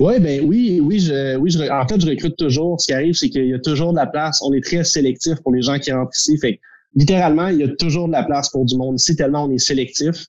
Ouais, 0.00 0.18
ben 0.18 0.44
oui, 0.44 0.80
oui, 0.82 0.98
je, 0.98 1.36
oui, 1.36 1.50
je, 1.50 1.70
en 1.70 1.86
fait, 1.86 2.00
je 2.00 2.06
recrute 2.08 2.36
toujours. 2.36 2.80
Ce 2.80 2.86
qui 2.86 2.92
arrive, 2.92 3.14
c'est 3.14 3.28
qu'il 3.28 3.46
y 3.46 3.54
a 3.54 3.58
toujours 3.60 3.92
de 3.92 3.96
la 3.98 4.06
place. 4.06 4.42
On 4.42 4.52
est 4.52 4.64
très 4.64 4.84
sélectif 4.84 5.36
pour 5.42 5.52
les 5.52 5.62
gens 5.62 5.78
qui 5.78 5.92
rentrent 5.92 6.16
ici. 6.16 6.36
Fait 6.38 6.60
littéralement, 6.94 7.48
il 7.48 7.58
y 7.58 7.64
a 7.64 7.68
toujours 7.68 8.06
de 8.06 8.12
la 8.12 8.22
place 8.22 8.50
pour 8.50 8.64
du 8.64 8.76
monde 8.76 8.96
ici, 8.98 9.16
tellement 9.16 9.44
on 9.44 9.50
est 9.50 9.58
sélectif. 9.58 10.26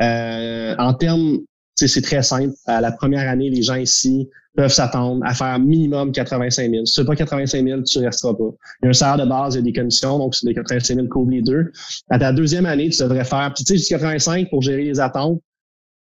Euh, 0.00 0.74
en 0.78 0.94
termes, 0.94 1.38
c'est 1.74 2.02
très 2.02 2.22
simple. 2.22 2.54
À 2.66 2.80
la 2.80 2.92
première 2.92 3.28
année, 3.28 3.50
les 3.50 3.62
gens 3.62 3.76
ici 3.76 4.28
peuvent 4.56 4.72
s'attendre 4.72 5.24
à 5.24 5.34
faire 5.34 5.58
minimum 5.58 6.12
85 6.12 6.70
000. 6.70 6.84
Si 6.84 6.94
tu 6.94 7.04
pas 7.04 7.14
85 7.14 7.64
000, 7.64 7.82
tu 7.82 7.98
resteras 8.00 8.34
pas. 8.34 8.50
Il 8.82 8.84
y 8.84 8.86
a 8.86 8.90
un 8.90 8.92
salaire 8.92 9.24
de 9.24 9.28
base, 9.28 9.54
il 9.54 9.58
y 9.58 9.60
a 9.60 9.62
des 9.62 9.72
commissions, 9.72 10.18
donc 10.18 10.34
c'est 10.34 10.46
des 10.46 10.54
85 10.54 10.94
000 10.94 11.06
couvrent 11.08 11.30
les 11.30 11.42
deux. 11.42 11.72
À 12.10 12.18
ta 12.18 12.32
deuxième 12.32 12.66
année, 12.66 12.90
tu 12.90 13.02
devrais 13.02 13.24
faire, 13.24 13.52
tu 13.56 13.64
sais, 13.64 13.76
jusqu'à 13.76 13.96
85 13.98 14.50
pour 14.50 14.62
gérer 14.62 14.84
les 14.84 15.00
attentes. 15.00 15.40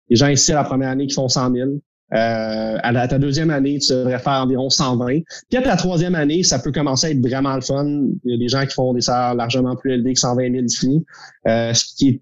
Les 0.10 0.16
gens 0.16 0.28
ici, 0.28 0.52
à 0.52 0.56
la 0.56 0.64
première 0.64 0.90
année, 0.90 1.06
qui 1.08 1.14
font 1.14 1.30
100 1.30 1.54
000. 1.54 1.70
Euh, 2.14 2.78
à, 2.82 3.08
ta 3.08 3.20
deuxième 3.20 3.50
année, 3.50 3.78
tu 3.80 3.94
devrais 3.94 4.20
faire 4.20 4.42
environ 4.44 4.70
120. 4.70 5.20
Puis 5.50 5.58
à 5.58 5.62
ta 5.62 5.76
troisième 5.76 6.16
année, 6.16 6.44
ça 6.44 6.60
peut 6.60 6.72
commencer 6.72 7.08
à 7.08 7.10
être 7.12 7.22
vraiment 7.22 7.56
le 7.56 7.62
fun. 7.62 7.86
Il 8.24 8.32
y 8.32 8.34
a 8.34 8.38
des 8.38 8.48
gens 8.48 8.66
qui 8.66 8.74
font 8.74 8.94
des 8.94 9.02
salaires 9.02 9.36
largement 9.36 9.76
plus 9.76 9.94
élevés 9.94 10.14
que 10.14 10.20
120 10.20 10.52
000 10.52 10.66
ici. 10.66 11.06
Euh, 11.48 11.74
ce 11.74 11.96
qui 11.96 12.10
est, 12.10 12.22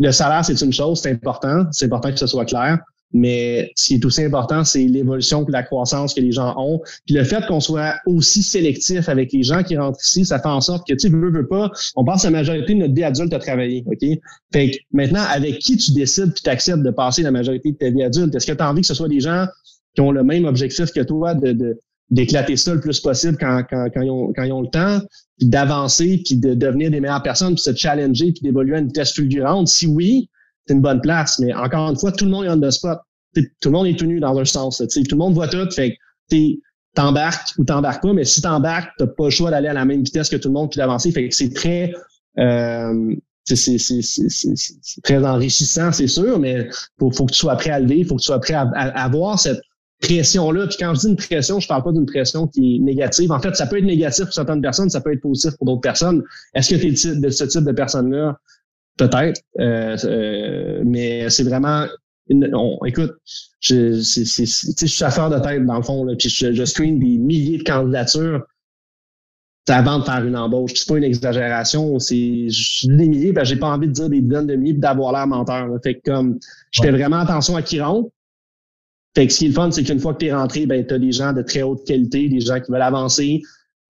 le 0.00 0.10
salaire, 0.10 0.44
c'est 0.44 0.60
une 0.60 0.72
chose, 0.72 1.00
c'est 1.00 1.12
important. 1.12 1.64
C'est 1.70 1.86
important 1.86 2.10
que 2.10 2.18
ce 2.18 2.26
soit 2.26 2.44
clair. 2.44 2.78
Mais 3.12 3.70
ce 3.76 3.86
qui 3.86 3.94
est 3.94 4.04
aussi 4.04 4.24
important, 4.24 4.64
c'est 4.64 4.84
l'évolution 4.84 5.44
la 5.48 5.62
croissance 5.62 6.12
que 6.12 6.20
les 6.20 6.32
gens 6.32 6.54
ont. 6.58 6.80
Puis 7.06 7.14
le 7.14 7.24
fait 7.24 7.46
qu'on 7.46 7.60
soit 7.60 7.94
aussi 8.06 8.42
sélectif 8.42 9.08
avec 9.08 9.32
les 9.32 9.42
gens 9.42 9.62
qui 9.62 9.76
rentrent 9.76 10.00
ici, 10.02 10.24
ça 10.24 10.40
fait 10.40 10.48
en 10.48 10.60
sorte 10.60 10.86
que 10.86 10.94
tu 10.94 11.08
veux, 11.08 11.30
veux 11.30 11.46
pas, 11.46 11.70
on 11.94 12.04
passe 12.04 12.24
la 12.24 12.30
majorité 12.30 12.74
de 12.74 12.80
notre 12.80 12.94
vie 12.94 13.04
adulte 13.04 13.32
à 13.32 13.38
travailler. 13.38 13.84
OK? 13.86 14.18
Fait 14.52 14.70
que 14.70 14.76
maintenant, 14.92 15.24
avec 15.30 15.58
qui 15.58 15.76
tu 15.76 15.92
décides 15.92 16.32
puis 16.32 16.42
tu 16.42 16.50
acceptes 16.50 16.82
de 16.82 16.90
passer 16.90 17.22
la 17.22 17.30
majorité 17.30 17.72
de 17.72 17.76
ta 17.76 17.90
vie 17.90 18.02
adulte? 18.02 18.34
Est-ce 18.34 18.46
que 18.46 18.52
tu 18.52 18.62
as 18.62 18.70
envie 18.70 18.80
que 18.80 18.86
ce 18.86 18.94
soit 18.94 19.08
des 19.08 19.20
gens 19.20 19.46
qui 19.94 20.00
ont 20.00 20.10
le 20.10 20.24
même 20.24 20.44
objectif 20.44 20.90
que 20.92 21.00
toi 21.00 21.34
de, 21.34 21.80
d'éclater 22.10 22.56
ça 22.56 22.74
le 22.74 22.80
plus 22.80 23.00
possible 23.00 23.36
quand, 23.38 23.62
quand, 23.68 23.88
quand, 23.92 24.02
ils, 24.02 24.10
ont, 24.10 24.32
quand 24.34 24.42
ils 24.42 24.52
ont 24.52 24.62
le 24.62 24.68
temps, 24.68 25.00
puis 25.38 25.48
d'avancer, 25.48 26.22
puis 26.24 26.36
de 26.36 26.54
devenir 26.54 26.90
des 26.90 27.00
meilleures 27.00 27.22
personnes, 27.22 27.54
puis 27.54 27.62
se 27.62 27.74
challenger, 27.74 28.32
puis 28.32 28.42
d'évoluer 28.42 28.76
à 28.76 28.78
une 28.80 28.86
vitesse 28.86 29.12
fulgurante? 29.12 29.68
Si 29.68 29.86
oui, 29.86 30.28
c'est 30.66 30.74
une 30.74 30.80
bonne 30.80 31.00
place. 31.00 31.38
Mais 31.38 31.54
encore 31.54 31.90
une 31.90 31.98
fois, 31.98 32.12
tout 32.12 32.24
le 32.24 32.30
monde 32.30 32.44
est 32.44 32.50
on 32.50 32.60
the 32.60 32.70
spot. 32.70 32.98
tout 33.34 33.42
le 33.66 33.70
monde 33.70 33.86
est 33.86 33.98
tenu 33.98 34.20
dans 34.20 34.38
un 34.38 34.44
sens. 34.44 34.78
tout 34.78 35.02
le 35.10 35.16
monde 35.16 35.34
voit 35.34 35.48
tout. 35.48 35.70
Fait 35.70 35.96
que 36.30 36.36
t'embarques 36.94 37.50
ou 37.58 37.64
t'embarques 37.64 38.02
pas, 38.02 38.12
mais 38.12 38.24
si 38.24 38.40
t'embarques, 38.40 38.90
t'as 38.98 39.06
pas 39.06 39.24
le 39.24 39.30
choix 39.30 39.50
d'aller 39.50 39.68
à 39.68 39.74
la 39.74 39.84
même 39.84 40.02
vitesse 40.02 40.28
que 40.28 40.36
tout 40.36 40.48
le 40.48 40.54
monde 40.54 40.70
puis 40.70 40.78
d'avancer. 40.78 41.12
Fait 41.12 41.28
que 41.28 41.34
c'est 41.34 41.52
très 41.52 41.92
euh, 42.38 43.14
c'est 43.54 45.02
très 45.04 45.24
enrichissant, 45.24 45.92
c'est 45.92 46.08
sûr, 46.08 46.38
mais 46.38 46.68
faut, 46.98 47.10
faut 47.12 47.26
que 47.26 47.32
tu 47.32 47.38
sois 47.38 47.54
prêt 47.56 47.70
à 47.70 47.78
lever, 47.78 48.02
faut 48.04 48.16
que 48.16 48.20
tu 48.20 48.26
sois 48.26 48.40
prêt 48.40 48.54
à, 48.54 48.64
avoir 48.64 49.38
cette 49.38 49.60
pression-là. 50.00 50.66
Puis 50.66 50.76
quand 50.80 50.94
je 50.94 51.00
dis 51.00 51.06
une 51.08 51.16
pression, 51.16 51.60
je 51.60 51.68
parle 51.68 51.84
pas 51.84 51.92
d'une 51.92 52.06
pression 52.06 52.48
qui 52.48 52.76
est 52.76 52.78
négative. 52.80 53.30
En 53.30 53.40
fait, 53.40 53.54
ça 53.54 53.66
peut 53.66 53.78
être 53.78 53.84
négatif 53.84 54.24
pour 54.24 54.34
certaines 54.34 54.62
personnes, 54.62 54.90
ça 54.90 55.00
peut 55.00 55.12
être 55.12 55.20
positif 55.20 55.56
pour 55.58 55.66
d'autres 55.66 55.80
personnes. 55.80 56.24
Est-ce 56.54 56.74
que 56.74 56.80
tu 56.80 57.08
es 57.08 57.20
de 57.20 57.30
ce 57.30 57.44
type 57.44 57.64
de 57.64 57.72
personne-là? 57.72 58.36
Peut-être, 58.96 59.42
euh, 59.60 59.96
euh, 60.04 60.82
mais 60.84 61.28
c'est 61.28 61.44
vraiment 61.44 61.86
écoute, 62.86 63.12
je, 63.60 64.00
c'est, 64.00 64.24
c'est, 64.24 64.46
je 64.46 64.74
suis 64.74 64.88
chauffeur 64.88 65.30
de 65.30 65.38
tête 65.38 65.64
dans 65.64 65.76
le 65.76 65.82
fond, 65.82 66.04
là, 66.04 66.14
puis 66.16 66.28
je, 66.28 66.52
je 66.52 66.64
screen 66.64 66.98
des 66.98 67.18
milliers 67.18 67.58
de 67.58 67.62
candidatures 67.62 68.44
avant 69.68 69.98
de 69.98 70.04
faire 70.04 70.24
une 70.24 70.36
embauche. 70.36 70.72
C'est 70.74 70.88
pas 70.88 70.96
une 70.96 71.04
exagération, 71.04 71.98
c'est 71.98 72.48
je 72.48 72.86
des 72.88 73.08
milliers, 73.08 73.32
ben 73.32 73.44
j'ai 73.44 73.56
pas 73.56 73.68
envie 73.68 73.88
de 73.88 73.92
dire 73.92 74.08
des 74.08 74.20
dizaines 74.20 74.46
de 74.46 74.54
milliers 74.54 74.74
d'avoir 74.74 75.12
l'air 75.12 75.26
menteur. 75.26 75.68
Fait 75.82 75.96
que 75.96 76.10
comme 76.10 76.38
je 76.70 76.82
fais 76.82 76.90
vraiment 76.90 77.18
attention 77.18 77.56
à 77.56 77.62
qui 77.62 77.80
rentre. 77.80 78.10
Fait 79.14 79.26
que 79.26 79.32
ce 79.32 79.38
qui 79.38 79.44
est 79.46 79.48
le 79.48 79.54
fun, 79.54 79.70
c'est 79.70 79.82
qu'une 79.82 79.98
fois 79.98 80.12
que 80.12 80.18
tu 80.18 80.26
es 80.26 80.32
rentré, 80.32 80.66
ben 80.66 80.86
tu 80.86 80.92
as 80.92 80.98
des 80.98 81.10
gens 81.12 81.32
de 81.32 81.42
très 81.42 81.62
haute 81.62 81.86
qualité, 81.86 82.28
des 82.28 82.40
gens 82.40 82.60
qui 82.60 82.70
veulent 82.70 82.82
avancer. 82.82 83.40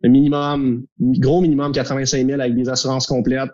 Le 0.03 0.09
minimum, 0.09 0.85
gros 1.01 1.41
minimum 1.41 1.73
85 1.73 2.27
000 2.27 2.41
avec 2.41 2.55
des 2.55 2.69
assurances 2.69 3.07
complètes, 3.07 3.51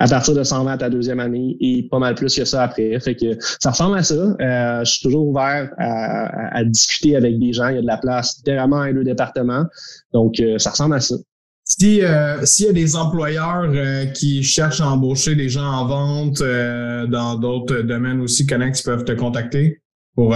à 0.00 0.08
partir 0.08 0.34
de 0.34 0.42
120 0.42 0.72
à 0.72 0.78
ta 0.78 0.90
deuxième 0.90 1.20
année 1.20 1.56
et 1.60 1.82
pas 1.82 1.98
mal 1.98 2.14
plus 2.14 2.34
que 2.34 2.44
ça 2.46 2.62
après. 2.62 2.98
Fait 3.00 3.14
que 3.14 3.36
ça 3.38 3.70
ressemble 3.70 3.98
à 3.98 4.02
ça. 4.02 4.14
Euh, 4.14 4.84
je 4.84 4.90
suis 4.90 5.02
toujours 5.02 5.28
ouvert 5.28 5.70
à, 5.78 6.64
discuter 6.64 7.16
avec 7.16 7.38
des 7.38 7.52
gens. 7.52 7.68
Il 7.68 7.76
y 7.76 7.78
a 7.78 7.82
de 7.82 7.86
la 7.86 7.98
place 7.98 8.38
littéralement 8.38 8.80
à 8.80 8.90
le 8.90 9.04
département. 9.04 9.66
Donc, 10.14 10.40
euh, 10.40 10.56
ça 10.58 10.70
ressemble 10.70 10.94
à 10.94 11.00
ça. 11.00 11.16
Si 11.64 12.02
euh, 12.02 12.44
s'il 12.44 12.66
y 12.66 12.68
a 12.70 12.72
des 12.72 12.96
employeurs 12.96 13.70
qui 14.14 14.42
cherchent 14.42 14.80
à 14.80 14.88
embaucher 14.88 15.36
des 15.36 15.50
gens 15.50 15.70
en 15.70 15.86
vente 15.86 16.42
dans 16.42 17.38
d'autres 17.38 17.82
domaines 17.82 18.20
aussi, 18.22 18.46
connect, 18.46 18.80
ils 18.80 18.84
peuvent 18.84 19.04
te 19.04 19.12
contacter 19.12 19.82
pour 20.14 20.34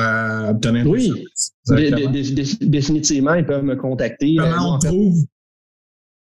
obtenir 0.49 0.87
Oui, 0.87 1.11
définitivement, 2.61 3.35
ils 3.35 3.47
peuvent 3.47 3.65
me 3.65 3.77
contacter. 3.77 4.37
Comment 4.39 4.75
on 4.75 4.79
trouve 4.79 5.25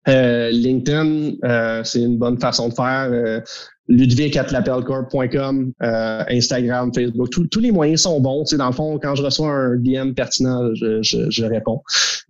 euh, 0.09 0.51
LinkedIn, 0.51 1.33
euh, 1.45 1.83
c'est 1.85 2.03
une 2.03 2.19
bonne 2.19 2.39
façon 2.39 2.69
de 2.69 2.75
faire. 2.75 3.09
Euh, 3.11 3.41
ludwig.lapelcorp.com, 3.89 5.73
euh, 5.83 6.25
Instagram, 6.31 6.93
Facebook, 6.95 7.29
tous 7.31 7.61
les 7.61 7.73
moyens 7.73 8.03
sont 8.03 8.21
bons. 8.21 8.45
Tu 8.45 8.51
sais, 8.51 8.57
dans 8.57 8.69
le 8.69 8.73
fond, 8.73 8.99
quand 9.03 9.17
je 9.17 9.23
reçois 9.23 9.51
un 9.51 9.77
DM 9.77 10.13
pertinent, 10.13 10.73
je, 10.75 11.03
je, 11.03 11.29
je 11.29 11.45
réponds 11.45 11.83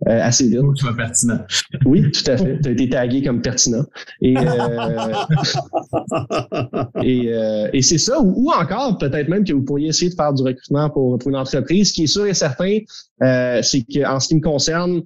euh, 0.09 0.21
assez 0.23 0.49
vite. 0.49 0.61
tu 0.77 0.87
vas 0.87 0.95
pertinent. 0.95 1.39
Oui, 1.85 2.11
tout 2.11 2.31
à 2.31 2.39
fait. 2.39 2.59
Tu 2.61 2.69
as 2.69 2.73
été 2.73 2.89
tagué 2.89 3.23
comme 3.23 3.43
pertinent. 3.43 3.85
Et, 4.23 4.35
et, 7.03 7.31
et 7.73 7.83
c'est 7.83 7.99
ça. 7.99 8.19
Ou, 8.21 8.51
encore, 8.51 8.99
peut-être 8.99 9.29
même 9.29 9.45
que 9.45 9.53
vous 9.53 9.63
pourriez 9.63 9.89
essayer 9.89 10.11
de 10.11 10.17
faire 10.17 10.33
du 10.33 10.43
recrutement 10.43 10.89
pour, 10.91 11.19
pour 11.19 11.31
une 11.31 11.37
entreprise. 11.37 11.91
Ce 11.91 11.93
qui 11.93 12.05
est 12.05 12.09
sûr 12.09 12.27
et 12.27 12.35
certain, 12.35 12.79
c'est 13.21 13.85
qu'en 13.95 14.19
ce 14.19 14.29
qui 14.29 14.37
me 14.37 14.41
concerne, 14.41 15.03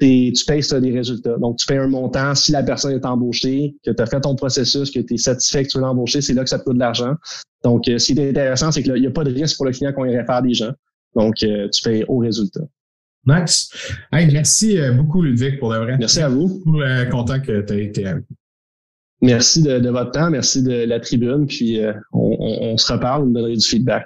tu 0.00 0.44
payes 0.46 0.62
ça 0.62 0.80
des 0.80 0.90
résultats. 0.90 1.36
Donc, 1.38 1.58
tu 1.58 1.66
payes 1.66 1.78
un 1.78 1.88
montant. 1.88 2.34
Si 2.34 2.52
la 2.52 2.62
personne 2.62 2.92
est 2.92 3.04
embauchée, 3.04 3.76
que 3.84 3.90
tu 3.90 4.02
as 4.02 4.06
fait 4.06 4.20
ton 4.20 4.34
processus, 4.34 4.90
que 4.90 5.00
tu 5.00 5.14
es 5.14 5.16
satisfait 5.16 5.64
que 5.64 5.68
tu 5.68 5.78
veux 5.78 5.84
l'embaucher, 5.84 6.20
c'est 6.20 6.34
là 6.34 6.42
que 6.42 6.50
ça 6.50 6.58
te 6.58 6.64
coûte 6.64 6.74
de 6.74 6.80
l'argent. 6.80 7.14
Donc, 7.62 7.88
euh, 7.88 7.98
ce 7.98 8.12
qui 8.12 8.18
est 8.18 8.30
intéressant, 8.30 8.72
c'est 8.72 8.82
qu'il 8.82 8.94
n'y 8.94 9.06
a 9.06 9.10
pas 9.10 9.24
de 9.24 9.32
risque 9.32 9.56
pour 9.56 9.66
le 9.66 9.72
client 9.72 9.92
qu'on 9.92 10.04
irait 10.04 10.24
faire 10.24 10.42
des 10.42 10.54
gens. 10.54 10.72
Donc, 11.14 11.42
euh, 11.42 11.68
tu 11.70 11.82
payes 11.82 12.04
au 12.08 12.18
résultat. 12.18 12.62
Nice. 13.26 13.70
Hey, 14.10 14.32
merci 14.32 14.78
euh, 14.78 14.92
beaucoup, 14.92 15.22
Ludwig, 15.22 15.60
pour 15.60 15.72
le 15.72 15.78
vrai. 15.78 15.96
Merci 15.98 16.20
à 16.20 16.28
vous. 16.28 16.60
Pour 16.64 16.80
le 16.80 17.08
content 17.10 17.40
que 17.40 17.60
tu 17.60 17.72
as 17.72 17.78
été 17.78 18.06
avec 18.06 18.24
Merci 19.20 19.62
de, 19.62 19.88
votre 19.88 20.10
temps, 20.10 20.30
merci 20.30 20.64
de 20.64 20.84
la 20.84 20.98
tribune, 20.98 21.46
puis 21.46 21.80
on, 22.12 22.76
se 22.76 22.92
reparle, 22.92 23.22
vous 23.22 23.28
me 23.28 23.34
donnerez 23.34 23.54
du 23.54 23.64
feedback. 23.64 24.04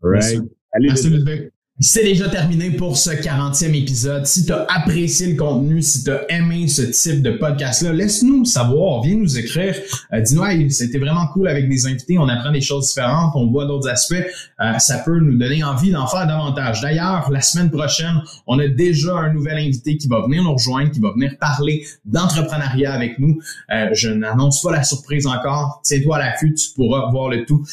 Right. 0.00 0.40
Merci, 0.78 1.10
Ludwig. 1.10 1.50
C'est 1.80 2.04
déjà 2.04 2.28
terminé 2.28 2.70
pour 2.70 2.98
ce 2.98 3.10
40e 3.10 3.74
épisode. 3.74 4.26
Si 4.26 4.44
tu 4.44 4.52
as 4.52 4.66
apprécié 4.68 5.28
le 5.28 5.36
contenu, 5.36 5.80
si 5.80 6.04
tu 6.04 6.10
as 6.10 6.30
aimé 6.30 6.68
ce 6.68 6.82
type 6.82 7.22
de 7.22 7.30
podcast-là, 7.30 7.94
laisse-nous 7.94 8.44
savoir, 8.44 9.02
viens 9.02 9.16
nous 9.16 9.38
écrire. 9.38 9.74
Euh, 10.12 10.20
Dis-nous, 10.20 10.44
c'était 10.68 10.98
vraiment 10.98 11.26
cool 11.28 11.48
avec 11.48 11.70
des 11.70 11.86
invités, 11.86 12.18
on 12.18 12.28
apprend 12.28 12.52
des 12.52 12.60
choses 12.60 12.88
différentes, 12.88 13.32
on 13.34 13.50
voit 13.50 13.64
d'autres 13.64 13.88
aspects. 13.88 14.22
Euh, 14.60 14.78
ça 14.78 14.98
peut 14.98 15.18
nous 15.18 15.38
donner 15.38 15.64
envie 15.64 15.90
d'en 15.90 16.06
faire 16.06 16.26
davantage. 16.26 16.82
D'ailleurs, 16.82 17.30
la 17.32 17.40
semaine 17.40 17.70
prochaine, 17.70 18.20
on 18.46 18.58
a 18.58 18.68
déjà 18.68 19.14
un 19.16 19.32
nouvel 19.32 19.56
invité 19.56 19.96
qui 19.96 20.08
va 20.08 20.20
venir 20.22 20.42
nous 20.42 20.52
rejoindre, 20.52 20.90
qui 20.90 21.00
va 21.00 21.12
venir 21.12 21.32
parler 21.40 21.86
d'entrepreneuriat 22.04 22.92
avec 22.92 23.18
nous. 23.18 23.40
Euh, 23.72 23.88
je 23.94 24.10
n'annonce 24.10 24.60
pas 24.60 24.72
la 24.72 24.84
surprise 24.84 25.26
encore. 25.26 25.80
Tiens-toi 25.84 26.16
à 26.16 26.18
l'affût, 26.18 26.52
tu 26.52 26.68
pourras 26.74 27.10
voir 27.10 27.30
le 27.30 27.46
tout. 27.46 27.64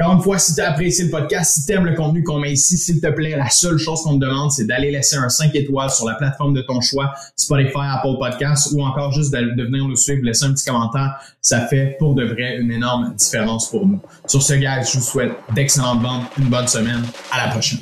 Encore 0.00 0.14
une 0.14 0.22
fois, 0.22 0.38
si 0.40 0.56
tu 0.56 0.60
as 0.60 0.70
apprécié 0.70 1.04
le 1.04 1.10
podcast, 1.10 1.54
si 1.54 1.66
tu 1.66 1.72
aimes 1.72 1.84
le 1.84 1.94
contenu 1.94 2.24
qu'on 2.24 2.40
met 2.40 2.52
ici, 2.52 2.76
s'il 2.76 3.00
te 3.00 3.06
plaît, 3.06 3.36
la 3.36 3.48
seule 3.48 3.78
chose 3.78 4.02
qu'on 4.02 4.18
te 4.18 4.24
demande, 4.24 4.50
c'est 4.50 4.66
d'aller 4.66 4.90
laisser 4.90 5.14
un 5.16 5.28
5 5.28 5.54
étoiles 5.54 5.90
sur 5.90 6.04
la 6.04 6.14
plateforme 6.14 6.52
de 6.52 6.62
ton 6.62 6.80
choix, 6.80 7.12
Spotify, 7.36 7.78
Apple 7.78 8.18
Podcast, 8.18 8.72
ou 8.72 8.84
encore 8.84 9.12
juste 9.12 9.32
de, 9.32 9.62
venir 9.62 9.86
nous 9.86 9.94
suivre, 9.94 10.24
laisser 10.24 10.46
un 10.46 10.52
petit 10.52 10.64
commentaire. 10.64 11.14
Ça 11.40 11.68
fait 11.68 11.94
pour 12.00 12.16
de 12.16 12.24
vrai 12.24 12.56
une 12.58 12.72
énorme 12.72 13.14
différence 13.14 13.70
pour 13.70 13.86
nous. 13.86 14.00
Sur 14.26 14.42
ce, 14.42 14.54
gars, 14.54 14.82
je 14.82 14.98
vous 14.98 15.04
souhaite 15.04 15.32
d'excellentes 15.54 16.02
ventes, 16.02 16.24
une 16.38 16.46
bonne 16.46 16.66
semaine. 16.66 17.04
À 17.30 17.46
la 17.46 17.52
prochaine. 17.52 17.78